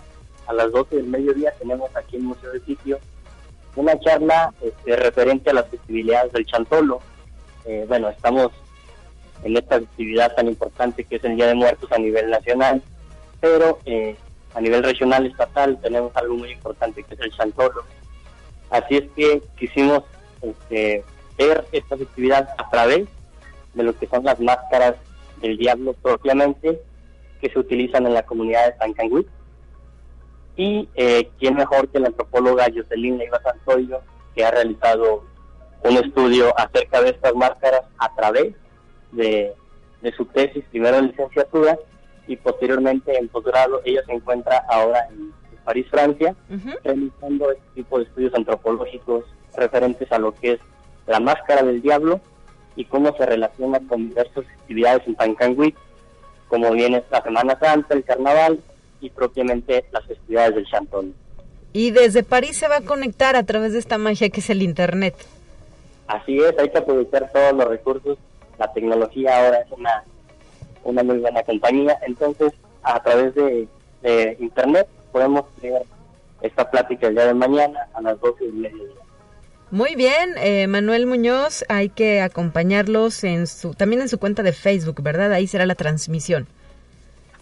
a 0.46 0.52
las 0.52 0.72
12 0.72 0.96
del 0.96 1.06
mediodía 1.06 1.52
tenemos 1.58 1.94
aquí 1.94 2.16
en 2.16 2.22
el 2.22 2.28
Museo 2.28 2.52
de 2.52 2.60
Sitio 2.60 2.98
una 3.76 3.98
charla 4.00 4.52
este, 4.60 4.96
referente 4.96 5.50
a 5.50 5.54
las 5.54 5.68
festividades 5.68 6.32
del 6.32 6.46
Chantolo. 6.46 7.00
Eh, 7.64 7.84
bueno, 7.88 8.08
estamos 8.08 8.50
en 9.44 9.56
esta 9.56 9.76
actividad 9.76 10.34
tan 10.34 10.48
importante 10.48 11.04
que 11.04 11.16
es 11.16 11.24
el 11.24 11.36
Día 11.36 11.46
de 11.46 11.54
Muertos 11.54 11.90
a 11.92 11.98
nivel 11.98 12.30
nacional, 12.30 12.82
pero 13.40 13.78
eh, 13.86 14.16
a 14.54 14.60
nivel 14.60 14.82
regional, 14.82 15.26
estatal, 15.26 15.78
tenemos 15.80 16.14
algo 16.16 16.36
muy 16.36 16.50
importante 16.50 17.02
que 17.02 17.14
es 17.14 17.20
el 17.20 17.32
Chantolo. 17.32 17.82
Así 18.70 18.96
es 18.96 19.04
que 19.16 19.42
quisimos 19.58 20.02
este, 20.42 21.04
ver 21.38 21.64
esta 21.72 21.96
festividad 21.96 22.48
a 22.58 22.70
través 22.70 23.08
de 23.74 23.82
lo 23.82 23.96
que 23.96 24.06
son 24.06 24.24
las 24.24 24.38
máscaras 24.40 24.94
del 25.40 25.56
diablo 25.56 25.94
propiamente 25.94 26.80
que 27.40 27.50
se 27.50 27.58
utilizan 27.58 28.06
en 28.06 28.14
la 28.14 28.22
comunidad 28.22 28.66
de 28.66 28.78
San 28.78 28.92
Cangüí 28.92 29.26
y 30.56 30.88
eh, 30.94 31.30
quién 31.38 31.54
mejor 31.54 31.88
que 31.88 31.98
la 31.98 32.08
antropóloga 32.08 32.66
Jocelyn 32.74 33.18
Leiva 33.18 33.40
Santoyo, 33.42 34.00
que 34.34 34.44
ha 34.44 34.50
realizado 34.50 35.24
un 35.84 35.96
estudio 35.96 36.58
acerca 36.58 37.02
de 37.02 37.10
estas 37.10 37.34
máscaras 37.34 37.82
a 37.98 38.14
través 38.14 38.54
de, 39.12 39.54
su 40.16 40.24
tesis, 40.26 40.64
primero 40.70 40.98
en 40.98 41.08
licenciatura 41.08 41.78
y 42.26 42.36
posteriormente 42.36 43.16
en 43.16 43.28
posgrado. 43.28 43.80
Ella 43.84 44.02
se 44.04 44.12
encuentra 44.12 44.64
ahora 44.68 45.06
en 45.10 45.32
París, 45.64 45.86
Francia, 45.90 46.34
realizando 46.84 47.50
este 47.50 47.64
tipo 47.74 47.98
de 47.98 48.04
estudios 48.04 48.34
antropológicos 48.34 49.24
referentes 49.56 50.10
a 50.12 50.18
lo 50.18 50.34
que 50.34 50.52
es 50.52 50.60
la 51.06 51.20
máscara 51.20 51.62
del 51.62 51.82
diablo 51.82 52.20
y 52.76 52.84
cómo 52.84 53.14
se 53.16 53.26
relaciona 53.26 53.80
con 53.88 54.08
diversas 54.08 54.44
actividades 54.60 55.06
en 55.06 55.14
Pancangüí, 55.14 55.74
como 56.48 56.70
viene 56.72 57.04
la 57.10 57.22
Semana 57.22 57.58
Santa, 57.58 57.94
el 57.94 58.04
Carnaval, 58.04 58.60
y 59.02 59.10
propiamente 59.10 59.84
las 59.92 60.06
festividades 60.06 60.54
del 60.54 60.66
Chantón. 60.66 61.14
Y 61.72 61.90
desde 61.90 62.22
París 62.22 62.56
se 62.56 62.68
va 62.68 62.76
a 62.76 62.80
conectar 62.82 63.34
a 63.36 63.44
través 63.44 63.72
de 63.72 63.78
esta 63.78 63.98
magia 63.98 64.30
que 64.30 64.40
es 64.40 64.50
el 64.50 64.62
Internet. 64.62 65.14
Así 66.06 66.38
es, 66.38 66.56
hay 66.58 66.68
que 66.70 66.78
aprovechar 66.78 67.30
todos 67.32 67.54
los 67.54 67.68
recursos. 67.68 68.18
La 68.58 68.72
tecnología 68.72 69.38
ahora 69.38 69.60
es 69.60 69.72
una, 69.72 70.04
una 70.84 71.02
muy 71.02 71.18
buena 71.18 71.42
compañía. 71.42 71.98
Entonces, 72.06 72.52
a 72.82 73.02
través 73.02 73.34
de, 73.34 73.68
Internet 74.40 74.88
podemos 75.12 75.44
tener 75.60 75.82
esta 76.40 76.68
plática 76.68 77.06
el 77.06 77.14
día 77.14 77.26
de 77.26 77.34
mañana 77.34 77.86
a 77.94 78.02
las 78.02 78.20
12 78.20 78.46
y 78.46 78.52
media. 78.52 78.82
Muy 79.70 79.94
bien, 79.94 80.34
eh, 80.38 80.66
Manuel 80.66 81.06
Muñoz, 81.06 81.64
hay 81.68 81.88
que 81.88 82.20
acompañarlos 82.20 83.22
en 83.22 83.46
su, 83.46 83.74
también 83.74 84.02
en 84.02 84.08
su 84.08 84.18
cuenta 84.18 84.42
de 84.42 84.52
Facebook, 84.52 85.00
¿verdad? 85.02 85.32
Ahí 85.32 85.46
será 85.46 85.66
la 85.66 85.76
transmisión. 85.76 86.48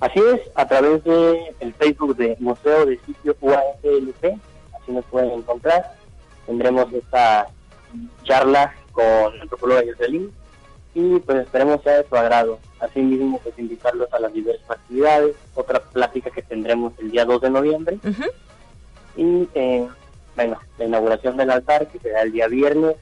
Así 0.00 0.18
es, 0.18 0.40
a 0.54 0.66
través 0.66 1.04
de 1.04 1.54
el 1.60 1.74
Facebook 1.74 2.16
de 2.16 2.36
Museo 2.40 2.86
de 2.86 2.98
Sitio 3.00 3.36
UASLP, 3.40 4.24
así 4.80 4.92
nos 4.92 5.04
pueden 5.06 5.30
encontrar. 5.30 5.94
Tendremos 6.46 6.90
esta 6.92 7.48
charla 8.24 8.74
con 8.92 9.34
el 9.34 9.42
antropóloga 9.42 9.82
Jocelyn 9.86 10.32
y 10.94 11.18
pues 11.20 11.38
esperemos 11.40 11.82
sea 11.82 11.98
de 11.98 12.08
su 12.08 12.16
agrado. 12.16 12.58
Asimismo, 12.80 13.38
pues 13.42 13.58
invitarlos 13.58 14.12
a 14.12 14.20
las 14.20 14.32
diversas 14.32 14.70
actividades, 14.70 15.36
otra 15.54 15.80
plática 15.80 16.30
que 16.30 16.42
tendremos 16.42 16.94
el 16.98 17.10
día 17.10 17.26
2 17.26 17.42
de 17.42 17.50
noviembre 17.50 17.98
y 19.16 19.48
eh, 19.54 19.86
bueno, 20.34 20.58
la 20.78 20.84
inauguración 20.84 21.36
del 21.36 21.50
altar 21.50 21.88
que 21.88 21.98
será 21.98 22.22
el 22.22 22.32
día 22.32 22.48
viernes, 22.48 22.96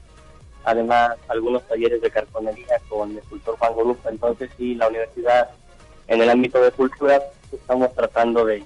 además 0.65 1.15
algunos 1.29 1.63
talleres 1.63 2.01
de 2.01 2.11
cartonería 2.11 2.79
con 2.89 3.11
el 3.11 3.19
escultor 3.19 3.57
Juan 3.57 3.73
Gorupa, 3.73 4.09
entonces 4.09 4.49
sí, 4.57 4.75
la 4.75 4.89
universidad 4.89 5.49
en 6.09 6.21
el 6.21 6.29
ámbito 6.29 6.61
de 6.61 6.71
cultura 6.71 7.21
estamos 7.53 7.93
tratando 7.95 8.45
de, 8.45 8.63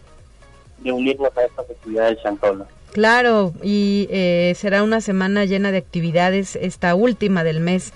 unirnos 0.84 1.38
a 1.38 1.44
estas 1.44 1.70
actividades 1.70 2.18
de 2.18 2.24
Chantolo. 2.24 2.66
Claro, 2.92 3.54
y 3.62 4.08
eh, 4.12 4.54
será 4.56 4.84
una 4.84 5.02
semana 5.02 5.46
llena 5.46 5.72
de 5.72 5.78
actividades, 5.78 6.56
esta 6.56 6.96
última 6.96 7.44
del 7.44 7.60
mes 7.60 7.94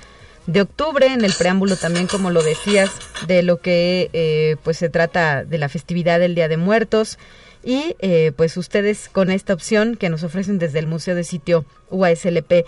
de 0.47 0.61
octubre, 0.61 1.05
en 1.05 1.23
el 1.23 1.33
preámbulo 1.37 1.75
también, 1.75 2.07
como 2.07 2.31
lo 2.31 2.41
decías, 2.41 2.89
de 3.27 3.43
lo 3.43 3.57
que 3.57 4.09
eh, 4.13 4.55
pues 4.63 4.77
se 4.77 4.89
trata 4.89 5.43
de 5.43 5.57
la 5.57 5.69
festividad 5.69 6.19
del 6.19 6.35
Día 6.35 6.47
de 6.47 6.57
Muertos 6.57 7.19
y 7.63 7.97
eh, 7.99 8.31
pues 8.35 8.55
ustedes 8.55 9.09
con 9.09 9.29
esta 9.29 9.53
opción 9.53 9.97
que 9.97 10.09
nos 10.09 10.23
ofrecen 10.23 10.57
desde 10.57 10.79
el 10.79 10.87
Museo 10.87 11.15
de 11.15 11.25
Sitio 11.25 11.65
UASLP, 11.89 12.65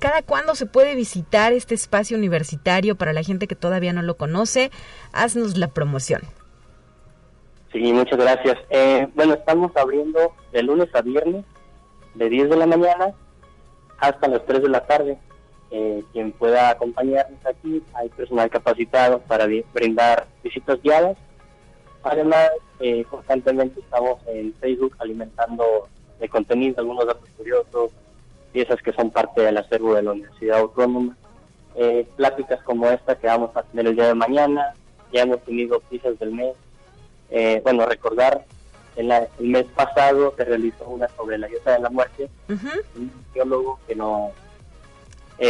¿cada 0.00 0.22
cuándo 0.22 0.56
se 0.56 0.66
puede 0.66 0.96
visitar 0.96 1.52
este 1.52 1.76
espacio 1.76 2.16
universitario 2.16 2.96
para 2.96 3.12
la 3.12 3.22
gente 3.22 3.46
que 3.46 3.54
todavía 3.54 3.92
no 3.92 4.02
lo 4.02 4.16
conoce? 4.16 4.72
Haznos 5.12 5.56
la 5.56 5.68
promoción. 5.68 6.22
Sí, 7.72 7.92
muchas 7.92 8.18
gracias. 8.18 8.58
Eh, 8.70 9.06
bueno, 9.14 9.34
estamos 9.34 9.70
abriendo 9.76 10.34
de 10.52 10.62
lunes 10.62 10.88
a 10.94 11.02
viernes, 11.02 11.44
de 12.14 12.28
10 12.28 12.50
de 12.50 12.56
la 12.56 12.66
mañana 12.66 13.14
hasta 13.98 14.28
las 14.28 14.44
3 14.46 14.62
de 14.62 14.68
la 14.68 14.86
tarde. 14.86 15.18
Eh, 15.76 16.04
quien 16.12 16.30
pueda 16.30 16.70
acompañarnos 16.70 17.44
aquí, 17.44 17.82
hay 17.94 18.08
personal 18.10 18.48
capacitado 18.48 19.18
para 19.18 19.48
brindar 19.72 20.24
visitas 20.44 20.80
guiadas. 20.80 21.16
Además, 22.04 22.50
eh, 22.78 23.04
constantemente 23.10 23.80
estamos 23.80 24.20
en 24.28 24.54
Facebook 24.60 24.94
alimentando 25.00 25.88
de 26.20 26.28
contenido 26.28 26.76
algunos 26.78 27.08
datos 27.08 27.28
curiosos, 27.36 27.90
piezas 28.52 28.80
que 28.82 28.92
son 28.92 29.10
parte 29.10 29.40
del 29.40 29.56
acervo 29.56 29.96
de 29.96 30.04
la 30.04 30.12
Universidad 30.12 30.60
Autónoma, 30.60 31.16
eh, 31.74 32.06
pláticas 32.14 32.62
como 32.62 32.88
esta 32.88 33.16
que 33.16 33.26
vamos 33.26 33.50
a 33.56 33.64
tener 33.64 33.88
el 33.88 33.96
día 33.96 34.06
de 34.06 34.14
mañana, 34.14 34.74
ya 35.12 35.22
hemos 35.22 35.42
tenido 35.42 35.80
piezas 35.80 36.16
del 36.20 36.30
mes. 36.30 36.54
Eh, 37.30 37.60
bueno, 37.64 37.84
recordar, 37.84 38.44
en 38.94 39.10
el 39.10 39.26
mes 39.40 39.66
pasado 39.74 40.32
se 40.36 40.44
realizó 40.44 40.88
una 40.88 41.08
sobre 41.08 41.36
la 41.36 41.48
diosa 41.48 41.72
de 41.72 41.80
la 41.80 41.90
muerte, 41.90 42.30
un 42.48 43.10
biólogo 43.34 43.80
que 43.88 43.96
nos, 43.96 44.30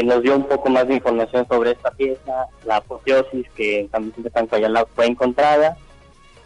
nos 0.05 0.22
dio 0.22 0.37
un 0.37 0.49
poco 0.49 0.70
más 0.70 0.89
de 0.89 0.95
información 0.95 1.47
sobre 1.49 1.72
esta 1.72 1.91
pieza, 1.91 2.47
la 2.64 2.76
apoteosis 2.76 3.47
que 3.55 3.80
en 3.80 3.91
San 3.91 4.07
Vicente 4.07 4.30
San 4.30 4.49
fue 4.95 5.07
encontrada, 5.07 5.76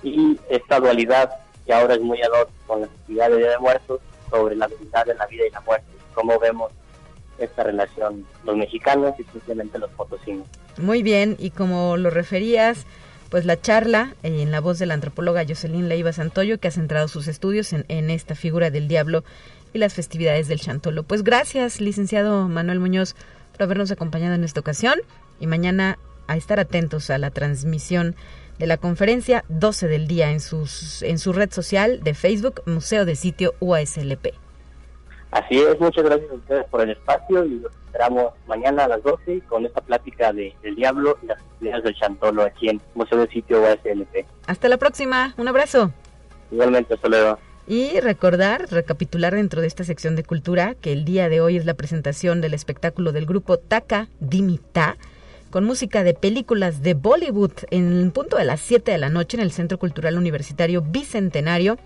y 0.03 0.39
esta 0.49 0.81
dualidad 0.81 1.31
que 1.67 1.73
ahora 1.73 1.95
es 1.95 2.01
muy 2.01 2.21
ad 2.23 2.31
con 2.67 2.81
la 2.81 2.87
actividad 2.87 3.31
de 3.31 3.39
Día 3.39 3.51
de 3.51 3.59
Muertos 3.59 4.01
sobre 4.31 4.57
la 4.57 4.69
dualidad 4.69 5.07
de 5.07 5.15
la 5.15 5.27
vida 5.27 5.45
y 5.47 5.51
la 5.51 5.61
muerte, 5.61 5.87
cómo 6.15 6.39
vemos 6.39 6.73
esta 7.39 7.63
relación 7.63 8.27
los 8.45 8.57
mexicanos 8.57 9.15
y 9.19 9.25
simplemente 9.25 9.79
los 9.79 9.91
potosinos. 9.91 10.47
Muy 10.77 11.03
bien, 11.03 11.37
y 11.39 11.51
como 11.51 11.97
lo 11.97 12.11
referías, 12.11 12.85
pues 13.31 13.45
la 13.45 13.61
charla 13.61 14.15
eh, 14.23 14.43
en 14.43 14.51
la 14.51 14.61
voz 14.61 14.79
de 14.79 14.87
la 14.87 14.95
antropóloga 14.95 15.45
Jocelyn 15.47 15.89
Leiva 15.89 16.13
Santoyo, 16.13 16.59
que 16.59 16.69
ha 16.69 16.73
centrado 16.73 17.09
sus 17.09 17.29
estudios 17.29 17.73
en, 17.73 17.85
en 17.89 18.11
esta 18.11 18.35
figura 18.35 18.71
del 18.71 18.89
diablo 18.89 19.25
y 19.73 19.79
las 19.79 19.95
festividades 19.95 20.49
del 20.49 20.61
Chantolo. 20.61 21.03
Pues 21.03 21.25
gracias, 21.25 21.81
licenciado 21.81 22.49
Manuel 22.49 22.81
Muñoz, 22.81 23.15
por 23.53 23.63
habernos 23.63 23.91
acompañado 23.91 24.35
en 24.35 24.45
esta 24.45 24.61
ocasión 24.61 25.01
y 25.41 25.47
mañana 25.47 25.99
a 26.27 26.37
estar 26.37 26.61
atentos 26.61 27.11
a 27.11 27.19
la 27.19 27.31
transmisión 27.31 28.15
de 28.59 28.67
la 28.67 28.77
conferencia 28.77 29.45
12 29.49 29.89
del 29.89 30.07
día 30.09 30.31
en, 30.31 30.41
sus, 30.41 31.03
en 31.03 31.19
su 31.19 31.33
red 31.33 31.51
social 31.51 32.03
de 32.03 32.15
Facebook, 32.15 32.63
Museo 32.67 33.05
de 33.05 33.17
Sitio 33.17 33.55
UASLP. 33.61 34.35
Así 35.31 35.59
es, 35.59 35.79
muchas 35.79 36.05
gracias 36.05 36.31
a 36.31 36.35
ustedes 36.35 36.65
por 36.67 36.81
el 36.81 36.91
espacio 36.91 37.45
y 37.45 37.61
los 37.61 37.73
esperamos 37.87 38.33
mañana 38.47 38.85
a 38.85 38.89
las 38.89 39.03
12 39.03 39.43
con 39.49 39.67
esta 39.67 39.81
plática 39.81 40.33
de, 40.33 40.55
del 40.63 40.75
diablo 40.75 41.19
y 41.23 41.27
las 41.27 41.39
ideas 41.61 41.83
del 41.83 41.95
chantolo 41.95 42.43
aquí 42.43 42.69
en 42.69 42.81
Museo 42.95 43.19
de 43.19 43.29
Sitio 43.29 43.61
UASLP. 43.61 44.27
Hasta 44.47 44.69
la 44.69 44.79
próxima, 44.79 45.35
un 45.37 45.49
abrazo. 45.49 45.93
Igualmente, 46.51 46.95
hasta 46.95 47.09
luego. 47.09 47.39
Y 47.71 48.01
recordar, 48.01 48.67
recapitular 48.71 49.35
dentro 49.35 49.61
de 49.61 49.67
esta 49.67 49.85
sección 49.85 50.17
de 50.17 50.25
cultura 50.25 50.75
que 50.75 50.91
el 50.91 51.05
día 51.05 51.29
de 51.29 51.43
hoy 51.43 51.59
es 51.59 51.67
la 51.67 51.75
presentación 51.75 52.41
del 52.41 52.55
espectáculo 52.55 53.13
del 53.13 53.27
grupo 53.27 53.59
Taka 53.59 54.09
Dimita 54.21 54.97
con 55.51 55.65
música 55.65 56.03
de 56.03 56.15
películas 56.15 56.83
de 56.83 56.95
Bollywood 56.95 57.53
en 57.71 58.11
punto 58.11 58.39
de 58.39 58.47
las 58.47 58.63
7 58.63 58.91
de 58.91 58.97
la 58.97 59.11
noche 59.11 59.37
en 59.37 59.43
el 59.43 59.53
Centro 59.53 59.79
Cultural 59.79 60.17
Universitario 60.17 60.81
Bicentenario. 60.81 61.77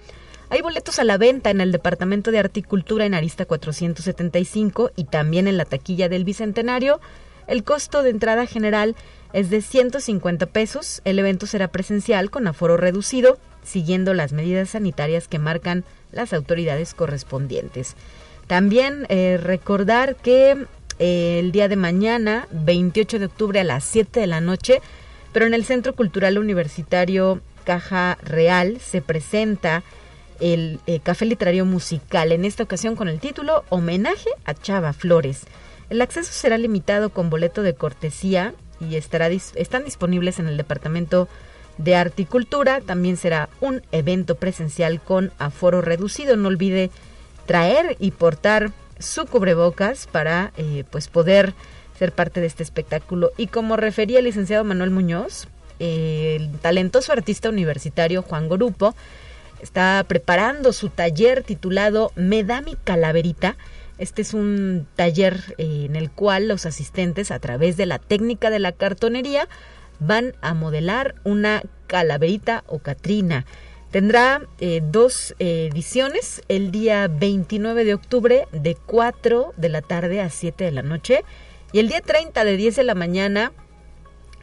Hay 0.51 0.63
boletos 0.63 1.01
a 1.01 1.05
la 1.05 1.19
venta 1.19 1.51
en 1.51 1.61
el 1.61 1.73
Departamento 1.73 2.31
de 2.31 2.39
Articultura 2.39 3.05
en 3.05 3.15
Arista 3.15 3.45
475 3.45 4.93
y 4.95 5.05
también 5.05 5.49
en 5.49 5.57
la 5.57 5.65
taquilla 5.65 6.09
del 6.09 6.23
Bicentenario. 6.23 7.01
El 7.49 7.65
costo 7.65 8.05
de 8.05 8.11
entrada 8.11 8.47
general 8.47 8.95
es 9.33 9.51
de 9.51 9.61
150 9.61 10.47
pesos. 10.47 11.03
El 11.05 11.19
evento 11.19 11.49
será 11.49 11.67
presencial 11.67 12.31
con 12.31 12.47
aforo 12.47 12.77
reducido 12.77 13.37
siguiendo 13.63 14.15
las 14.15 14.33
medidas 14.33 14.71
sanitarias 14.71 15.29
que 15.29 15.39
marcan 15.39 15.85
las 16.11 16.33
autoridades 16.33 16.95
correspondientes. 16.95 17.95
También 18.47 19.07
eh, 19.09 19.39
recordar 19.43 20.17
que 20.17 20.67
eh, 20.99 21.39
el 21.39 21.53
día 21.53 21.69
de 21.69 21.77
mañana, 21.77 22.49
28 22.51 23.19
de 23.19 23.27
octubre 23.27 23.61
a 23.61 23.65
las 23.65 23.85
7 23.85 24.21
de 24.21 24.27
la 24.27 24.41
noche, 24.41 24.81
pero 25.33 25.47
en 25.47 25.55
el 25.55 25.65
Centro 25.65 25.95
Cultural 25.95 26.39
Universitario 26.39 27.41
Caja 27.65 28.19
Real 28.23 28.79
se 28.81 29.01
presenta 29.01 29.83
el 30.41 30.81
eh, 30.87 31.01
Café 31.01 31.25
Literario 31.25 31.65
Musical, 31.65 32.33
en 32.33 32.45
esta 32.45 32.65
ocasión 32.65 32.97
con 32.97 33.09
el 33.09 33.21
título 33.21 33.65
Homenaje 33.69 34.29
a 34.45 34.55
Chava 34.55 34.93
Flores. 34.93 35.43
El 35.89 36.03
acceso 36.03 36.33
será 36.33 36.59
limitado 36.59 37.11
con 37.11 37.31
boleto 37.31 37.63
de 37.63 37.75
cortesía 37.75 38.55
y 38.81 38.97
estará 38.97 39.29
están 39.29 39.85
disponibles 39.85 40.39
en 40.39 40.49
el 40.49 40.57
departamento 40.57 41.29
de 41.79 41.97
Articultura. 41.97 42.81
También 42.81 43.17
será 43.17 43.49
un 43.61 43.83
evento 43.93 44.35
presencial 44.35 45.01
con 45.01 45.33
aforo 45.39 45.81
reducido. 45.81 46.37
No 46.37 46.49
olvide 46.49 46.91
traer 47.47 47.97
y 47.99 48.13
portar 48.13 48.73
su 48.99 49.27
cubrebocas 49.27 50.07
para 50.07 50.53
eh, 50.57 50.85
pues 50.91 51.09
poder 51.09 51.55
ser 51.99 52.13
parte 52.13 52.41
de 52.41 52.47
este 52.47 52.63
espectáculo. 52.63 53.31
Y 53.37 53.49
como 53.49 53.77
refería 53.77 54.19
el 54.19 54.25
licenciado 54.25 54.65
Manuel 54.65 54.91
Muñoz, 54.91 55.49
el 55.79 56.51
talentoso 56.59 57.13
artista 57.13 57.49
universitario 57.49 58.23
Juan 58.23 58.49
Gorupo 58.49 58.95
está 59.61 60.05
preparando 60.07 60.73
su 60.73 60.89
taller 60.89 61.43
titulado 61.43 62.13
Me 62.15 62.45
da 62.45 62.61
mi 62.61 62.77
calaverita. 62.77 63.57
Este 63.99 64.23
es 64.23 64.35
un 64.35 64.87
taller 64.97 65.55
eh, 65.59 65.87
en 65.87 65.97
el 65.97 66.11
cual 66.11 66.49
los 66.49 66.67
asistentes 66.67 67.31
a 67.31 67.39
través 67.39 67.77
de 67.77 67.87
la 67.87 67.99
técnica 67.99 68.51
de 68.51 68.59
la 68.59 68.73
cartonería 68.73 69.49
van 70.07 70.35
a 70.41 70.55
modelar 70.55 71.15
una 71.25 71.63
calaverita 71.87 72.65
o 72.67 72.79
catrina. 72.79 73.47
Tendrá 73.91 74.43
eh, 74.59 74.83
dos 74.83 75.35
ediciones, 75.39 76.43
el 76.49 76.71
día 76.71 77.09
29 77.09 77.85
de 77.85 77.95
octubre 77.95 78.49
de 78.53 78.75
4 78.75 79.53
de 79.57 79.69
la 79.69 79.83
tarde 79.83 80.21
a 80.21 80.31
7 80.31 80.65
de 80.65 80.73
la 80.73 80.83
noche 80.83 81.25
y 81.73 81.79
el 81.79 81.89
día 81.89 82.01
30 82.01 82.45
de 82.45 82.57
10 82.57 82.77
de 82.77 82.85
la 82.85 82.95
mañana 82.95 83.53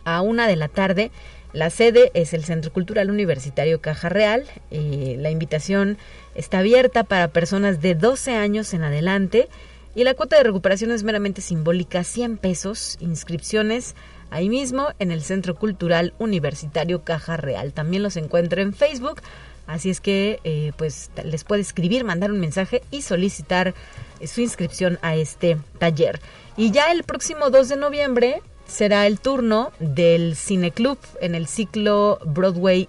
a 0.06 0.22
1 0.22 0.48
de 0.48 0.56
la 0.56 0.68
tarde. 0.68 1.12
La 1.52 1.72
sede 1.72 2.12
es 2.14 2.34
el 2.36 2.44
Centro 2.44 2.72
Cultural 2.72 3.10
Universitario 3.10 3.82
Caja 3.82 4.08
Real. 4.08 4.46
Eh, 4.70 5.16
la 5.18 5.32
invitación 5.32 5.98
está 6.36 6.60
abierta 6.60 7.04
para 7.04 7.30
personas 7.30 7.82
de 7.82 7.96
12 7.96 8.36
años 8.36 8.72
en 8.76 8.84
adelante 8.84 9.50
y 9.96 10.04
la 10.04 10.14
cuota 10.14 10.38
de 10.38 10.44
recuperación 10.44 10.92
es 10.92 11.04
meramente 11.04 11.42
simbólica, 11.42 12.04
100 12.04 12.38
pesos, 12.38 12.98
inscripciones 13.00 13.96
ahí 14.32 14.50
mismo 14.50 14.90
en 15.00 15.12
el 15.12 15.22
Centro 15.22 15.56
Cultural 15.56 16.14
Universitario 16.20 17.04
Caja 17.04 17.38
Real. 17.38 17.74
También 17.74 18.04
los 18.04 18.18
encuentra 18.18 18.62
en 18.62 18.74
Facebook, 18.74 19.22
así 19.68 19.90
es 19.90 20.02
que 20.02 20.40
eh, 20.44 20.72
pues 20.78 21.12
les 21.24 21.44
puede 21.44 21.62
escribir, 21.62 22.04
mandar 22.04 22.32
un 22.32 22.40
mensaje 22.40 22.82
y 22.92 23.02
solicitar 23.02 23.74
eh, 24.20 24.28
su 24.28 24.42
inscripción 24.42 25.00
a 25.02 25.16
este 25.16 25.58
taller. 25.78 26.20
Y 26.58 26.72
ya 26.72 26.92
el 26.92 27.04
próximo 27.04 27.50
2 27.50 27.70
de 27.70 27.76
noviembre 27.76 28.42
será 28.68 29.08
el 29.08 29.20
turno 29.20 29.72
del 29.80 30.36
Cine 30.36 30.72
Club 30.72 30.98
en 31.22 31.36
el 31.36 31.48
ciclo 31.48 32.20
Broadway 32.26 32.88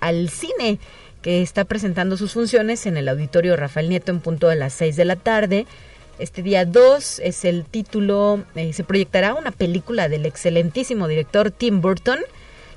al 0.00 0.28
cine 0.28 0.78
que 1.22 1.40
está 1.40 1.64
presentando 1.64 2.18
sus 2.18 2.34
funciones 2.34 2.84
en 2.84 2.98
el 2.98 3.08
auditorio 3.08 3.56
Rafael 3.56 3.88
Nieto 3.88 4.12
en 4.12 4.20
punto 4.20 4.48
de 4.48 4.56
las 4.56 4.74
6 4.74 4.96
de 4.96 5.04
la 5.06 5.16
tarde. 5.16 5.66
Este 6.18 6.42
día 6.42 6.64
2 6.64 7.20
es 7.24 7.44
el 7.44 7.64
título, 7.64 8.44
eh, 8.54 8.72
se 8.72 8.84
proyectará 8.84 9.34
una 9.34 9.50
película 9.50 10.08
del 10.08 10.26
excelentísimo 10.26 11.08
director 11.08 11.50
Tim 11.50 11.80
Burton, 11.80 12.20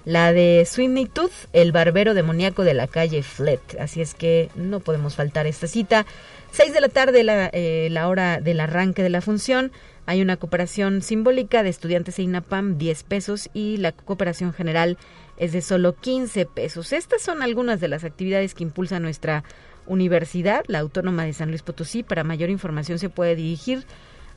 la 0.05 0.33
de 0.33 0.65
Sweeney 0.65 1.05
Tooth, 1.05 1.47
el 1.53 1.71
barbero 1.71 2.15
demoníaco 2.15 2.63
de 2.63 2.73
la 2.73 2.87
calle 2.87 3.21
Flet. 3.21 3.61
Así 3.79 4.01
es 4.01 4.15
que 4.15 4.49
no 4.55 4.79
podemos 4.79 5.15
faltar 5.15 5.45
esta 5.45 5.67
cita. 5.67 6.07
6 6.51 6.73
de 6.73 6.81
la 6.81 6.89
tarde, 6.89 7.23
la, 7.23 7.49
eh, 7.53 7.89
la 7.91 8.07
hora 8.07 8.41
del 8.41 8.59
arranque 8.59 9.03
de 9.03 9.09
la 9.09 9.21
función. 9.21 9.71
Hay 10.07 10.21
una 10.21 10.37
cooperación 10.37 11.03
simbólica 11.03 11.61
de 11.61 11.69
estudiantes 11.69 12.15
de 12.15 12.23
INAPAM, 12.23 12.79
10 12.79 13.03
pesos, 13.03 13.49
y 13.53 13.77
la 13.77 13.91
cooperación 13.91 14.51
general 14.51 14.97
es 15.37 15.51
de 15.51 15.61
solo 15.61 15.93
15 15.93 16.45
pesos. 16.47 16.91
Estas 16.91 17.21
son 17.21 17.43
algunas 17.43 17.79
de 17.81 17.89
las 17.89 18.03
actividades 18.03 18.55
que 18.55 18.63
impulsa 18.63 18.99
nuestra 18.99 19.43
Universidad, 19.87 20.63
la 20.67 20.79
Autónoma 20.79 21.25
de 21.25 21.33
San 21.33 21.49
Luis 21.49 21.61
Potosí. 21.61 22.03
Para 22.03 22.23
mayor 22.23 22.49
información 22.49 22.99
se 22.99 23.09
puede 23.09 23.35
dirigir 23.35 23.85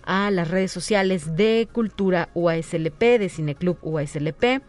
a 0.05 0.31
las 0.31 0.49
redes 0.49 0.73
sociales 0.73 1.37
de 1.37 1.69
Cultura 1.71 2.31
UASLP, 2.35 3.01
de 3.19 3.29
Cineclub 3.29 3.79
UASLP, 3.83 4.63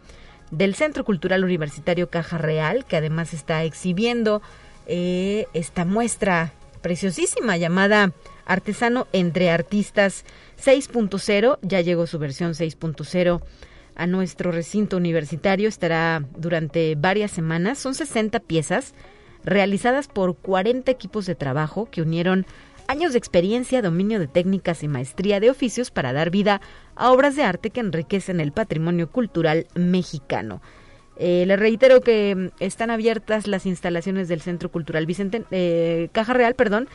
del 0.50 0.74
Centro 0.74 1.04
Cultural 1.04 1.44
Universitario 1.44 2.10
Caja 2.10 2.38
Real, 2.38 2.84
que 2.84 2.96
además 2.96 3.32
está 3.32 3.64
exhibiendo 3.64 4.42
eh, 4.86 5.46
esta 5.54 5.84
muestra 5.84 6.52
preciosísima 6.82 7.56
llamada 7.56 8.12
Artesano 8.44 9.06
entre 9.12 9.50
Artistas 9.50 10.24
6.0. 10.62 11.58
Ya 11.62 11.80
llegó 11.80 12.06
su 12.06 12.18
versión 12.18 12.52
6.0 12.52 13.40
a 13.94 14.06
nuestro 14.06 14.52
recinto 14.52 14.96
universitario. 14.96 15.68
Estará 15.68 16.24
durante 16.36 16.94
varias 16.96 17.30
semanas. 17.30 17.78
Son 17.78 17.94
60 17.94 18.40
piezas 18.40 18.94
realizadas 19.44 20.08
por 20.08 20.36
40 20.36 20.90
equipos 20.90 21.26
de 21.26 21.34
trabajo 21.34 21.88
que 21.90 22.02
unieron 22.02 22.46
años 22.88 23.12
de 23.12 23.18
experiencia, 23.18 23.82
dominio 23.82 24.18
de 24.18 24.26
técnicas 24.26 24.82
y 24.82 24.88
maestría 24.88 25.40
de 25.40 25.50
oficios 25.50 25.90
para 25.90 26.12
dar 26.12 26.30
vida 26.30 26.60
a 26.94 27.10
obras 27.12 27.36
de 27.36 27.42
arte 27.42 27.70
que 27.70 27.80
enriquecen 27.80 28.40
el 28.40 28.52
patrimonio 28.52 29.10
cultural 29.10 29.66
mexicano. 29.74 30.60
Eh, 31.16 31.44
les 31.46 31.58
reitero 31.58 32.00
que 32.00 32.34
mm, 32.34 32.62
están 32.62 32.90
abiertas 32.90 33.46
las 33.46 33.66
instalaciones 33.66 34.28
del 34.28 34.40
Centro 34.40 34.70
Cultural 34.70 35.06
Vicente, 35.06 35.44
eh, 35.50 36.08
Caja 36.12 36.32
Real, 36.32 36.54
perdón, 36.54 36.88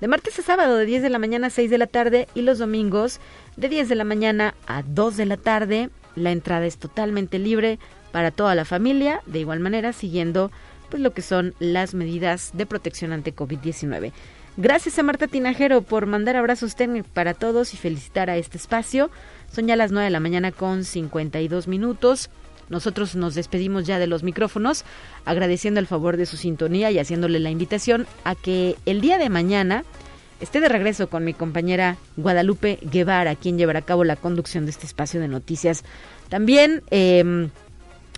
de 0.00 0.08
martes 0.08 0.38
a 0.38 0.42
sábado 0.42 0.76
de 0.76 0.86
10 0.86 1.02
de 1.02 1.10
la 1.10 1.18
mañana 1.18 1.48
a 1.48 1.50
6 1.50 1.70
de 1.70 1.78
la 1.78 1.86
tarde 1.86 2.28
y 2.34 2.42
los 2.42 2.58
domingos 2.58 3.20
de 3.56 3.68
10 3.68 3.88
de 3.88 3.94
la 3.94 4.04
mañana 4.04 4.54
a 4.66 4.82
2 4.82 5.16
de 5.16 5.26
la 5.26 5.36
tarde. 5.36 5.90
La 6.16 6.30
entrada 6.30 6.66
es 6.66 6.78
totalmente 6.78 7.38
libre 7.38 7.78
para 8.12 8.30
toda 8.30 8.54
la 8.54 8.64
familia, 8.64 9.20
de 9.26 9.40
igual 9.40 9.60
manera 9.60 9.92
siguiendo 9.92 10.50
pues 10.90 11.02
lo 11.02 11.12
que 11.12 11.22
son 11.22 11.54
las 11.58 11.94
medidas 11.94 12.50
de 12.54 12.66
protección 12.66 13.12
ante 13.12 13.34
COVID-19. 13.34 14.12
Gracias 14.56 14.98
a 15.00 15.02
Marta 15.02 15.26
Tinajero 15.26 15.82
por 15.82 16.06
mandar 16.06 16.36
abrazos 16.36 16.76
técnicos 16.76 17.10
para 17.12 17.34
todos 17.34 17.74
y 17.74 17.76
felicitar 17.76 18.30
a 18.30 18.36
este 18.36 18.56
espacio. 18.56 19.10
Son 19.52 19.66
ya 19.66 19.74
las 19.74 19.90
9 19.90 20.04
de 20.04 20.10
la 20.10 20.20
mañana 20.20 20.52
con 20.52 20.84
52 20.84 21.66
minutos. 21.66 22.30
Nosotros 22.68 23.16
nos 23.16 23.34
despedimos 23.34 23.84
ya 23.84 23.98
de 23.98 24.06
los 24.06 24.22
micrófonos, 24.22 24.84
agradeciendo 25.24 25.80
el 25.80 25.88
favor 25.88 26.16
de 26.16 26.26
su 26.26 26.36
sintonía 26.36 26.92
y 26.92 27.00
haciéndole 27.00 27.40
la 27.40 27.50
invitación 27.50 28.06
a 28.22 28.36
que 28.36 28.76
el 28.86 29.00
día 29.00 29.18
de 29.18 29.28
mañana 29.28 29.84
esté 30.40 30.60
de 30.60 30.68
regreso 30.68 31.08
con 31.08 31.24
mi 31.24 31.34
compañera 31.34 31.96
Guadalupe 32.16 32.78
Guevara, 32.82 33.34
quien 33.34 33.58
llevará 33.58 33.80
a 33.80 33.84
cabo 33.84 34.04
la 34.04 34.16
conducción 34.16 34.66
de 34.66 34.70
este 34.70 34.86
espacio 34.86 35.20
de 35.20 35.28
noticias. 35.28 35.82
También 36.28 36.82
eh, 36.90 37.48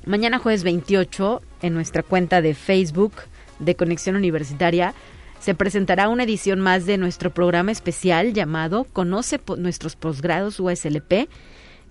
mañana 0.07 0.38
jueves 0.38 0.62
28 0.62 1.42
en 1.62 1.74
nuestra 1.74 2.02
cuenta 2.02 2.40
de 2.40 2.54
Facebook 2.54 3.12
de 3.59 3.74
Conexión 3.74 4.16
Universitaria 4.16 4.94
se 5.40 5.54
presentará 5.54 6.09
una 6.09 6.22
edición 6.22 6.61
más 6.61 6.86
de 6.86 6.96
nuestro 6.96 7.30
programa 7.34 7.72
especial 7.72 8.32
llamado 8.32 8.84
Conoce 8.92 9.40
nuestros 9.59 9.96
posgrados 9.96 10.59
USLP. 10.61 11.28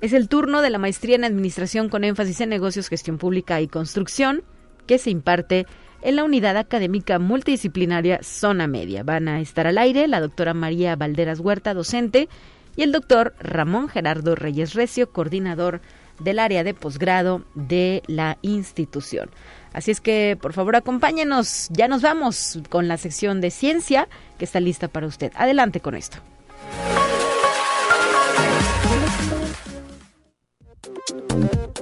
Es 0.01 0.13
el 0.13 0.27
turno 0.29 0.61
de 0.61 0.69
la 0.69 0.79
maestría 0.79 1.15
en 1.15 1.23
Administración 1.23 1.89
con 1.89 2.03
énfasis 2.03 2.41
en 2.41 2.49
negocios, 2.49 2.89
gestión 2.89 3.17
pública 3.17 3.61
y 3.61 3.67
construcción 3.67 4.43
que 4.87 4.97
se 4.97 5.11
imparte 5.11 5.67
en 6.01 6.15
la 6.15 6.23
unidad 6.23 6.57
académica 6.57 7.19
multidisciplinaria 7.19 8.19
Zona 8.23 8.67
Media. 8.67 9.03
Van 9.03 9.27
a 9.27 9.41
estar 9.41 9.67
al 9.67 9.77
aire 9.77 10.07
la 10.07 10.21
doctora 10.21 10.53
María 10.53 10.95
Valderas 10.95 11.39
Huerta, 11.39 11.73
docente, 11.73 12.29
y 12.75 12.83
el 12.83 12.91
doctor 12.91 13.35
Ramón 13.39 13.87
Gerardo 13.87 14.35
Reyes 14.35 14.73
Recio, 14.73 15.09
coordinador 15.11 15.81
del 16.19 16.39
área 16.39 16.63
de 16.63 16.73
posgrado 16.73 17.43
de 17.53 18.03
la 18.07 18.37
institución. 18.41 19.29
Así 19.73 19.91
es 19.91 19.99
que, 19.99 20.37
por 20.41 20.53
favor, 20.53 20.75
acompáñenos. 20.75 21.67
Ya 21.69 21.87
nos 21.87 22.01
vamos 22.01 22.59
con 22.69 22.87
la 22.87 22.97
sección 22.97 23.41
de 23.41 23.51
ciencia 23.51 24.07
que 24.37 24.45
está 24.45 24.59
lista 24.59 24.87
para 24.87 25.07
usted. 25.07 25.31
Adelante 25.35 25.81
con 25.81 25.95
esto. 25.95 26.17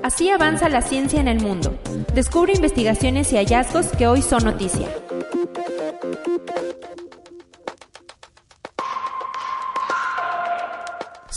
Así 0.02 0.30
avanza 0.30 0.70
la 0.70 0.82
ciencia 0.82 1.22
en 1.22 1.28
el 1.28 1.40
mundo. 1.40 1.80
Descubre 2.14 2.54
investigaciones 2.54 3.32
y 3.32 3.38
hallazgos 3.38 3.88
que 3.88 4.08
hoy 4.08 4.22
son 4.22 4.44
noticia. 4.44 4.88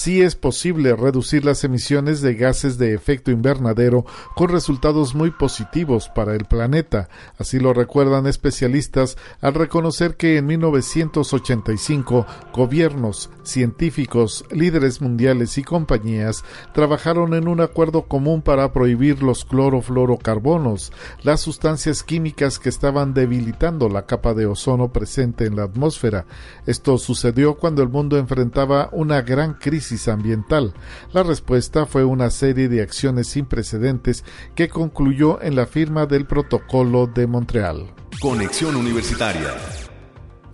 Sí 0.07 0.23
es 0.23 0.37
posible 0.37 0.95
reducir 0.95 1.45
las 1.45 1.65
emisiones 1.65 2.21
de 2.21 2.37
gases 2.37 2.79
de 2.79 2.95
efecto 2.95 3.33
invernadero 3.33 4.07
con 4.37 4.51
resultados 4.51 5.17
muy 5.17 5.33
positivos 5.33 6.09
para 6.15 6.37
el 6.37 6.45
planeta. 6.45 7.09
Así 7.41 7.59
lo 7.59 7.73
recuerdan 7.73 8.29
especialistas 8.29 9.19
al 9.41 9.55
reconocer 9.55 10.17
que 10.17 10.37
en 10.37 10.47
1985 10.47 12.25
gobiernos, 12.55 13.31
científicos, 13.43 14.45
líderes 14.53 15.01
mundiales 15.01 15.59
y 15.59 15.65
compañías 15.65 16.45
trabajaron 16.73 17.35
en 17.35 17.49
un 17.49 17.61
acuerdo 17.61 18.03
común 18.03 18.43
para 18.43 18.73
prohibir 18.73 19.25
los 19.25 19.45
clorofluorocarbonos, 19.45 20.93
las 21.25 21.41
sustancias 21.41 22.05
químicas 22.05 22.61
que 22.61 22.69
estaban 22.69 23.13
debilitando 23.13 23.89
la 23.89 24.07
capa 24.07 24.35
de 24.35 24.47
ozono 24.47 24.93
presente 24.93 25.47
en 25.47 25.57
la 25.57 25.65
atmósfera. 25.65 26.27
Esto 26.65 26.97
sucedió 26.97 27.57
cuando 27.57 27.83
el 27.83 27.89
mundo 27.89 28.19
enfrentaba 28.19 28.89
una 28.93 29.23
gran 29.23 29.55
crisis 29.97 30.09
ambiental. 30.09 30.75
La 31.13 31.23
respuesta 31.23 31.87
fue 31.87 32.05
una 32.05 32.31
serie 32.31 32.69
de 32.69 32.83
acciones 32.83 33.29
sin 33.29 33.47
precedentes 33.47 34.25
que 34.55 34.69
concluyó 34.69 35.41
en 35.43 35.57
la 35.57 35.67
firma 35.67 36.07
del 36.07 36.27
Protocolo 36.27 37.07
de 37.07 37.27
Montreal. 37.27 37.95
Conexión 38.21 38.77
Universitaria. 38.77 39.55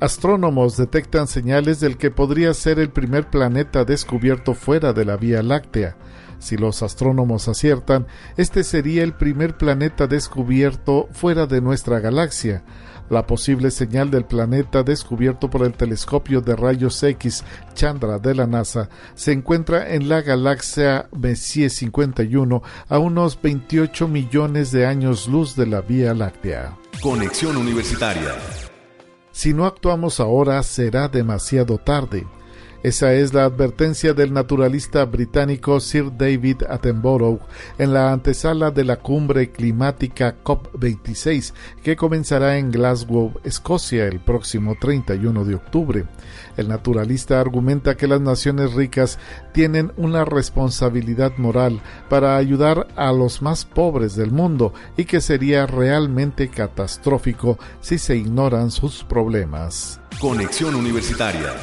Astrónomos 0.00 0.76
detectan 0.76 1.28
señales 1.28 1.78
del 1.80 1.96
que 1.96 2.10
podría 2.10 2.54
ser 2.54 2.78
el 2.78 2.90
primer 2.90 3.30
planeta 3.30 3.84
descubierto 3.84 4.54
fuera 4.54 4.92
de 4.92 5.04
la 5.04 5.16
Vía 5.16 5.42
Láctea. 5.42 5.96
Si 6.40 6.56
los 6.56 6.82
astrónomos 6.82 7.46
aciertan, 7.46 8.08
este 8.36 8.64
sería 8.64 9.04
el 9.04 9.14
primer 9.14 9.56
planeta 9.56 10.08
descubierto 10.08 11.08
fuera 11.12 11.46
de 11.46 11.60
nuestra 11.60 12.00
galaxia. 12.00 12.64
La 13.10 13.26
posible 13.26 13.70
señal 13.70 14.10
del 14.10 14.24
planeta 14.24 14.82
descubierto 14.82 15.50
por 15.50 15.62
el 15.62 15.74
telescopio 15.74 16.40
de 16.40 16.56
rayos 16.56 17.02
X 17.02 17.44
Chandra 17.74 18.18
de 18.18 18.34
la 18.34 18.46
NASA 18.46 18.88
se 19.14 19.32
encuentra 19.32 19.94
en 19.94 20.08
la 20.08 20.22
galaxia 20.22 21.08
Messier 21.12 21.70
51 21.70 22.62
a 22.88 22.98
unos 22.98 23.40
28 23.40 24.08
millones 24.08 24.72
de 24.72 24.86
años 24.86 25.28
luz 25.28 25.56
de 25.56 25.66
la 25.66 25.80
Vía 25.82 26.14
Láctea. 26.14 26.76
Conexión 27.02 27.56
Universitaria. 27.56 28.34
Si 29.32 29.54
no 29.54 29.66
actuamos 29.66 30.20
ahora 30.20 30.62
será 30.62 31.08
demasiado 31.08 31.78
tarde. 31.78 32.26
Esa 32.82 33.12
es 33.12 33.32
la 33.32 33.44
advertencia 33.44 34.12
del 34.12 34.32
naturalista 34.32 35.04
británico 35.04 35.78
Sir 35.78 36.16
David 36.16 36.64
Attenborough 36.68 37.38
en 37.78 37.92
la 37.92 38.12
antesala 38.12 38.72
de 38.72 38.82
la 38.82 38.96
cumbre 38.96 39.52
climática 39.52 40.34
COP26 40.42 41.52
que 41.84 41.94
comenzará 41.94 42.58
en 42.58 42.72
Glasgow, 42.72 43.34
Escocia, 43.44 44.06
el 44.06 44.18
próximo 44.18 44.74
31 44.80 45.44
de 45.44 45.54
octubre. 45.54 46.06
El 46.56 46.68
naturalista 46.68 47.40
argumenta 47.40 47.96
que 47.96 48.08
las 48.08 48.20
naciones 48.20 48.72
ricas 48.72 49.20
tienen 49.52 49.92
una 49.96 50.24
responsabilidad 50.24 51.38
moral 51.38 51.80
para 52.08 52.36
ayudar 52.36 52.88
a 52.96 53.12
los 53.12 53.42
más 53.42 53.64
pobres 53.64 54.16
del 54.16 54.32
mundo 54.32 54.74
y 54.96 55.04
que 55.04 55.20
sería 55.20 55.66
realmente 55.66 56.48
catastrófico 56.48 57.60
si 57.80 57.98
se 57.98 58.16
ignoran 58.16 58.72
sus 58.72 59.04
problemas. 59.04 60.00
Conexión 60.20 60.74
Universitaria. 60.74 61.54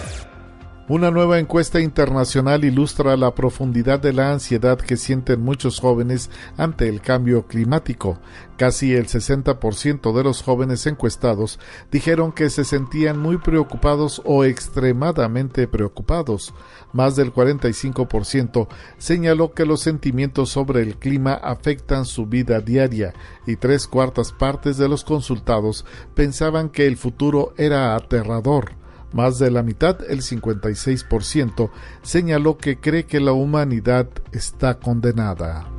Una 0.90 1.12
nueva 1.12 1.38
encuesta 1.38 1.80
internacional 1.80 2.66
ilustra 2.66 3.16
la 3.16 3.36
profundidad 3.36 4.00
de 4.00 4.12
la 4.12 4.32
ansiedad 4.32 4.80
que 4.80 4.98
sienten 4.98 5.40
muchos 5.40 5.80
jóvenes 5.80 6.32
ante 6.58 6.90
el 6.90 7.00
cambio 7.00 7.46
climático. 7.46 8.18
Casi 8.58 8.96
el 8.96 9.06
60% 9.06 10.12
de 10.12 10.24
los 10.24 10.42
jóvenes 10.42 10.88
encuestados 10.88 11.60
dijeron 11.92 12.32
que 12.32 12.50
se 12.50 12.64
sentían 12.66 13.20
muy 13.20 13.38
preocupados 13.38 14.20
o 14.26 14.46
extremadamente 14.46 15.68
preocupados. 15.68 16.56
Más 16.92 17.16
del 17.16 17.32
45% 17.32 18.68
señaló 18.98 19.54
que 19.54 19.68
los 19.68 19.82
sentimientos 19.82 20.50
sobre 20.50 20.82
el 20.82 20.98
clima 20.98 21.34
afectan 21.36 22.04
su 22.04 22.26
vida 22.26 22.62
diaria 22.62 23.14
y 23.46 23.58
tres 23.58 23.86
cuartas 23.86 24.32
partes 24.32 24.78
de 24.78 24.90
los 24.90 25.04
consultados 25.04 25.86
pensaban 26.16 26.70
que 26.70 26.88
el 26.88 26.98
futuro 26.98 27.54
era 27.58 27.96
aterrador. 27.96 28.80
Más 29.14 29.40
de 29.40 29.50
la 29.52 29.64
mitad, 29.64 29.98
el 30.08 30.22
56%, 30.22 31.72
señaló 32.04 32.58
que 32.58 32.80
cree 32.80 33.06
que 33.06 33.20
la 33.20 33.32
humanidad 33.32 34.08
está 34.32 34.80
condenada. 34.80 35.79